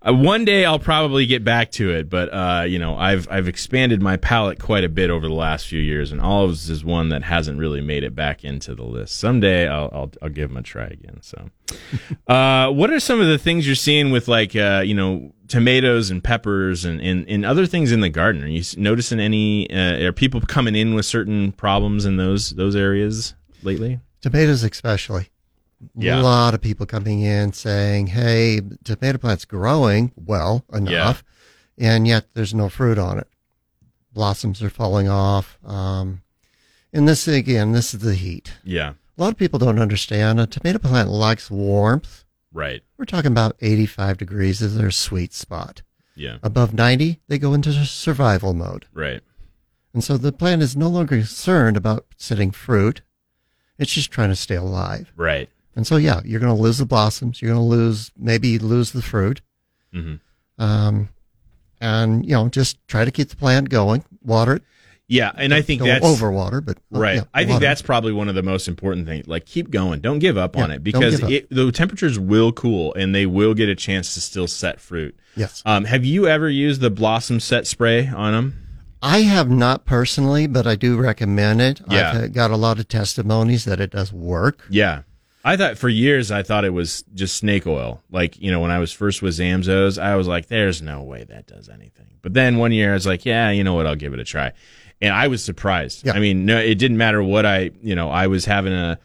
Uh, 0.07 0.15
one 0.15 0.45
day 0.45 0.65
I'll 0.65 0.79
probably 0.79 1.27
get 1.27 1.45
back 1.45 1.71
to 1.73 1.91
it, 1.91 2.09
but 2.09 2.33
uh, 2.33 2.65
you 2.67 2.79
know, 2.79 2.97
I've 2.97 3.29
I've 3.31 3.49
expanded 3.49 4.01
my 4.01 4.17
palate 4.17 4.59
quite 4.61 4.85
a 4.85 4.89
bit 4.89 5.11
over 5.11 5.27
the 5.27 5.35
last 5.35 5.67
few 5.67 5.81
years, 5.81 6.13
and 6.13 6.21
olives 6.21 6.71
is 6.71 6.85
one 6.85 7.09
that 7.09 7.23
hasn't 7.25 7.59
really 7.59 7.81
made 7.81 8.05
it 8.05 8.15
back 8.15 8.45
into 8.45 8.75
the 8.75 8.85
list. 8.85 9.17
Someday 9.17 9.69
I'll 9.69 9.91
I'll, 9.93 10.11
I'll 10.23 10.29
give 10.29 10.51
them 10.51 10.57
a 10.57 10.63
try 10.63 10.87
again. 10.87 11.21
So, 11.23 11.51
uh, 12.27 12.71
what 12.71 12.91
are 12.91 13.01
some 13.01 13.21
of 13.21 13.27
the 13.27 13.39
things 13.39 13.67
you're 13.67 13.75
seeing 13.75 14.11
with 14.11 14.29
like 14.29 14.55
uh, 14.55 14.83
you 14.85 14.95
know 14.95 15.33
tomatoes 15.49 16.11
and 16.11 16.23
peppers 16.23 16.85
and, 16.85 17.01
and, 17.01 17.27
and 17.27 17.45
other 17.45 17.67
things 17.67 17.91
in 17.91 18.01
the 18.01 18.11
garden? 18.11 18.45
Are 18.45 18.49
you 18.49 18.63
noticing 18.77 19.19
any? 19.19 19.71
Uh, 19.71 20.07
are 20.07 20.13
people 20.13 20.41
coming 20.43 20.77
in 20.77 20.95
with 20.95 21.07
certain 21.07 21.53
problems 21.53 22.05
in 22.05 22.17
those 22.17 22.51
those 22.51 22.77
areas 22.77 23.35
lately? 23.63 24.01
Tomatoes, 24.21 24.63
especially. 24.63 25.29
Yeah. 25.97 26.21
A 26.21 26.23
lot 26.23 26.55
of 26.55 26.61
people 26.61 26.87
coming 26.87 27.21
in 27.21 27.53
saying, 27.53 28.09
hey, 28.09 28.61
tomato 28.85 29.19
plant's 29.19 29.45
growing 29.45 30.13
well 30.17 30.65
enough, 30.73 31.23
and 31.79 32.07
yet 32.09 32.27
there's 32.35 32.53
no 32.55 32.69
fruit 32.69 32.99
on 32.99 33.19
it. 33.19 33.29
Blossoms 34.13 34.63
are 34.63 34.71
falling 34.71 35.09
off. 35.09 35.57
Um, 35.65 36.23
and 36.93 37.07
this, 37.07 37.29
again, 37.29 37.73
this 37.73 37.95
is 37.95 38.01
the 38.01 38.15
heat. 38.17 38.55
Yeah, 38.65 38.95
A 39.17 39.23
lot 39.23 39.31
of 39.31 39.37
people 39.39 39.59
don't 39.61 39.79
understand 39.79 40.41
a 40.41 40.47
tomato 40.49 40.79
plant 40.81 41.11
likes 41.11 41.51
warmth. 41.51 42.25
right. 42.53 42.83
We're 42.97 43.05
talking 43.05 43.31
about 43.31 43.55
85 43.61 44.19
degrees 44.19 44.61
is 44.61 44.77
their 44.77 44.91
sweet 44.91 45.33
spot. 45.33 45.83
Yeah, 46.17 46.39
Above 46.43 46.75
90, 46.75 47.21
they 47.29 47.39
go 47.39 47.55
into 47.55 47.73
survival 47.85 48.53
mode. 48.55 48.87
right. 48.93 49.21
And 49.95 50.03
so 50.05 50.17
the 50.19 50.33
plant 50.33 50.63
is 50.63 50.77
no 50.77 50.89
longer 50.89 51.17
concerned 51.17 51.77
about 51.77 52.07
setting 52.17 52.51
fruit. 52.51 53.01
It's 53.79 53.93
just 53.93 54.11
trying 54.11 54.31
to 54.31 54.37
stay 54.37 54.57
alive. 54.57 55.13
Right. 55.17 55.49
And 55.77 55.87
so, 55.87 55.97
yeah, 55.97 56.21
you're 56.25 56.41
going 56.41 56.55
to 56.55 56.61
lose 56.61 56.79
the 56.79 56.87
blossoms. 56.87 57.41
You're 57.41 57.53
going 57.53 57.63
to 57.65 57.77
lose, 57.77 58.11
maybe 58.17 58.59
lose 58.59 58.93
the 58.93 59.03
fruit. 59.03 59.41
hmm 59.93 60.17
Um, 60.59 61.09
and, 61.81 62.27
you 62.27 62.33
know, 62.33 62.49
just 62.49 62.85
try 62.89 63.05
to 63.05 63.11
keep 63.13 63.29
the 63.29 63.37
plant 63.37 63.69
going, 63.69 64.05
water 64.25 64.55
it. 64.55 64.63
Yeah, 65.11 65.33
and 65.35 65.55
I 65.55 65.63
think 65.63 65.79
Don't 65.79 65.89
that's 65.89 66.05
overwater, 66.05 66.63
but 66.63 66.77
uh, 66.95 66.99
right. 67.01 67.17
yeah, 67.17 67.23
I 67.33 67.45
think 67.45 67.55
water. 67.55 67.65
that's 67.65 67.81
probably 67.81 68.13
one 68.13 68.29
of 68.29 68.35
the 68.35 68.43
most 68.43 68.69
important 68.69 69.07
things. 69.07 69.27
Like, 69.27 69.47
keep 69.47 69.71
going. 69.71 70.01
Don't 70.01 70.19
give 70.19 70.37
up 70.37 70.55
on 70.59 70.71
it 70.71 70.85
because 70.85 71.23
it, 71.23 71.49
the 71.49 71.73
temperatures 71.73 72.19
will 72.19 72.53
cool 72.53 72.93
and 72.93 73.15
they 73.15 73.25
will 73.25 73.55
get 73.55 73.71
a 73.71 73.75
chance 73.75 74.13
to 74.15 74.21
still 74.21 74.47
set 74.47 74.81
fruit. 74.81 75.17
Yes. 75.35 75.63
Um, 75.65 75.85
have 75.85 76.05
you 76.05 76.29
ever 76.29 76.51
used 76.51 76.83
the 76.83 76.91
blossom 76.91 77.41
set 77.41 77.67
spray 77.67 78.07
on 78.07 78.33
them? 78.35 78.68
I 79.03 79.21
have 79.21 79.51
not 79.51 79.85
personally, 79.85 80.47
but 80.47 80.67
I 80.67 80.75
do 80.75 80.97
recommend 80.97 81.61
it. 81.61 81.81
Yeah. 81.89 82.23
I've 82.25 82.33
got 82.33 82.51
a 82.51 82.57
lot 82.57 82.79
of 82.79 82.89
testimonies 82.89 83.65
that 83.65 83.81
it 83.81 83.91
does 83.91 84.13
work. 84.13 84.67
Yeah. 84.71 85.03
I 85.45 85.57
thought 85.57 85.79
for 85.79 85.89
years 85.89 86.31
I 86.31 86.43
thought 86.43 86.65
it 86.65 86.73
was 86.75 87.05
just 87.15 87.37
snake 87.37 87.67
oil. 87.67 88.03
Like, 88.11 88.41
you 88.41 88.51
know, 88.51 88.61
when 88.61 88.71
I 88.71 88.79
was 88.79 88.93
first 88.93 89.23
with 89.23 89.35
Zamzows, 89.35 90.01
I 90.01 90.17
was 90.17 90.27
like, 90.27 90.49
there's 90.49 90.83
no 90.83 91.03
way 91.03 91.25
that 91.25 91.47
does 91.47 91.69
anything. 91.69 92.07
But 92.23 92.35
then 92.35 92.59
one 92.59 92.73
year 92.73 92.91
I 92.91 92.95
was 92.95 93.07
like, 93.07 93.25
yeah, 93.25 93.51
you 93.51 93.65
know 93.65 93.75
what, 93.75 93.87
I'll 93.87 93.95
give 93.95 94.13
it 94.13 94.21
a 94.21 94.25
try. 94.25 94.53
And 95.01 95.15
I 95.15 95.29
was 95.29 95.45
surprised. 95.45 96.05
Yeah. 96.05 96.15
I 96.15 96.19
mean, 96.19 96.45
no, 96.45 96.59
it 96.59 96.75
didn't 96.75 96.97
matter 96.97 97.23
what 97.23 97.47
I, 97.47 97.71
you 97.81 97.95
know, 97.95 98.11
I 98.11 98.27
was 98.27 98.45
having 98.45 98.73
a, 98.73 98.99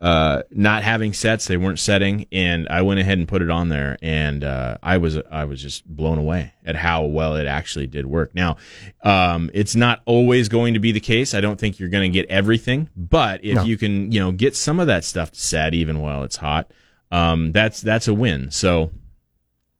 uh, 0.00 0.42
not 0.50 0.82
having 0.82 1.12
sets, 1.12 1.46
they 1.46 1.58
weren't 1.58 1.78
setting, 1.78 2.26
and 2.32 2.66
I 2.70 2.80
went 2.82 3.00
ahead 3.00 3.18
and 3.18 3.28
put 3.28 3.42
it 3.42 3.50
on 3.50 3.68
there, 3.68 3.98
and 4.00 4.42
uh, 4.42 4.78
I 4.82 4.96
was 4.96 5.18
I 5.30 5.44
was 5.44 5.60
just 5.60 5.86
blown 5.86 6.16
away 6.18 6.54
at 6.64 6.74
how 6.74 7.04
well 7.04 7.36
it 7.36 7.46
actually 7.46 7.86
did 7.86 8.06
work. 8.06 8.34
Now, 8.34 8.56
um, 9.02 9.50
it's 9.52 9.76
not 9.76 10.00
always 10.06 10.48
going 10.48 10.72
to 10.74 10.80
be 10.80 10.92
the 10.92 11.00
case. 11.00 11.34
I 11.34 11.42
don't 11.42 11.60
think 11.60 11.78
you're 11.78 11.90
going 11.90 12.10
to 12.10 12.18
get 12.18 12.30
everything, 12.30 12.88
but 12.96 13.44
if 13.44 13.56
No. 13.56 13.64
you 13.64 13.76
can, 13.76 14.10
you 14.10 14.20
know, 14.20 14.32
get 14.32 14.56
some 14.56 14.80
of 14.80 14.86
that 14.86 15.04
stuff 15.04 15.32
to 15.32 15.40
set 15.40 15.74
even 15.74 16.00
while 16.00 16.22
it's 16.24 16.36
hot, 16.36 16.70
um, 17.10 17.52
that's 17.52 17.82
that's 17.82 18.08
a 18.08 18.14
win. 18.14 18.50
So 18.50 18.90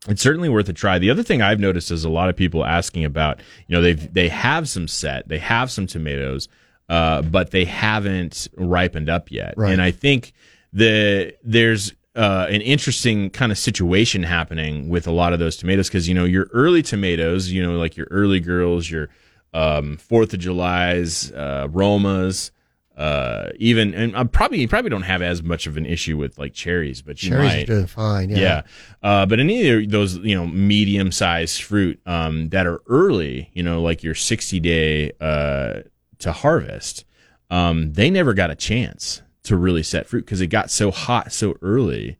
it's 0.08 0.20
certainly 0.22 0.48
worth 0.50 0.68
a 0.68 0.72
try. 0.74 0.98
The 0.98 1.10
other 1.10 1.22
thing 1.22 1.40
I've 1.40 1.60
noticed 1.60 1.90
is 1.90 2.04
a 2.04 2.10
lot 2.10 2.28
of 2.28 2.36
people 2.36 2.64
asking 2.64 3.04
about, 3.04 3.40
you 3.68 3.76
know, 3.76 3.80
they've 3.82 4.12
they 4.12 4.28
have 4.28 4.68
some 4.68 4.86
set, 4.88 5.28
they 5.28 5.38
have 5.38 5.70
some 5.70 5.86
tomatoes, 5.86 6.48
uh, 6.90 7.22
but 7.22 7.52
they 7.52 7.64
haven't 7.64 8.48
ripened 8.56 9.08
up 9.08 9.30
yet. 9.30 9.54
Right. 9.56 9.72
And 9.72 9.80
I 9.80 9.92
think 9.92 10.32
the 10.72 11.32
there's 11.44 11.94
uh, 12.16 12.46
an 12.50 12.60
interesting 12.62 13.30
kind 13.30 13.52
of 13.52 13.58
situation 13.58 14.24
happening 14.24 14.88
with 14.88 15.06
a 15.06 15.12
lot 15.12 15.32
of 15.32 15.38
those 15.38 15.56
tomatoes 15.56 15.88
because 15.88 16.08
you 16.08 16.14
know 16.14 16.24
your 16.24 16.48
early 16.52 16.82
tomatoes, 16.82 17.50
you 17.50 17.62
know, 17.62 17.78
like 17.78 17.96
your 17.96 18.08
early 18.10 18.40
girls, 18.40 18.90
your 18.90 19.08
um, 19.54 19.96
Fourth 19.98 20.34
of 20.34 20.40
July's, 20.40 21.30
uh, 21.32 21.68
Romas. 21.70 22.50
Uh, 22.96 23.50
even 23.56 23.94
and 23.94 24.14
I 24.16 24.24
probably 24.24 24.60
you 24.60 24.68
probably 24.68 24.90
don't 24.90 25.02
have 25.02 25.22
as 25.22 25.42
much 25.44 25.68
of 25.68 25.76
an 25.76 25.86
issue 25.86 26.18
with 26.18 26.38
like 26.38 26.52
cherries, 26.52 27.02
but 27.02 27.22
you 27.22 27.30
Cherries 27.30 27.52
might. 27.52 27.62
are 27.62 27.66
doing 27.66 27.86
fine. 27.86 28.30
Yeah. 28.30 28.38
Yeah. 28.38 28.62
Uh, 29.02 29.26
but 29.26 29.38
any 29.38 29.68
of 29.70 29.90
those, 29.90 30.16
you 30.18 30.34
know, 30.34 30.46
medium 30.46 31.12
sized 31.12 31.62
fruit 31.62 32.00
um, 32.04 32.48
that 32.50 32.66
are 32.66 32.82
early, 32.88 33.48
you 33.54 33.62
know, 33.62 33.80
like 33.80 34.02
your 34.02 34.14
60 34.16 34.60
day 34.60 35.12
uh, 35.20 35.80
to 36.20 36.32
harvest, 36.32 37.04
um, 37.50 37.92
they 37.94 38.10
never 38.10 38.34
got 38.34 38.50
a 38.50 38.54
chance 38.54 39.22
to 39.44 39.56
really 39.56 39.82
set 39.82 40.06
fruit 40.06 40.24
because 40.24 40.40
it 40.40 40.48
got 40.48 40.70
so 40.70 40.90
hot 40.90 41.32
so 41.32 41.56
early. 41.62 42.18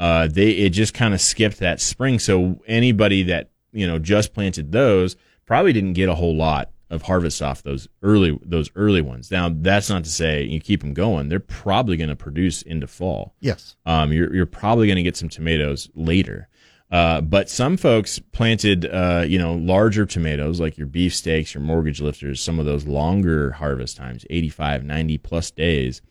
Uh, 0.00 0.26
they 0.26 0.50
it 0.50 0.70
just 0.70 0.94
kind 0.94 1.14
of 1.14 1.20
skipped 1.20 1.58
that 1.58 1.80
spring. 1.80 2.18
So 2.18 2.60
anybody 2.66 3.22
that 3.24 3.50
you 3.72 3.86
know 3.86 3.98
just 3.98 4.34
planted 4.34 4.72
those 4.72 5.16
probably 5.46 5.72
didn't 5.72 5.92
get 5.92 6.08
a 6.08 6.14
whole 6.14 6.36
lot 6.36 6.70
of 6.90 7.02
harvest 7.02 7.40
off 7.40 7.62
those 7.62 7.88
early 8.02 8.38
those 8.42 8.70
early 8.74 9.00
ones. 9.00 9.30
Now 9.30 9.48
that's 9.48 9.88
not 9.88 10.04
to 10.04 10.10
say 10.10 10.42
you 10.42 10.60
keep 10.60 10.80
them 10.80 10.92
going; 10.94 11.28
they're 11.28 11.40
probably 11.40 11.96
going 11.96 12.10
to 12.10 12.16
produce 12.16 12.62
into 12.62 12.86
fall 12.86 13.34
Yes. 13.40 13.76
um, 13.86 14.12
you're 14.12 14.34
you're 14.34 14.46
probably 14.46 14.86
going 14.88 14.96
to 14.96 15.02
get 15.02 15.16
some 15.16 15.28
tomatoes 15.28 15.88
later. 15.94 16.48
Uh, 16.92 17.22
but 17.22 17.48
some 17.48 17.78
folks 17.78 18.18
planted, 18.18 18.84
uh, 18.84 19.24
you 19.26 19.38
know, 19.38 19.54
larger 19.54 20.04
tomatoes 20.04 20.60
like 20.60 20.76
your 20.76 20.86
beefsteaks, 20.86 21.54
your 21.54 21.62
mortgage 21.62 22.02
lifters, 22.02 22.42
some 22.42 22.58
of 22.58 22.66
those 22.66 22.86
longer 22.86 23.52
harvest 23.52 23.96
times, 23.96 24.26
85, 24.28 24.84
90 24.84 25.16
plus 25.18 25.50
days. 25.50 26.02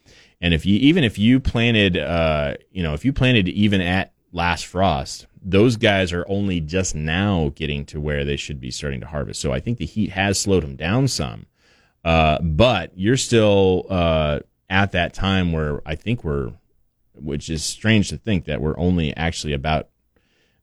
And 0.42 0.56
if 0.56 0.66
you, 0.66 0.80
even 0.80 1.04
if 1.04 1.20
you 1.20 1.40
planted, 1.40 1.98
uh, 1.98 2.56
you 2.72 2.82
know, 2.82 2.96
if 2.96 3.06
you 3.06 3.14
planted 3.14 3.48
even 3.48 3.80
at 3.80 4.12
last 4.32 4.66
frost, 4.66 5.28
those 5.40 5.78
guys 5.78 6.12
are 6.12 6.26
only 6.28 6.60
just 6.60 6.96
now 6.96 7.52
getting 7.54 7.86
to 7.86 8.02
where 8.02 8.26
they 8.26 8.36
should 8.36 8.60
be 8.60 8.72
starting 8.72 9.02
to 9.02 9.08
harvest. 9.08 9.40
So 9.40 9.54
I 9.54 9.60
think 9.60 9.78
the 9.78 9.86
heat 9.86 10.10
has 10.10 10.40
slowed 10.40 10.64
them 10.64 10.76
down 10.76 11.08
some. 11.08 11.46
Uh, 12.04 12.42
but 12.42 12.92
you're 12.96 13.18
still, 13.18 13.86
uh, 13.88 14.40
at 14.68 14.94
that 14.94 15.14
time 15.14 15.52
where 15.52 15.84
I 15.86 15.94
think 15.94 16.24
we're, 16.24 16.54
which 17.14 17.52
is 17.52 17.64
strange 17.64 18.10
to 18.10 18.18
think 18.18 18.46
that 18.46 18.62
we're 18.62 18.78
only 18.80 19.16
actually 19.16 19.54
about 19.54 19.91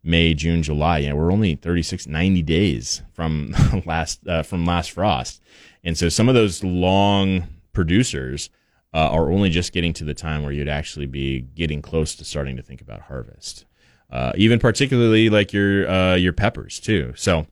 May, 0.03 0.35
June, 0.35 0.63
July. 0.63 0.99
Yeah, 0.99 1.13
we're 1.13 1.33
only 1.33 1.55
36, 1.55 2.07
90 2.07 2.43
days 2.43 3.03
from 3.13 3.55
last 3.87 4.27
uh, 4.27 4.43
from 4.43 4.65
last 4.65 4.93
frost, 4.93 5.43
and 5.85 5.97
so 5.97 6.09
some 6.09 6.29
of 6.29 6.35
those 6.35 6.63
long 6.63 7.49
producers 7.73 8.51
uh, 8.95 9.11
are 9.11 9.31
only 9.31 9.51
just 9.51 9.73
getting 9.73 9.93
to 9.95 10.05
the 10.05 10.15
time 10.15 10.43
where 10.43 10.53
you'd 10.53 10.69
actually 10.69 11.07
be 11.07 11.41
getting 11.41 11.83
close 11.83 12.15
to 12.17 12.25
starting 12.25 12.57
to 12.57 12.63
think 12.63 12.81
about 12.81 13.03
harvest. 13.03 13.65
Uh, 14.11 14.33
even 14.37 14.59
particularly 14.59 15.29
like 15.29 15.53
your 15.53 15.89
uh, 15.89 16.15
your 16.15 16.33
peppers 16.33 16.81
too. 16.81 17.13
So. 17.17 17.47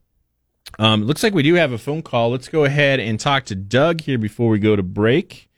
Um, 0.81 1.05
looks 1.05 1.23
like 1.23 1.33
we 1.33 1.45
do 1.45 1.55
have 1.55 1.71
a 1.71 1.79
phone 1.79 2.03
call. 2.03 2.31
Let's 2.31 2.49
go 2.49 2.65
ahead 2.65 2.99
and 2.99 3.21
talk 3.21 3.45
to 3.47 3.55
Doug 3.55 4.01
here 4.01 4.19
before 4.19 4.51
we 4.51 4.59
go 4.59 4.75
to 4.75 4.83
break. 4.83 5.49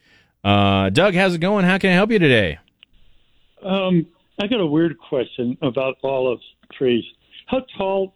Uh, 0.45 0.91
Doug, 0.91 1.15
how's 1.15 1.35
it 1.35 1.41
going? 1.41 1.65
How 1.65 1.79
can 1.79 1.91
I 1.91 1.95
help 1.95 2.11
you 2.11 2.19
today? 2.19 2.59
Um, 3.63 4.07
I 4.41 4.47
got 4.47 4.61
a 4.61 4.67
weird 4.67 4.99
question 4.99 5.57
about 5.63 5.97
olive 6.05 6.41
trees. 6.73 7.05
How 7.47 7.65
tall 7.77 8.15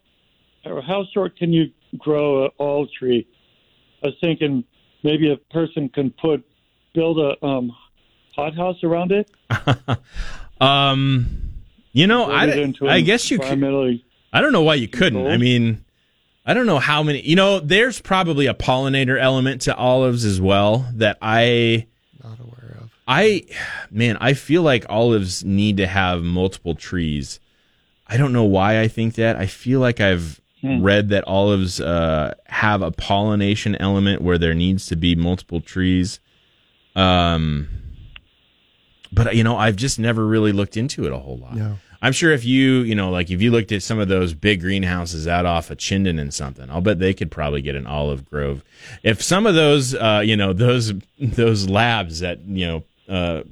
or 0.65 0.83
how 0.83 1.05
short 1.13 1.37
can 1.37 1.53
you 1.53 1.71
grow 1.99 2.45
an 2.45 2.51
olive 2.59 2.89
tree? 2.93 3.27
I 4.03 4.09
was 4.09 4.17
thinking 4.21 4.65
maybe 5.03 5.31
a 5.31 5.37
person 5.53 5.89
can 5.89 6.11
put 6.11 6.45
build 6.95 7.19
a 7.19 7.45
um, 7.45 7.75
hothouse 8.35 8.83
around 8.85 9.13
it. 9.13 9.31
Um, 10.63 11.27
you 11.93 12.07
know, 12.07 12.31
I, 12.31 12.73
I 12.83 13.01
guess 13.01 13.31
you 13.33 13.39
could. 13.39 13.59
I 14.33 14.41
don't 14.41 14.53
know 14.53 14.63
why 14.63 14.77
you 14.77 14.87
couldn't. 14.87 15.27
I 15.27 15.37
mean, 15.37 15.85
I 16.47 16.55
don't 16.55 16.67
know 16.67 16.79
how 16.79 17.03
many. 17.03 17.21
You 17.21 17.35
know, 17.35 17.59
there's 17.59 18.01
probably 18.01 18.47
a 18.47 18.55
pollinator 18.55 19.19
element 19.21 19.63
to 19.63 19.75
olives 19.75 20.25
as 20.25 20.41
well 20.41 20.87
that 20.95 21.19
I, 21.21 21.89
Not 22.23 22.39
aware 22.39 22.79
of. 22.81 22.91
I, 23.09 23.45
man, 23.91 24.17
I 24.21 24.35
feel 24.35 24.63
like 24.63 24.87
olives 24.89 25.45
need 25.45 25.79
to 25.79 25.87
have 25.89 26.23
multiple 26.23 26.77
trees. 26.77 27.41
I 28.13 28.19
don't 28.19 28.35
know 28.35 28.45
why 28.45 28.79
I 28.79 28.89
think 28.89 29.15
that. 29.15 29.37
I 29.37 29.47
feel 29.47 29.81
like 29.81 29.99
I've 29.99 30.39
read 30.63 31.09
that 31.09 31.27
olives 31.27 31.81
uh, 31.81 32.35
have 32.45 32.83
a 32.83 32.91
pollination 32.91 33.75
element 33.77 34.21
where 34.21 34.37
there 34.37 34.53
needs 34.53 34.87
to 34.89 34.97
be 34.97 35.15
multiple 35.15 35.63
trees. 35.63 36.21
Um, 36.95 37.69
but 39.11 39.35
you 39.35 39.43
know, 39.43 39.57
I've 39.57 39.77
just 39.77 39.99
never 39.99 40.27
really 40.27 40.53
looked 40.53 40.77
into 40.77 41.07
it 41.07 41.13
a 41.13 41.17
whole 41.17 41.39
lot. 41.39 41.57
No. 41.57 41.79
I'm 42.03 42.13
sure 42.13 42.33
if 42.33 42.45
you, 42.45 42.81
you 42.81 42.95
know, 42.95 43.11
like 43.11 43.31
if 43.31 43.41
you 43.41 43.51
looked 43.51 43.73
at 43.73 43.83
some 43.83 43.99
of 43.99 44.09
those 44.09 44.35
big 44.35 44.61
greenhouses 44.61 45.27
out 45.27 45.47
off 45.47 45.71
of 45.71 45.79
Chinden 45.79 46.21
and 46.21 46.35
something, 46.35 46.69
I'll 46.69 46.83
bet 46.83 46.99
they 46.99 47.15
could 47.15 47.31
probably 47.31 47.63
get 47.63 47.77
an 47.77 47.87
olive 47.87 48.29
grove. 48.29 48.63
If 49.03 49.23
some 49.23 49.47
of 49.47 49.55
those, 49.55 49.95
uh, 49.95 50.21
you 50.23 50.37
know, 50.37 50.53
those 50.53 50.93
those 51.19 51.67
labs 51.67 52.21
that 52.21 52.41
you 52.41 52.67
know 52.67 52.85
uh, 53.09 53.43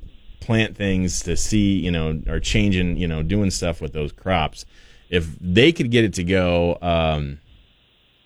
plant 0.40 0.76
things 0.76 1.20
to 1.20 1.36
see, 1.36 1.78
you 1.78 1.90
know, 1.90 2.20
or 2.26 2.40
changing, 2.40 2.96
you 2.96 3.06
know, 3.06 3.22
doing 3.22 3.50
stuff 3.50 3.80
with 3.80 3.92
those 3.92 4.12
crops, 4.12 4.64
if 5.08 5.28
they 5.40 5.72
could 5.72 5.90
get 5.90 6.04
it 6.04 6.14
to 6.14 6.24
go, 6.24 6.78
um, 6.80 7.40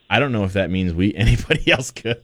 I 0.09 0.18
don't 0.18 0.33
know 0.33 0.44
if 0.44 0.53
that 0.53 0.70
means 0.70 0.94
we 0.94 1.14
anybody 1.16 1.70
else 1.70 1.90
could. 1.90 2.22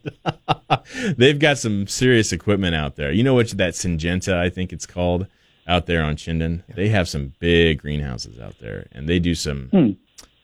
They've 1.16 1.38
got 1.38 1.58
some 1.58 1.86
serious 1.86 2.32
equipment 2.32 2.74
out 2.74 2.96
there. 2.96 3.12
You 3.12 3.24
know 3.24 3.34
what 3.34 3.50
that 3.50 3.74
Syngenta, 3.74 4.34
I 4.34 4.48
think 4.48 4.72
it's 4.72 4.86
called, 4.86 5.26
out 5.66 5.86
there 5.86 6.02
on 6.02 6.16
Chinden. 6.16 6.62
They 6.74 6.88
have 6.88 7.08
some 7.08 7.32
big 7.38 7.80
greenhouses 7.80 8.38
out 8.40 8.58
there, 8.60 8.86
and 8.92 9.08
they 9.08 9.18
do 9.18 9.34
some 9.34 9.96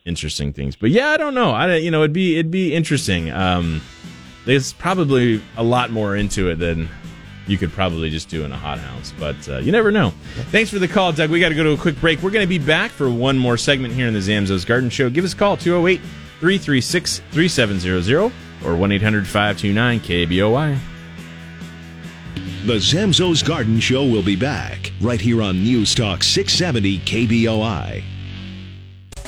interesting 0.05 0.53
things. 0.53 0.77
But 0.77 0.91
yeah, 0.91 1.09
I 1.09 1.17
don't 1.17 1.35
know. 1.35 1.51
I 1.51 1.77
you 1.77 1.91
know 1.91 2.03
it'd 2.03 2.13
be 2.13 2.39
it'd 2.39 2.51
be 2.51 2.75
interesting. 2.75 3.31
Um, 3.31 3.83
there's 4.45 4.73
probably 4.75 5.43
a 5.57 5.65
lot 5.65 5.91
more 5.91 6.17
into 6.17 6.49
it 6.49 6.57
than 6.57 6.89
you 7.47 7.57
could 7.59 7.73
probably 7.73 8.11
just 8.11 8.29
do 8.29 8.45
in 8.45 8.53
a 8.53 8.57
hothouse, 8.57 9.13
but 9.19 9.49
uh, 9.49 9.59
you 9.59 9.73
never 9.73 9.93
know. 9.93 10.11
Thanks 10.51 10.71
for 10.71 10.79
the 10.79 10.89
call, 10.89 11.13
Doug. 11.13 11.31
We 11.31 11.41
got 11.41 11.51
to 11.51 11.55
go 11.55 11.65
to 11.65 11.73
a 11.73 11.77
quick 11.77 12.01
break. 12.01 12.23
We're 12.23 12.31
going 12.31 12.45
to 12.45 12.49
be 12.49 12.59
back 12.59 12.91
for 12.91 13.11
one 13.11 13.39
more 13.39 13.57
segment 13.57 13.95
here 13.95 14.07
in 14.07 14.15
the 14.15 14.21
Zamzow's 14.21 14.65
Garden 14.65 14.91
Show. 14.91 15.11
Give 15.11 15.25
us 15.25 15.33
a 15.33 15.37
call 15.37 15.57
208 15.57 16.01
336 16.41 17.23
3700 17.31 18.33
or 18.65 18.77
1 18.77 18.93
800 18.93 19.27
529 19.27 20.01
KBOI. 20.01 20.79
The 22.67 22.75
Zamzow's 22.75 23.43
Garden 23.43 23.79
Show 23.79 24.05
will 24.05 24.25
be 24.25 24.35
back 24.35 24.93
right 25.01 25.21
here 25.21 25.41
on 25.41 25.63
News 25.63 25.95
Talk 25.95 26.25
670 26.25 26.99
KBOI. 27.01 28.03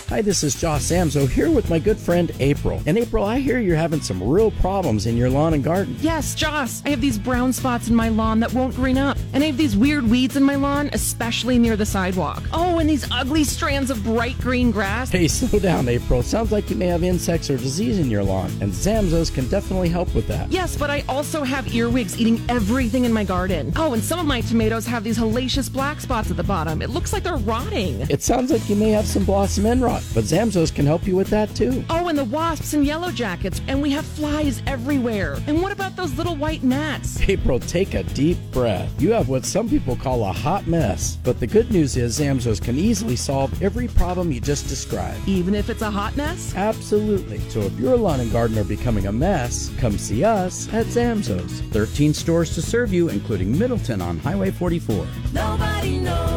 Hi, 0.08 0.22
this 0.22 0.42
is 0.42 0.58
Josh 0.58 0.84
Zamzow 0.84 1.28
here 1.28 1.50
with 1.50 1.68
my 1.68 1.78
good 1.78 1.98
friend 1.98 2.32
April. 2.40 2.80
And 2.86 2.96
April, 2.96 3.24
I 3.24 3.40
hear 3.40 3.58
you're 3.58 3.76
having 3.76 4.00
some 4.00 4.22
real 4.26 4.50
problems 4.52 5.04
in 5.04 5.18
your 5.18 5.28
lawn 5.28 5.52
and 5.52 5.62
garden. 5.62 5.96
Yes, 6.00 6.34
Josh. 6.34 6.80
I 6.86 6.88
have 6.88 7.02
these 7.02 7.18
brown 7.18 7.52
spots 7.52 7.88
in 7.88 7.94
my 7.94 8.08
lawn 8.08 8.40
that 8.40 8.50
won't 8.54 8.74
green 8.74 8.96
up. 8.96 9.18
And 9.34 9.44
I 9.44 9.48
have 9.48 9.58
these 9.58 9.76
weird 9.76 10.08
weeds 10.08 10.34
in 10.34 10.42
my 10.44 10.54
lawn, 10.54 10.88
especially 10.94 11.58
near 11.58 11.76
the 11.76 11.84
sidewalk. 11.84 12.42
Oh, 12.54 12.78
and 12.78 12.88
these 12.88 13.06
ugly 13.10 13.44
strands 13.44 13.90
of 13.90 14.02
bright 14.02 14.38
green 14.38 14.70
grass. 14.70 15.10
Hey, 15.10 15.28
slow 15.28 15.58
down, 15.58 15.86
April. 15.90 16.22
Sounds 16.22 16.52
like 16.52 16.70
you 16.70 16.76
may 16.76 16.86
have 16.86 17.02
insects 17.04 17.50
or 17.50 17.58
disease 17.58 17.98
in 17.98 18.10
your 18.10 18.24
lawn, 18.24 18.50
and 18.62 18.72
Zamzows 18.72 19.32
can 19.32 19.46
definitely 19.48 19.90
help 19.90 20.14
with 20.14 20.26
that. 20.28 20.50
Yes, 20.50 20.74
but 20.74 20.88
I 20.88 21.04
also 21.06 21.44
have 21.44 21.74
earwigs 21.74 22.18
eating 22.18 22.40
everything 22.48 23.04
in 23.04 23.12
my 23.12 23.24
garden. 23.24 23.74
Oh, 23.76 23.92
and 23.92 24.02
some 24.02 24.18
of 24.18 24.24
my 24.24 24.40
tomatoes 24.40 24.86
have 24.86 25.04
these 25.04 25.18
hellacious 25.18 25.70
black 25.70 26.00
spots 26.00 26.30
at 26.30 26.38
the 26.38 26.44
bottom. 26.44 26.80
It 26.80 26.88
looks 26.88 27.12
like 27.12 27.24
they're 27.24 27.36
rotting. 27.36 28.00
It 28.08 28.22
sounds 28.22 28.50
like 28.50 28.66
you 28.70 28.76
may 28.76 28.90
have 28.92 29.06
some 29.06 29.26
blossom 29.26 29.66
end 29.66 29.82
rot, 29.82 29.97
but 30.14 30.24
Zamzows 30.24 30.74
can 30.74 30.86
help 30.86 31.06
you 31.06 31.16
with 31.16 31.28
that 31.28 31.54
too. 31.54 31.84
Oh, 31.90 32.08
and 32.08 32.18
the 32.18 32.24
wasps 32.24 32.74
and 32.74 32.84
yellow 32.84 33.10
jackets, 33.10 33.60
and 33.68 33.80
we 33.80 33.90
have 33.92 34.04
flies 34.04 34.62
everywhere. 34.66 35.38
And 35.46 35.62
what 35.62 35.72
about 35.72 35.96
those 35.96 36.16
little 36.16 36.36
white 36.36 36.62
gnats? 36.62 37.20
April, 37.28 37.58
take 37.60 37.94
a 37.94 38.02
deep 38.02 38.38
breath. 38.50 38.90
You 39.00 39.12
have 39.12 39.28
what 39.28 39.44
some 39.44 39.68
people 39.68 39.96
call 39.96 40.24
a 40.24 40.32
hot 40.32 40.66
mess, 40.66 41.18
but 41.24 41.40
the 41.40 41.46
good 41.46 41.70
news 41.70 41.96
is 41.96 42.18
Zamzows 42.18 42.62
can 42.62 42.76
easily 42.76 43.16
solve 43.16 43.62
every 43.62 43.88
problem 43.88 44.32
you 44.32 44.40
just 44.40 44.68
described. 44.68 45.26
Even 45.26 45.54
if 45.54 45.70
it's 45.70 45.82
a 45.82 45.90
hot 45.90 46.16
mess? 46.16 46.54
Absolutely. 46.54 47.38
So 47.50 47.60
if 47.60 47.78
your 47.78 47.96
lawn 47.96 48.20
and 48.20 48.32
garden 48.32 48.58
are 48.58 48.64
becoming 48.64 49.06
a 49.06 49.12
mess, 49.12 49.70
come 49.78 49.98
see 49.98 50.24
us 50.24 50.72
at 50.72 50.86
Zamzows. 50.86 51.60
13 51.72 52.14
stores 52.14 52.54
to 52.54 52.62
serve 52.62 52.92
you, 52.92 53.08
including 53.08 53.56
Middleton 53.58 54.00
on 54.00 54.18
Highway 54.18 54.50
44. 54.50 55.06
Nobody 55.32 55.98
knows 55.98 56.27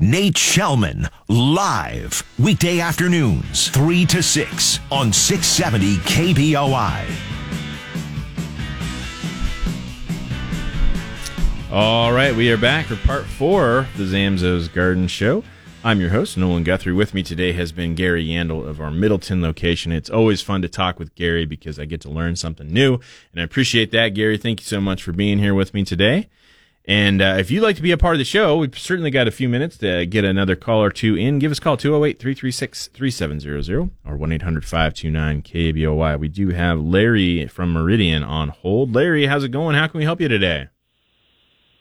Nate 0.00 0.34
Shelman, 0.34 1.10
live, 1.26 2.22
weekday 2.38 2.78
afternoons, 2.78 3.68
3 3.70 4.06
to 4.06 4.22
6 4.22 4.78
on 4.92 5.12
670 5.12 5.96
KBOI. 5.96 7.04
All 11.72 12.12
right, 12.12 12.34
we 12.34 12.52
are 12.52 12.56
back 12.56 12.86
for 12.86 12.96
part 12.96 13.24
four 13.24 13.78
of 13.78 13.96
the 13.96 14.04
Zamzow's 14.04 14.68
Garden 14.68 15.08
Show. 15.08 15.42
I'm 15.82 16.00
your 16.00 16.10
host, 16.10 16.36
Nolan 16.36 16.62
Guthrie. 16.62 16.92
With 16.92 17.12
me 17.12 17.24
today 17.24 17.52
has 17.54 17.72
been 17.72 17.96
Gary 17.96 18.24
Yandel 18.24 18.68
of 18.68 18.80
our 18.80 18.92
Middleton 18.92 19.42
location. 19.42 19.90
It's 19.90 20.10
always 20.10 20.42
fun 20.42 20.62
to 20.62 20.68
talk 20.68 21.00
with 21.00 21.14
Gary 21.16 21.44
because 21.44 21.76
I 21.78 21.86
get 21.86 22.00
to 22.02 22.08
learn 22.08 22.36
something 22.36 22.68
new, 22.68 23.00
and 23.32 23.40
I 23.40 23.42
appreciate 23.42 23.90
that. 23.90 24.10
Gary, 24.10 24.38
thank 24.38 24.60
you 24.60 24.66
so 24.66 24.80
much 24.80 25.02
for 25.02 25.12
being 25.12 25.40
here 25.40 25.54
with 25.54 25.74
me 25.74 25.84
today. 25.84 26.28
And 26.88 27.20
uh, 27.20 27.36
if 27.38 27.50
you'd 27.50 27.62
like 27.62 27.76
to 27.76 27.82
be 27.82 27.92
a 27.92 27.98
part 27.98 28.14
of 28.14 28.18
the 28.18 28.24
show, 28.24 28.56
we've 28.56 28.76
certainly 28.76 29.10
got 29.10 29.28
a 29.28 29.30
few 29.30 29.46
minutes 29.46 29.76
to 29.78 30.06
get 30.06 30.24
another 30.24 30.56
call 30.56 30.82
or 30.82 30.90
two 30.90 31.16
in. 31.16 31.38
Give 31.38 31.52
us 31.52 31.58
a 31.58 31.60
call 31.60 31.76
208 31.76 32.18
336 32.18 32.88
3700 32.94 33.90
or 34.06 34.16
1 34.16 34.32
800 34.32 34.64
529 34.64 35.42
KBOI. 35.42 36.18
We 36.18 36.28
do 36.28 36.48
have 36.48 36.80
Larry 36.80 37.46
from 37.46 37.74
Meridian 37.74 38.24
on 38.24 38.48
hold. 38.48 38.94
Larry, 38.94 39.26
how's 39.26 39.44
it 39.44 39.50
going? 39.50 39.76
How 39.76 39.86
can 39.86 39.98
we 39.98 40.04
help 40.04 40.18
you 40.18 40.28
today? 40.28 40.68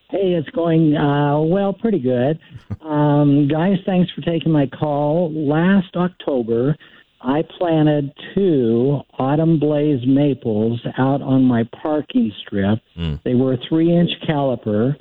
Hey, 0.09 0.33
it's 0.33 0.49
going 0.49 0.97
uh, 0.97 1.39
well, 1.39 1.73
pretty 1.73 1.99
good. 1.99 2.39
Um, 2.81 3.49
guys, 3.49 3.77
thanks 3.85 4.09
for 4.13 4.21
taking 4.21 4.51
my 4.51 4.67
call. 4.67 5.33
Last 5.33 5.95
October, 5.95 6.75
I 7.21 7.43
planted 7.57 8.13
two 8.35 9.01
autumn 9.17 9.59
blaze 9.59 10.01
maples 10.05 10.79
out 10.97 11.21
on 11.21 11.43
my 11.43 11.63
parking 11.81 12.31
strip. 12.45 12.79
Mm. 12.97 13.21
They 13.23 13.33
were 13.33 13.57
three 13.67 13.95
inch 13.95 14.11
caliper, 14.27 14.95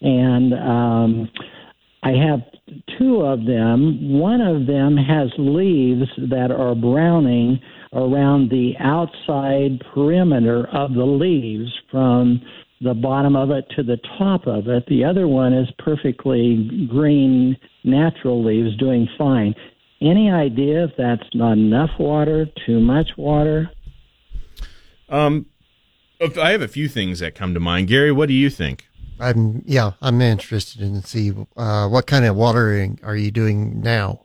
and 0.00 0.54
um, 0.54 1.30
I 2.02 2.10
have 2.10 2.40
two 2.98 3.20
of 3.20 3.44
them. 3.44 4.18
One 4.18 4.40
of 4.40 4.66
them 4.66 4.96
has 4.96 5.28
leaves 5.38 6.08
that 6.30 6.50
are 6.50 6.74
browning 6.74 7.60
around 7.92 8.50
the 8.50 8.72
outside 8.80 9.80
perimeter 9.92 10.68
of 10.72 10.94
the 10.94 11.04
leaves 11.04 11.70
from 11.90 12.40
the 12.80 12.94
bottom 12.94 13.36
of 13.36 13.50
it 13.50 13.66
to 13.76 13.82
the 13.82 13.98
top 14.18 14.46
of 14.46 14.68
it. 14.68 14.86
The 14.86 15.04
other 15.04 15.28
one 15.28 15.52
is 15.52 15.68
perfectly 15.78 16.86
green, 16.88 17.56
natural 17.84 18.42
leaves 18.42 18.76
doing 18.78 19.06
fine. 19.18 19.54
Any 20.00 20.30
idea 20.30 20.84
if 20.84 20.92
that's 20.96 21.28
not 21.34 21.52
enough 21.52 21.90
water, 21.98 22.46
too 22.66 22.80
much 22.80 23.10
water? 23.18 23.70
Um, 25.10 25.46
I 26.20 26.50
have 26.50 26.62
a 26.62 26.68
few 26.68 26.88
things 26.88 27.18
that 27.18 27.34
come 27.34 27.52
to 27.54 27.60
mind. 27.60 27.88
Gary, 27.88 28.12
what 28.12 28.28
do 28.28 28.34
you 28.34 28.48
think? 28.48 28.86
I'm 29.18 29.62
yeah, 29.66 29.92
I'm 30.00 30.22
interested 30.22 30.80
in 30.80 31.02
see 31.02 31.32
uh, 31.56 31.88
what 31.88 32.06
kind 32.06 32.24
of 32.24 32.36
watering 32.36 32.98
are 33.02 33.16
you 33.16 33.30
doing 33.30 33.82
now? 33.82 34.24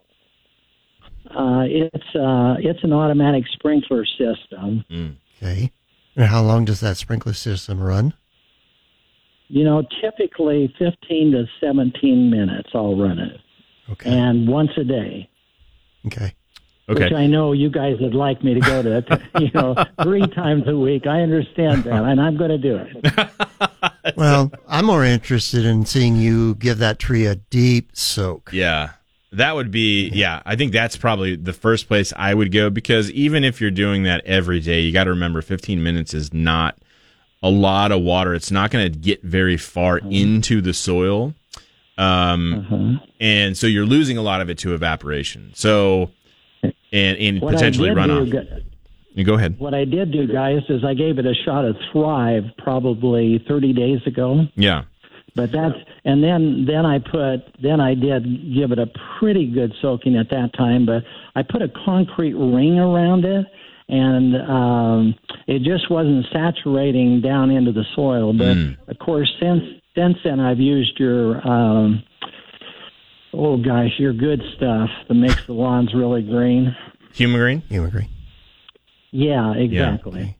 Uh, 1.29 1.63
it's 1.67 2.15
uh, 2.15 2.55
it's 2.59 2.83
an 2.83 2.93
automatic 2.93 3.43
sprinkler 3.51 4.05
system. 4.05 4.85
Okay, 5.37 5.71
and 6.15 6.27
how 6.27 6.41
long 6.41 6.63
does 6.63 6.79
that 6.79 6.95
sprinkler 6.95 7.33
system 7.33 7.81
run? 7.81 8.13
You 9.49 9.63
know, 9.63 9.83
typically 10.01 10.73
15 10.79 11.31
to 11.33 11.45
17 11.59 12.31
minutes 12.31 12.69
I'll 12.73 12.97
run 12.97 13.19
it. 13.19 13.39
Okay. 13.91 14.09
And 14.09 14.47
once 14.47 14.71
a 14.77 14.83
day. 14.83 15.29
Okay. 16.05 16.33
Okay. 16.87 17.05
Which 17.05 17.13
I 17.13 17.25
know 17.25 17.51
you 17.51 17.69
guys 17.69 17.97
would 17.99 18.13
like 18.13 18.43
me 18.43 18.53
to 18.53 18.59
go 18.59 18.83
to, 18.83 19.21
you 19.39 19.49
know, 19.53 19.75
three 20.03 20.27
times 20.27 20.67
a 20.67 20.77
week. 20.77 21.07
I 21.07 21.21
understand 21.21 21.83
that, 21.85 22.03
and 22.03 22.21
I'm 22.21 22.37
going 22.37 22.51
to 22.51 22.57
do 22.57 22.77
it. 22.77 23.29
Well, 24.15 24.51
I'm 24.67 24.85
more 24.85 25.03
interested 25.03 25.65
in 25.65 25.85
seeing 25.85 26.15
you 26.15 26.55
give 26.55 26.77
that 26.77 26.99
tree 26.99 27.25
a 27.25 27.35
deep 27.35 27.95
soak. 27.95 28.51
Yeah. 28.53 28.91
That 29.31 29.55
would 29.55 29.71
be, 29.71 30.09
yeah, 30.09 30.41
I 30.45 30.55
think 30.55 30.71
that's 30.71 30.95
probably 30.95 31.35
the 31.35 31.53
first 31.53 31.87
place 31.87 32.13
I 32.15 32.33
would 32.33 32.51
go 32.51 32.69
because 32.69 33.11
even 33.11 33.43
if 33.43 33.59
you're 33.59 33.71
doing 33.71 34.03
that 34.03 34.23
every 34.25 34.59
day, 34.61 34.81
you 34.81 34.93
got 34.93 35.05
to 35.05 35.09
remember 35.09 35.41
15 35.41 35.83
minutes 35.83 36.13
is 36.13 36.33
not 36.33 36.77
a 37.43 37.49
lot 37.49 37.91
of 37.91 38.01
water. 38.01 38.33
It's 38.33 38.51
not 38.51 38.71
going 38.71 38.91
to 38.91 38.97
get 38.97 39.23
very 39.23 39.57
far 39.57 39.99
mm. 39.99 40.13
into 40.13 40.61
the 40.61 40.73
soil. 40.73 41.33
Um, 41.97 42.99
And 43.19 43.55
so 43.57 43.67
you're 43.67 43.85
losing 43.85 44.17
a 44.17 44.21
lot 44.21 44.41
of 44.41 44.49
it 44.49 44.57
to 44.59 44.73
evaporation. 44.73 45.51
So, 45.53 46.11
and, 46.63 47.17
and 47.17 47.41
What 47.41 47.53
potentially 47.53 47.89
do, 47.89 47.95
runoff. 47.95 48.61
You 49.13 49.23
go 49.23 49.35
ahead. 49.35 49.57
What 49.59 49.73
I 49.73 49.85
did 49.85 50.11
do, 50.11 50.27
guys, 50.27 50.59
is 50.67 50.83
I 50.83 50.93
gave 50.93 51.19
it 51.19 51.25
a 51.25 51.33
shot 51.45 51.63
of 51.63 51.77
Thrive 51.91 52.43
probably 52.57 53.43
30 53.47 53.71
days 53.73 53.99
ago. 54.05 54.45
Yeah. 54.55 54.83
But 55.35 55.51
that's 55.51 55.75
and 56.05 56.23
then 56.23 56.65
then 56.65 56.85
I 56.85 56.99
put 56.99 57.43
then 57.61 57.81
I 57.81 57.93
did 57.93 58.53
give 58.53 58.71
it 58.71 58.79
a 58.79 58.87
pretty 59.19 59.47
good 59.47 59.73
soaking 59.81 60.15
at 60.15 60.29
that 60.29 60.51
time, 60.57 60.85
but 60.85 61.03
I 61.35 61.43
put 61.43 61.61
a 61.61 61.67
concrete 61.85 62.33
ring 62.35 62.79
around 62.79 63.25
it 63.25 63.45
and 63.89 64.35
um 64.49 65.15
it 65.47 65.61
just 65.63 65.91
wasn't 65.91 66.25
saturating 66.31 67.19
down 67.19 67.51
into 67.51 67.73
the 67.73 67.83
soil. 67.95 68.31
But 68.31 68.55
Mm. 68.55 68.77
of 68.87 68.97
course 68.99 69.29
since 69.41 69.61
since 69.95 70.17
then 70.23 70.39
I've 70.39 70.59
used 70.59 70.99
your 70.99 71.45
um 71.47 72.03
oh 73.33 73.57
gosh, 73.57 73.91
your 73.97 74.13
good 74.13 74.41
stuff 74.55 74.89
that 75.07 75.13
makes 75.13 75.45
the 75.45 75.53
lawns 75.53 75.93
really 75.93 76.21
green. 76.21 76.75
Humagreen? 77.13 77.63
Humagreen. 77.69 78.09
Yeah, 79.11 79.53
exactly. 79.53 80.37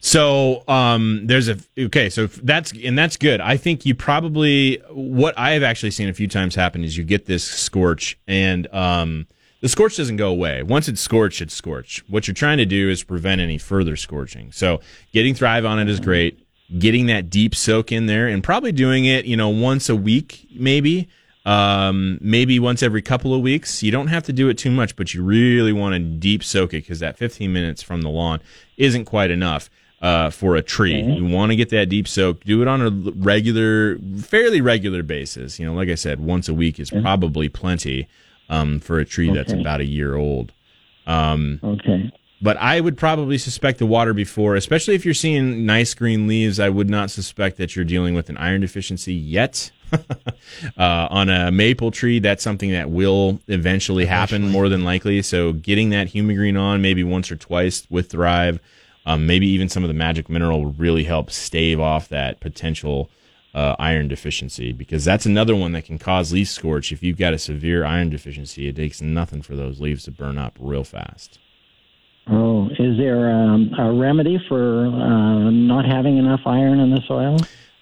So 0.00 0.64
um, 0.68 1.26
there's 1.26 1.48
a 1.48 1.58
okay, 1.78 2.10
so 2.10 2.26
that's 2.26 2.72
and 2.72 2.98
that's 2.98 3.16
good. 3.16 3.40
I 3.40 3.56
think 3.56 3.86
you 3.86 3.94
probably 3.94 4.82
what 4.90 5.36
I 5.38 5.52
have 5.52 5.62
actually 5.62 5.92
seen 5.92 6.08
a 6.08 6.12
few 6.12 6.28
times 6.28 6.54
happen 6.54 6.84
is 6.84 6.96
you 6.96 7.04
get 7.04 7.26
this 7.26 7.44
scorch 7.44 8.18
and 8.26 8.66
um, 8.74 9.26
the 9.60 9.68
scorch 9.68 9.96
doesn't 9.96 10.16
go 10.16 10.28
away. 10.28 10.62
Once 10.62 10.88
it's 10.88 11.00
scorched, 11.00 11.40
it's 11.40 11.54
scorched. 11.54 12.08
What 12.10 12.26
you're 12.26 12.34
trying 12.34 12.58
to 12.58 12.66
do 12.66 12.90
is 12.90 13.02
prevent 13.02 13.40
any 13.40 13.56
further 13.56 13.96
scorching. 13.96 14.52
So 14.52 14.80
getting 15.12 15.34
Thrive 15.34 15.64
on 15.64 15.78
it 15.78 15.88
is 15.88 16.00
great. 16.00 16.43
Getting 16.78 17.06
that 17.06 17.30
deep 17.30 17.54
soak 17.54 17.92
in 17.92 18.06
there 18.06 18.26
and 18.26 18.42
probably 18.42 18.72
doing 18.72 19.04
it, 19.04 19.26
you 19.26 19.36
know, 19.36 19.48
once 19.48 19.88
a 19.88 19.96
week 19.96 20.46
maybe. 20.54 21.08
Um, 21.46 22.16
maybe 22.22 22.58
once 22.58 22.82
every 22.82 23.02
couple 23.02 23.34
of 23.34 23.42
weeks. 23.42 23.82
You 23.82 23.92
don't 23.92 24.06
have 24.06 24.22
to 24.24 24.32
do 24.32 24.48
it 24.48 24.56
too 24.56 24.70
much, 24.70 24.96
but 24.96 25.12
you 25.12 25.22
really 25.22 25.74
want 25.74 25.92
to 25.92 25.98
deep 25.98 26.42
soak 26.42 26.72
it 26.72 26.84
because 26.84 27.00
that 27.00 27.18
15 27.18 27.52
minutes 27.52 27.82
from 27.82 28.00
the 28.00 28.08
lawn 28.08 28.40
isn't 28.78 29.04
quite 29.04 29.30
enough 29.30 29.68
uh, 30.00 30.30
for 30.30 30.56
a 30.56 30.62
tree. 30.62 31.00
You 31.02 31.26
want 31.26 31.50
to 31.52 31.56
get 31.56 31.70
that 31.70 31.88
deep 31.88 32.08
soak. 32.08 32.44
Do 32.44 32.60
it 32.60 32.68
on 32.68 32.82
a 32.82 32.90
regular, 32.90 33.98
fairly 34.20 34.60
regular 34.60 35.02
basis. 35.02 35.58
You 35.58 35.66
know, 35.66 35.74
like 35.74 35.88
I 35.88 35.94
said, 35.94 36.20
once 36.20 36.48
a 36.48 36.54
week 36.54 36.80
is 36.80 36.90
probably 36.90 37.48
plenty 37.48 38.08
um, 38.50 38.80
for 38.80 38.98
a 38.98 39.04
tree 39.04 39.30
that's 39.32 39.52
about 39.52 39.80
a 39.80 39.84
year 39.84 40.14
old. 40.14 40.52
Um, 41.06 41.60
okay. 41.62 42.12
But 42.44 42.58
I 42.58 42.78
would 42.78 42.98
probably 42.98 43.38
suspect 43.38 43.78
the 43.78 43.86
water 43.86 44.12
before, 44.12 44.54
especially 44.54 44.94
if 44.94 45.06
you're 45.06 45.14
seeing 45.14 45.64
nice 45.64 45.94
green 45.94 46.26
leaves. 46.26 46.60
I 46.60 46.68
would 46.68 46.90
not 46.90 47.10
suspect 47.10 47.56
that 47.56 47.74
you're 47.74 47.86
dealing 47.86 48.12
with 48.12 48.28
an 48.28 48.36
iron 48.36 48.60
deficiency 48.60 49.14
yet. 49.14 49.70
uh, 49.92 50.02
on 50.76 51.30
a 51.30 51.50
maple 51.50 51.90
tree, 51.90 52.18
that's 52.18 52.44
something 52.44 52.70
that 52.72 52.90
will 52.90 53.40
eventually 53.48 54.04
happen 54.04 54.50
more 54.50 54.68
than 54.68 54.84
likely. 54.84 55.22
So 55.22 55.54
getting 55.54 55.88
that 55.90 56.08
Humagreen 56.08 56.60
on 56.60 56.82
maybe 56.82 57.02
once 57.02 57.32
or 57.32 57.36
twice 57.36 57.86
with 57.88 58.10
Thrive, 58.10 58.60
um, 59.06 59.26
maybe 59.26 59.46
even 59.46 59.70
some 59.70 59.82
of 59.82 59.88
the 59.88 59.94
magic 59.94 60.28
mineral 60.28 60.64
will 60.64 60.72
really 60.72 61.04
help 61.04 61.30
stave 61.30 61.80
off 61.80 62.10
that 62.10 62.40
potential 62.40 63.08
uh, 63.54 63.74
iron 63.78 64.06
deficiency 64.06 64.70
because 64.70 65.02
that's 65.02 65.24
another 65.24 65.56
one 65.56 65.72
that 65.72 65.86
can 65.86 65.98
cause 65.98 66.30
leaf 66.30 66.50
scorch. 66.50 66.92
If 66.92 67.02
you've 67.02 67.16
got 67.16 67.32
a 67.32 67.38
severe 67.38 67.86
iron 67.86 68.10
deficiency, 68.10 68.68
it 68.68 68.76
takes 68.76 69.00
nothing 69.00 69.40
for 69.40 69.56
those 69.56 69.80
leaves 69.80 70.04
to 70.04 70.10
burn 70.10 70.36
up 70.36 70.58
real 70.60 70.84
fast. 70.84 71.38
Oh, 72.26 72.68
is 72.78 72.96
there 72.96 73.30
um, 73.30 73.70
a 73.78 73.92
remedy 73.92 74.38
for 74.48 74.86
uh, 74.86 75.50
not 75.50 75.84
having 75.84 76.16
enough 76.16 76.40
iron 76.46 76.80
in 76.80 76.90
the 76.90 77.02
soil? 77.06 77.36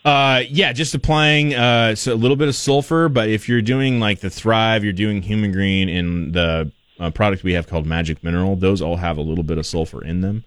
Uh, 0.05 0.43
yeah, 0.49 0.72
just 0.72 0.95
applying 0.95 1.55
uh, 1.55 1.95
so 1.95 2.12
a 2.12 2.16
little 2.16 2.36
bit 2.36 2.49
of 2.49 2.57
sulfur. 2.57 3.09
But 3.09 3.28
if 3.28 3.49
you're 3.49 3.62
doing 3.62 4.01
like 4.01 4.18
the 4.18 4.30
Thrive, 4.30 4.82
you're 4.82 4.93
doing 4.93 5.22
Humagreen, 5.22 5.88
and 5.97 6.32
the 6.32 6.72
uh, 6.99 7.11
product 7.11 7.45
we 7.45 7.53
have 7.53 7.68
called 7.68 7.86
Magic 7.86 8.24
Mineral, 8.24 8.57
those 8.57 8.82
all 8.82 8.97
have 8.97 9.16
a 9.16 9.22
little 9.22 9.45
bit 9.45 9.59
of 9.59 9.66
sulfur 9.66 10.05
in 10.05 10.22
them, 10.22 10.43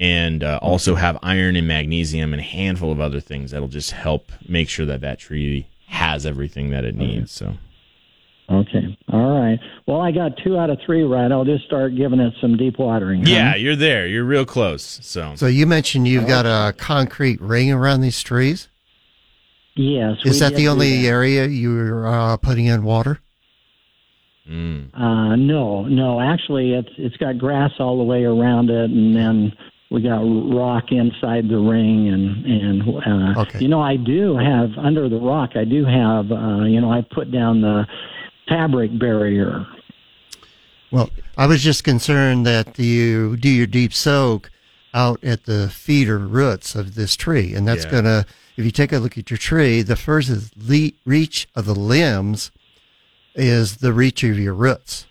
and 0.00 0.42
uh, 0.42 0.58
also 0.60 0.96
have 0.96 1.16
iron 1.22 1.54
and 1.54 1.68
magnesium 1.68 2.32
and 2.32 2.40
a 2.40 2.44
handful 2.44 2.90
of 2.90 3.00
other 3.00 3.20
things 3.20 3.52
that'll 3.52 3.68
just 3.68 3.92
help 3.92 4.32
make 4.48 4.68
sure 4.68 4.86
that 4.86 5.02
that 5.02 5.20
tree 5.20 5.68
has 5.86 6.26
everything 6.26 6.70
that 6.70 6.84
it 6.84 6.96
needs. 6.96 7.30
So. 7.30 7.54
Okay. 8.48 8.96
All 9.12 9.40
right. 9.40 9.58
Well, 9.86 10.00
I 10.00 10.12
got 10.12 10.32
two 10.44 10.56
out 10.56 10.70
of 10.70 10.78
three 10.86 11.02
right. 11.02 11.30
I'll 11.32 11.44
just 11.44 11.64
start 11.64 11.96
giving 11.96 12.20
it 12.20 12.32
some 12.40 12.56
deep 12.56 12.78
watering. 12.78 13.24
huh? 13.24 13.30
Yeah, 13.30 13.56
you're 13.56 13.74
there. 13.76 14.06
You're 14.06 14.24
real 14.24 14.44
close. 14.46 15.00
So. 15.02 15.34
So 15.34 15.46
you 15.46 15.66
mentioned 15.66 16.06
you've 16.06 16.28
got 16.28 16.46
a 16.46 16.72
concrete 16.74 17.40
ring 17.40 17.72
around 17.72 18.02
these 18.02 18.22
trees. 18.22 18.68
Yes. 19.74 20.16
Is 20.24 20.38
that 20.38 20.54
the 20.54 20.68
only 20.68 21.02
that. 21.02 21.08
area 21.08 21.46
you're 21.46 22.06
uh, 22.06 22.36
putting 22.36 22.66
in 22.66 22.84
water? 22.84 23.20
Mm. 24.48 24.94
Uh, 24.94 25.34
no, 25.36 25.84
no. 25.86 26.20
Actually, 26.20 26.72
it's 26.72 26.88
it's 26.98 27.16
got 27.16 27.36
grass 27.38 27.72
all 27.80 27.98
the 27.98 28.04
way 28.04 28.22
around 28.24 28.70
it, 28.70 28.90
and 28.90 29.14
then 29.14 29.52
we 29.90 30.02
got 30.02 30.20
rock 30.20 30.84
inside 30.92 31.48
the 31.48 31.58
ring, 31.58 32.08
and 32.08 32.46
and 32.46 32.82
uh, 33.36 33.40
Okay. 33.40 33.58
you 33.58 33.66
know 33.68 33.80
I 33.82 33.96
do 33.96 34.36
have 34.36 34.70
under 34.78 35.08
the 35.08 35.18
rock. 35.18 35.50
I 35.56 35.64
do 35.64 35.84
have 35.84 36.30
uh, 36.30 36.64
you 36.64 36.80
know 36.80 36.92
I 36.92 37.02
put 37.02 37.32
down 37.32 37.60
the 37.60 37.86
fabric 38.48 38.98
barrier. 38.98 39.66
Well, 40.90 41.10
I 41.36 41.46
was 41.46 41.62
just 41.62 41.84
concerned 41.84 42.46
that 42.46 42.78
you 42.78 43.36
do 43.36 43.48
your 43.48 43.66
deep 43.66 43.92
soak 43.92 44.50
out 44.94 45.22
at 45.22 45.44
the 45.44 45.68
feeder 45.68 46.18
roots 46.18 46.74
of 46.74 46.94
this 46.94 47.16
tree, 47.16 47.54
and 47.54 47.66
that's 47.66 47.84
Yeah. 47.84 47.90
gonna. 47.90 48.24
If 48.56 48.64
you 48.64 48.70
take 48.70 48.92
a 48.92 48.98
look 48.98 49.18
at 49.18 49.30
your 49.30 49.36
tree, 49.36 49.82
the 49.82 49.96
furthest 49.96 50.54
le- 50.56 50.92
reach 51.04 51.46
of 51.54 51.66
the 51.66 51.74
limbs 51.74 52.50
is 53.34 53.78
the 53.78 53.92
reach 53.92 54.24
of 54.24 54.38
your 54.38 54.54
roots. 54.54 55.06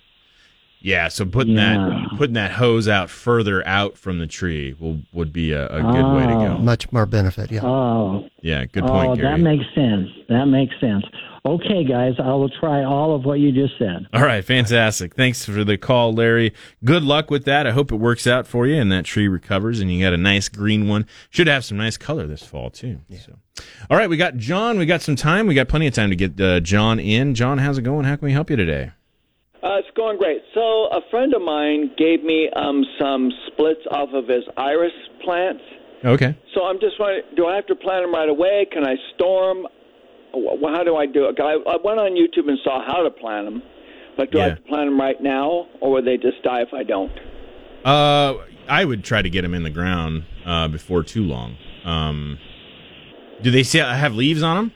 Yeah, 0.79 1.09
so 1.09 1.25
putting 1.25 1.55
Yeah. 1.55 1.77
that 2.09 2.17
putting 2.17 2.33
that 2.36 2.51
hose 2.53 2.88
out 2.88 3.09
further 3.09 3.67
out 3.67 3.97
from 3.97 4.17
the 4.19 4.27
tree 4.27 4.73
will 4.79 5.01
would 5.13 5.31
be 5.33 5.51
a, 5.51 5.67
a 5.67 5.81
good 5.81 6.13
way 6.15 6.21
to 6.25 6.33
go. 6.33 6.55
Oh. 6.55 6.57
Much 6.57 6.91
more 6.91 7.05
benefit. 7.05 7.51
Yeah. 7.51 7.61
Oh, 7.63 8.27
Yeah, 8.41 8.65
good 8.65 8.83
point, 8.86 9.09
oh, 9.11 9.15
Gary. 9.15 9.27
that 9.38 9.39
makes 9.43 9.65
sense. 9.75 10.09
That 10.29 10.45
makes 10.45 10.73
sense. 10.79 11.03
Okay, 11.45 11.83
guys, 11.83 12.13
I 12.17 12.29
will 12.29 12.49
try 12.49 12.83
all 12.83 13.15
of 13.15 13.23
what 13.23 13.35
you 13.35 13.51
just 13.51 13.77
said. 13.77 14.07
All 14.11 14.23
right, 14.23 14.43
fantastic. 14.43 15.13
Thanks 15.13 15.45
for 15.45 15.63
the 15.63 15.77
call, 15.77 16.11
Larry. 16.11 16.53
Good 16.83 17.03
luck 17.03 17.29
with 17.29 17.45
that. 17.45 17.67
I 17.67 17.71
hope 17.71 17.91
it 17.91 17.97
works 17.97 18.25
out 18.25 18.47
for 18.47 18.65
you 18.65 18.81
and 18.81 18.91
that 18.91 19.05
tree 19.05 19.27
recovers 19.27 19.79
and 19.79 19.91
you 19.91 20.03
got 20.03 20.11
a 20.13 20.17
nice 20.17 20.49
green 20.49 20.87
one. 20.87 21.05
Should 21.29 21.45
have 21.45 21.63
some 21.63 21.77
nice 21.77 21.97
color 21.97 22.25
this 22.25 22.43
fall 22.43 22.71
too. 22.71 23.01
So, 23.23 23.37
all 23.91 23.97
right, 23.97 24.09
we 24.09 24.17
got 24.17 24.37
John. 24.37 24.79
We 24.79 24.87
got 24.87 25.03
some 25.03 25.15
time. 25.15 25.45
We 25.45 25.53
got 25.53 25.67
plenty 25.67 25.85
of 25.85 25.93
time 25.93 26.09
to 26.09 26.15
get 26.15 26.41
uh, 26.41 26.61
John 26.61 26.99
in. 26.99 27.35
John, 27.35 27.59
how's 27.59 27.77
it 27.77 27.83
going? 27.83 28.05
How 28.05 28.15
can 28.15 28.25
we 28.25 28.33
help 28.33 28.49
you 28.49 28.55
today? 28.55 28.91
Uh, 29.61 29.77
it's 29.77 29.95
going 29.95 30.17
great. 30.17 30.41
So 30.55 30.61
a 30.61 31.01
friend 31.11 31.31
of 31.35 31.43
mine 31.43 31.91
gave 31.95 32.23
me 32.23 32.49
um, 32.55 32.83
some 32.99 33.31
splits 33.47 33.81
off 33.91 34.09
of 34.13 34.27
his 34.27 34.43
iris 34.57 34.93
plants. 35.23 35.61
Okay. 36.03 36.35
So 36.55 36.65
I'm 36.65 36.79
just 36.79 36.99
wondering, 36.99 37.23
do 37.35 37.45
I 37.45 37.55
have 37.55 37.67
to 37.67 37.75
plant 37.75 38.03
them 38.03 38.13
right 38.13 38.29
away? 38.29 38.67
Can 38.71 38.83
I 38.85 38.95
store 39.13 39.53
them? 39.53 39.67
How 40.73 40.83
do 40.83 40.95
I 40.97 41.05
do 41.05 41.25
it? 41.25 41.39
I, 41.39 41.53
I 41.69 41.77
went 41.83 41.99
on 41.99 42.11
YouTube 42.11 42.47
and 42.49 42.57
saw 42.63 42.86
how 42.86 43.03
to 43.03 43.09
plant 43.09 43.45
them, 43.47 43.61
but 44.17 44.31
do 44.31 44.39
I 44.39 44.49
have 44.49 44.57
to 44.57 44.61
plant 44.63 44.88
them 44.89 44.99
right 44.99 45.21
now, 45.21 45.67
or 45.81 45.91
will 45.93 46.03
they 46.03 46.17
just 46.17 46.41
die 46.43 46.61
if 46.61 46.73
I 46.73 46.83
don't? 46.83 47.11
Uh, 47.86 48.36
I 48.67 48.83
would 48.86 49.03
try 49.03 49.21
to 49.21 49.29
get 49.29 49.43
them 49.43 49.53
in 49.53 49.63
the 49.63 49.69
ground 49.69 50.23
uh, 50.45 50.67
before 50.67 51.03
too 51.03 51.23
long. 51.23 51.55
Um, 51.86 52.39
do 53.43 53.51
they 53.51 53.63
see, 53.63 53.77
have 53.79 54.13
leaves 54.15 54.41
on 54.43 54.55
them? 54.57 54.71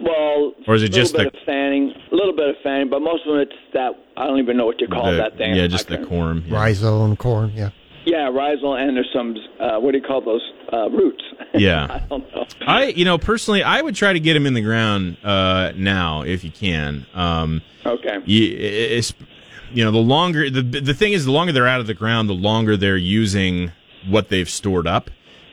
Well, 0.00 0.52
Or 0.66 0.74
is 0.74 0.82
it 0.82 0.90
a 0.90 0.92
just 0.92 1.12
little 1.14 1.30
the- 1.30 1.38
of 1.38 1.44
fanning, 1.44 1.92
a 2.12 2.14
little 2.14 2.34
bit 2.34 2.48
of 2.50 2.56
fanning, 2.62 2.88
but 2.88 3.00
most 3.00 3.26
of 3.26 3.32
them 3.32 3.40
it's 3.40 3.52
that 3.74 3.92
I 4.16 4.26
don't 4.26 4.38
even 4.38 4.56
know 4.56 4.66
what 4.66 4.80
you 4.80 4.86
call 4.88 5.10
The- 5.10 5.16
that 5.18 5.36
thing. 5.36 5.54
Yeah, 5.56 5.64
I 5.64 5.66
just 5.68 5.88
the 5.88 5.98
couldn't- 5.98 6.10
corm. 6.12 6.42
Yeah. 6.48 6.56
Rhizome, 6.56 7.16
corm. 7.16 7.52
Yeah. 7.56 7.70
Yeah, 8.10 8.30
rhizol, 8.30 8.78
and 8.80 8.96
there's 8.96 9.10
some 9.12 9.36
uh, 9.60 9.78
what 9.78 9.92
do 9.92 9.98
you 9.98 10.04
call 10.04 10.20
those 10.22 10.42
uh, 10.72 10.88
roots? 10.90 11.22
Yeah. 11.54 11.86
I 11.90 11.98
don't 12.00 12.30
know. 12.34 12.46
I, 12.66 12.86
you 12.88 13.04
know, 13.06 13.16
personally, 13.18 13.62
I 13.62 13.80
would 13.80 13.94
try 13.94 14.12
to 14.12 14.20
get 14.20 14.34
them 14.34 14.44
in 14.46 14.52
the 14.54 14.60
ground 14.60 15.16
uh, 15.24 15.72
now 15.74 16.22
if 16.22 16.44
you 16.44 16.50
can. 16.50 17.06
Um, 17.14 17.62
Okay. 17.86 18.18
you, 18.26 18.54
it's, 18.58 19.14
you 19.72 19.82
know, 19.82 19.90
the 19.90 19.98
longer 19.98 20.50
the 20.50 20.62
the 20.62 20.94
thing 20.94 21.14
is, 21.14 21.24
the 21.24 21.32
longer 21.32 21.52
they're 21.52 21.66
out 21.66 21.80
of 21.80 21.86
the 21.86 21.94
ground, 21.94 22.28
the 22.28 22.34
longer 22.34 22.76
they're 22.76 22.96
using 22.98 23.72
what 24.06 24.28
they've 24.28 24.48
stored 24.48 24.86
up, 24.86 25.10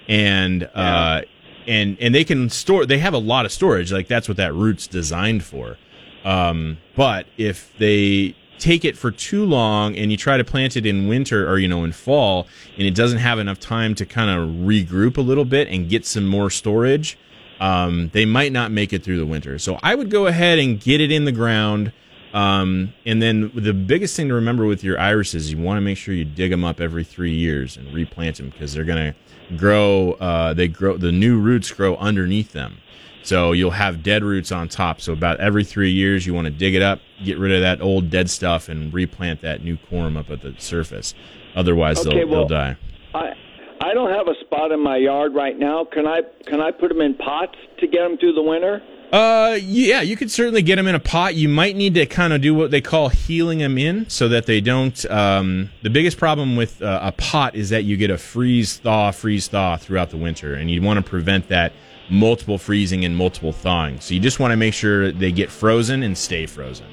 and 0.08 0.70
uh, 0.76 1.22
and 1.66 1.98
and 2.00 2.14
they 2.14 2.24
can 2.26 2.50
store. 2.50 2.86
They 2.86 3.00
have 3.00 3.14
a 3.14 3.18
lot 3.20 3.46
of 3.46 3.52
storage. 3.54 3.92
Like 3.92 4.08
that's 4.08 4.28
what 4.28 4.38
that 4.38 4.54
root's 4.54 4.86
designed 4.88 5.44
for. 5.44 5.78
Um, 6.26 6.78
but 6.96 7.26
if 7.38 7.72
they 7.78 8.36
take 8.58 8.86
it 8.86 8.98
for 8.98 9.12
too 9.12 9.46
long 9.46 9.96
and 9.96 10.12
you 10.12 10.18
try 10.18 10.38
to 10.38 10.44
plant 10.44 10.78
it 10.78 10.86
in 10.86 11.08
winter 11.08 11.50
or 11.50 11.58
you 11.58 11.68
know 11.68 11.84
in 11.84 11.92
fall 11.92 12.48
and 12.78 12.88
it 12.88 12.96
doesn't 12.96 13.20
have 13.20 13.40
enough 13.40 13.60
time 13.60 13.96
to 13.96 14.06
kind 14.06 14.30
of 14.30 14.50
regroup 14.66 15.18
a 15.18 15.22
little 15.22 15.46
bit 15.46 15.68
and 15.68 15.90
get 15.90 16.06
some 16.06 16.26
more 16.26 16.50
storage 16.50 17.18
um, 17.60 18.10
they 18.14 18.26
might 18.26 18.52
not 18.52 18.72
make 18.72 18.92
it 18.92 19.02
through 19.02 19.18
the 19.18 19.26
winter. 19.26 19.58
So 19.60 19.80
i 19.82 19.96
would 19.96 20.10
go 20.10 20.28
ahead 20.28 20.60
and 20.60 20.80
get 20.80 21.02
it 21.02 21.12
in 21.12 21.26
the 21.26 21.32
ground 21.32 21.92
um, 22.34 22.94
and 23.06 23.22
then 23.22 23.50
the 23.56 23.74
biggest 23.74 24.16
thing 24.18 24.28
to 24.28 24.34
remember 24.34 24.66
with 24.66 24.84
your 24.84 25.00
irises 25.00 25.52
you 25.52 25.58
want 25.58 25.78
to 25.78 25.82
make 25.82 25.98
sure 25.98 26.14
you 26.14 26.26
dig 26.26 26.52
them 26.52 26.66
up 26.66 26.82
every 26.82 27.06
three 27.06 27.34
years 27.34 27.78
and 27.78 27.94
replant 27.94 28.38
them 28.38 28.50
because 28.50 28.74
they're 28.74 28.84
going 28.84 29.14
to 29.14 29.56
grow 29.56 30.14
uh, 30.14 30.54
they 30.54 30.68
grow 30.68 30.98
the 30.98 31.12
new 31.12 31.40
roots 31.40 31.72
grow 31.72 31.96
underneath 31.96 32.52
them 32.52 32.78
so 33.26 33.52
you'll 33.52 33.72
have 33.72 34.04
dead 34.04 34.24
roots 34.24 34.52
on 34.52 34.68
top. 34.70 35.02
So 35.02 35.14
about 35.14 35.40
every 35.40 35.64
three 35.64 35.92
years, 35.92 36.26
you 36.26 36.34
want 36.34 36.46
to 36.46 36.52
dig 36.52 36.76
it 36.76 36.82
up, 36.82 37.00
get 37.24 37.38
rid 37.38 37.52
of 37.52 37.62
that 37.62 37.82
old 37.82 38.10
dead 38.10 38.30
stuff, 38.30 38.70
and 38.70 38.94
replant 38.94 39.42
that 39.42 39.64
new 39.64 39.78
corm 39.78 40.18
up 40.18 40.30
at 40.30 40.42
the 40.42 40.56
surface. 40.60 41.14
Otherwise, 41.56 42.06
Okay, 42.06 42.20
they'll, 42.20 42.28
well- 42.28 42.40
they'll 42.48 42.58
die. 42.58 42.78
I 43.14 43.34
I 43.82 43.94
don't 43.94 44.12
have 44.12 44.28
a 44.28 44.36
spot 44.42 44.72
in 44.72 44.80
my 44.80 44.98
yard 44.98 45.34
right 45.36 45.58
now. 45.58 45.84
Can 45.86 46.08
I 46.08 46.22
can 46.46 46.62
I 46.62 46.72
put 46.72 46.90
them 46.90 47.02
in 47.02 47.14
pots 47.16 47.56
to 47.80 47.88
get 47.88 48.00
them 48.08 48.18
through 48.18 48.34
the 48.34 48.42
winter? 48.42 48.82
Uh, 49.12 49.58
yeah, 49.62 50.02
you 50.02 50.18
could 50.18 50.32
certainly 50.32 50.62
get 50.62 50.78
them 50.78 50.88
in 50.88 50.96
a 50.96 51.00
pot. 51.00 51.36
You 51.36 51.48
might 51.48 51.76
need 51.76 51.94
to 51.94 52.06
kind 52.06 52.34
of 52.34 52.42
do 52.42 52.54
what 52.56 52.72
they 52.72 52.82
call 52.82 53.10
healing 53.10 53.60
them 53.60 53.78
in, 53.78 54.10
so 54.10 54.28
that 54.30 54.46
they 54.48 54.60
don't. 54.62 55.06
Um, 55.12 55.70
the 55.84 55.90
biggest 55.90 56.18
problem 56.18 56.56
with 56.56 56.82
uh, 56.82 57.00
a 57.04 57.12
pot 57.12 57.56
is 57.56 57.70
that 57.70 57.84
you 57.84 57.96
get 57.98 58.10
a 58.10 58.18
freeze 58.18 58.78
thaw, 58.78 59.12
freeze 59.12 59.48
thaw 59.48 59.78
throughout 59.78 60.10
the 60.10 60.18
winter, 60.18 60.56
and 60.56 60.72
you 60.72 60.82
want 60.82 60.98
to 60.98 61.08
prevent 61.08 61.48
that 61.50 61.72
multiple 62.10 62.58
freezing 62.58 63.04
and 63.06 63.16
multiple 63.16 63.52
thawing. 63.52 64.00
So 64.00 64.14
you 64.14 64.20
just 64.20 64.40
want 64.40 64.52
to 64.52 64.58
make 64.58 64.74
sure 64.74 65.12
they 65.12 65.32
get 65.32 65.50
frozen 65.50 66.04
and 66.04 66.18
stay 66.18 66.46
frozen. 66.46 66.86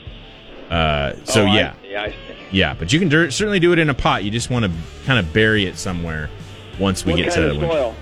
Uh, 0.71 1.15
so 1.25 1.43
Oh, 1.43 1.47
I 1.47 1.55
yeah, 1.55 1.75
see. 2.11 2.15
yeah, 2.51 2.75
but 2.75 2.93
you 2.93 2.99
can 2.99 3.11
certainly 3.31 3.61
do 3.61 3.73
it 3.73 3.79
in 3.79 3.91
a 3.91 3.95
pot. 3.95 4.25
You 4.25 4.31
just 4.31 4.49
want 4.51 4.65
to 4.65 4.71
kind 5.05 5.19
of 5.19 5.33
bury 5.33 5.67
it 5.67 5.77
somewhere 5.77 6.31
once 6.79 7.05
we 7.05 7.13
what 7.13 7.19
get 7.19 7.33
to 7.35 7.41
the 7.43 7.55
soil? 7.61 7.95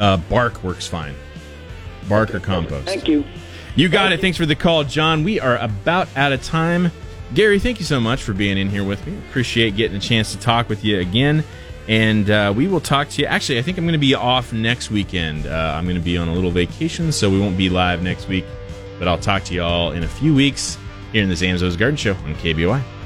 Uh, 0.00 0.16
bark 0.16 0.62
works 0.64 0.86
fine. 0.86 1.14
Bark 2.08 2.34
or 2.34 2.40
compost. 2.40 2.86
Thank 2.86 3.06
you. 3.06 3.24
You 3.76 3.88
got 3.90 4.12
it. 4.12 4.20
Thanks 4.20 4.38
for 4.38 4.46
the 4.46 4.54
call, 4.56 4.82
John. 4.84 5.24
We 5.24 5.40
are 5.40 5.58
about 5.58 6.08
out 6.16 6.32
of 6.32 6.42
time. 6.42 6.90
Gary, 7.34 7.58
thank 7.58 7.78
you 7.78 7.84
so 7.84 8.00
much 8.00 8.22
for 8.22 8.32
being 8.32 8.56
in 8.56 8.70
here 8.70 8.82
with 8.84 9.06
me. 9.06 9.14
Appreciate 9.28 9.76
getting 9.76 9.98
a 9.98 10.00
chance 10.00 10.32
to 10.32 10.38
talk 10.38 10.70
with 10.70 10.82
you 10.84 10.98
again. 11.00 11.44
And 11.88 12.28
uh, 12.28 12.52
we 12.54 12.68
will 12.68 12.80
talk 12.80 13.08
to 13.10 13.22
you. 13.22 13.26
Actually, 13.26 13.58
I 13.58 13.62
think 13.62 13.78
I'm 13.78 13.84
going 13.84 13.94
to 13.94 13.98
be 13.98 14.14
off 14.14 14.52
next 14.52 14.90
weekend. 14.90 15.46
Uh, 15.46 15.74
I'm 15.74 15.84
going 15.84 15.96
to 15.96 16.02
be 16.02 16.18
on 16.18 16.28
a 16.28 16.34
little 16.34 16.50
vacation, 16.50 17.10
so 17.12 17.30
we 17.30 17.40
won't 17.40 17.56
be 17.56 17.70
live 17.70 18.02
next 18.02 18.28
week. 18.28 18.44
But 18.98 19.08
I'll 19.08 19.18
talk 19.18 19.44
to 19.44 19.54
you 19.54 19.62
all 19.62 19.92
in 19.92 20.04
a 20.04 20.08
few 20.08 20.34
weeks 20.34 20.76
here 21.12 21.22
in 21.22 21.30
the 21.30 21.34
Zamzow's 21.34 21.76
Garden 21.76 21.96
Show 21.96 22.12
on 22.12 22.34
KBOI. 22.34 22.97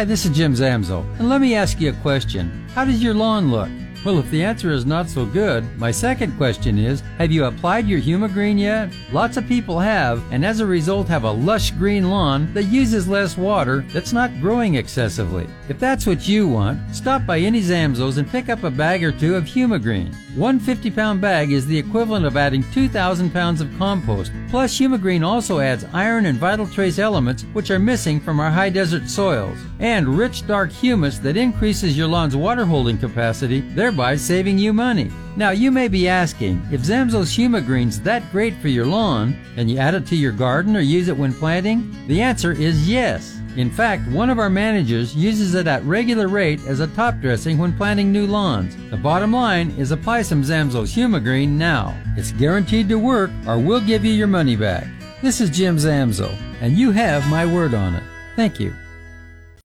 Hi, 0.00 0.04
this 0.06 0.24
is 0.24 0.34
Jim 0.34 0.54
Zamzow, 0.54 1.04
and 1.18 1.28
let 1.28 1.42
me 1.42 1.54
ask 1.54 1.78
you 1.78 1.90
a 1.90 1.92
question. 1.92 2.66
How 2.74 2.84
does 2.84 3.02
your 3.02 3.14
lawn 3.14 3.50
look? 3.50 3.68
Well, 4.02 4.18
if 4.18 4.30
the 4.30 4.42
answer 4.42 4.70
is 4.70 4.86
not 4.86 5.10
so 5.10 5.26
good, 5.26 5.62
my 5.78 5.90
second 5.90 6.34
question 6.38 6.78
is 6.78 7.02
Have 7.18 7.30
you 7.30 7.44
applied 7.44 7.86
your 7.86 8.00
Humagreen 8.00 8.58
yet? 8.58 8.90
Lots 9.12 9.36
of 9.36 9.46
people 9.46 9.78
have, 9.78 10.22
and 10.32 10.42
as 10.42 10.60
a 10.60 10.66
result 10.66 11.06
have 11.08 11.24
a 11.24 11.30
lush 11.30 11.72
green 11.72 12.08
lawn 12.08 12.52
that 12.54 12.64
uses 12.64 13.06
less 13.06 13.36
water 13.36 13.84
that's 13.92 14.14
not 14.14 14.40
growing 14.40 14.76
excessively. 14.76 15.46
If 15.68 15.78
that's 15.78 16.06
what 16.06 16.26
you 16.26 16.48
want, 16.48 16.80
stop 16.94 17.26
by 17.26 17.40
any 17.40 17.60
Zamzows 17.60 18.16
and 18.16 18.30
pick 18.30 18.48
up 18.48 18.64
a 18.64 18.70
bag 18.70 19.04
or 19.04 19.12
two 19.12 19.34
of 19.34 19.44
Humagreen. 19.44 20.14
One 20.34 20.58
50 20.58 20.90
pound 20.92 21.20
bag 21.20 21.52
is 21.52 21.66
the 21.66 21.78
equivalent 21.78 22.24
of 22.24 22.36
adding 22.38 22.64
2,000 22.72 23.30
pounds 23.32 23.60
of 23.60 23.76
compost. 23.76 24.32
Plus, 24.48 24.78
Humagreen 24.78 25.26
also 25.26 25.58
adds 25.58 25.84
iron 25.92 26.24
and 26.24 26.38
vital 26.38 26.66
trace 26.66 26.98
elements 26.98 27.42
which 27.52 27.70
are 27.70 27.78
missing 27.78 28.18
from 28.18 28.40
our 28.40 28.50
high 28.50 28.70
desert 28.70 29.10
soils, 29.10 29.58
and 29.78 30.08
rich 30.08 30.46
dark 30.46 30.70
humus 30.70 31.18
that 31.18 31.36
increases 31.36 31.98
your 31.98 32.08
lawn's 32.08 32.36
water 32.60 32.70
holding 32.70 32.98
capacity, 32.98 33.60
thereby 33.74 34.14
saving 34.14 34.58
you 34.58 34.70
money. 34.70 35.10
Now, 35.34 35.50
you 35.50 35.70
may 35.70 35.88
be 35.88 36.08
asking, 36.08 36.60
if 36.70 36.82
Zamzow's 36.82 37.34
Humagreen's 37.34 37.98
that 38.02 38.30
great 38.30 38.54
for 38.56 38.68
your 38.68 38.84
lawn, 38.84 39.34
can 39.54 39.66
you 39.66 39.78
add 39.78 39.94
it 39.94 40.06
to 40.08 40.16
your 40.16 40.32
garden 40.32 40.76
or 40.76 40.80
use 40.80 41.08
it 41.08 41.16
when 41.16 41.32
planting? 41.32 41.90
The 42.06 42.20
answer 42.20 42.52
is 42.52 42.86
yes. 42.86 43.40
In 43.56 43.70
fact, 43.70 44.06
one 44.10 44.28
of 44.28 44.38
our 44.38 44.50
managers 44.50 45.16
uses 45.16 45.54
it 45.54 45.66
at 45.66 45.82
regular 45.84 46.28
rate 46.28 46.60
as 46.66 46.80
a 46.80 46.86
top 46.88 47.18
dressing 47.20 47.56
when 47.56 47.74
planting 47.74 48.12
new 48.12 48.26
lawns. 48.26 48.76
The 48.90 48.98
bottom 48.98 49.32
line 49.32 49.70
is 49.78 49.90
apply 49.90 50.20
some 50.22 50.42
Zamzow's 50.42 50.94
Humagreen 50.94 51.50
now. 51.50 51.96
It's 52.18 52.32
guaranteed 52.32 52.90
to 52.90 52.98
work 52.98 53.30
or 53.46 53.58
we'll 53.58 53.80
give 53.80 54.04
you 54.04 54.12
your 54.12 54.26
money 54.26 54.54
back. 54.54 54.86
This 55.22 55.40
is 55.40 55.48
Jim 55.48 55.78
Zamzow, 55.78 56.30
and 56.60 56.76
you 56.76 56.90
have 56.90 57.26
my 57.30 57.46
word 57.46 57.72
on 57.72 57.94
it. 57.94 58.04
Thank 58.36 58.60
you. 58.60 58.74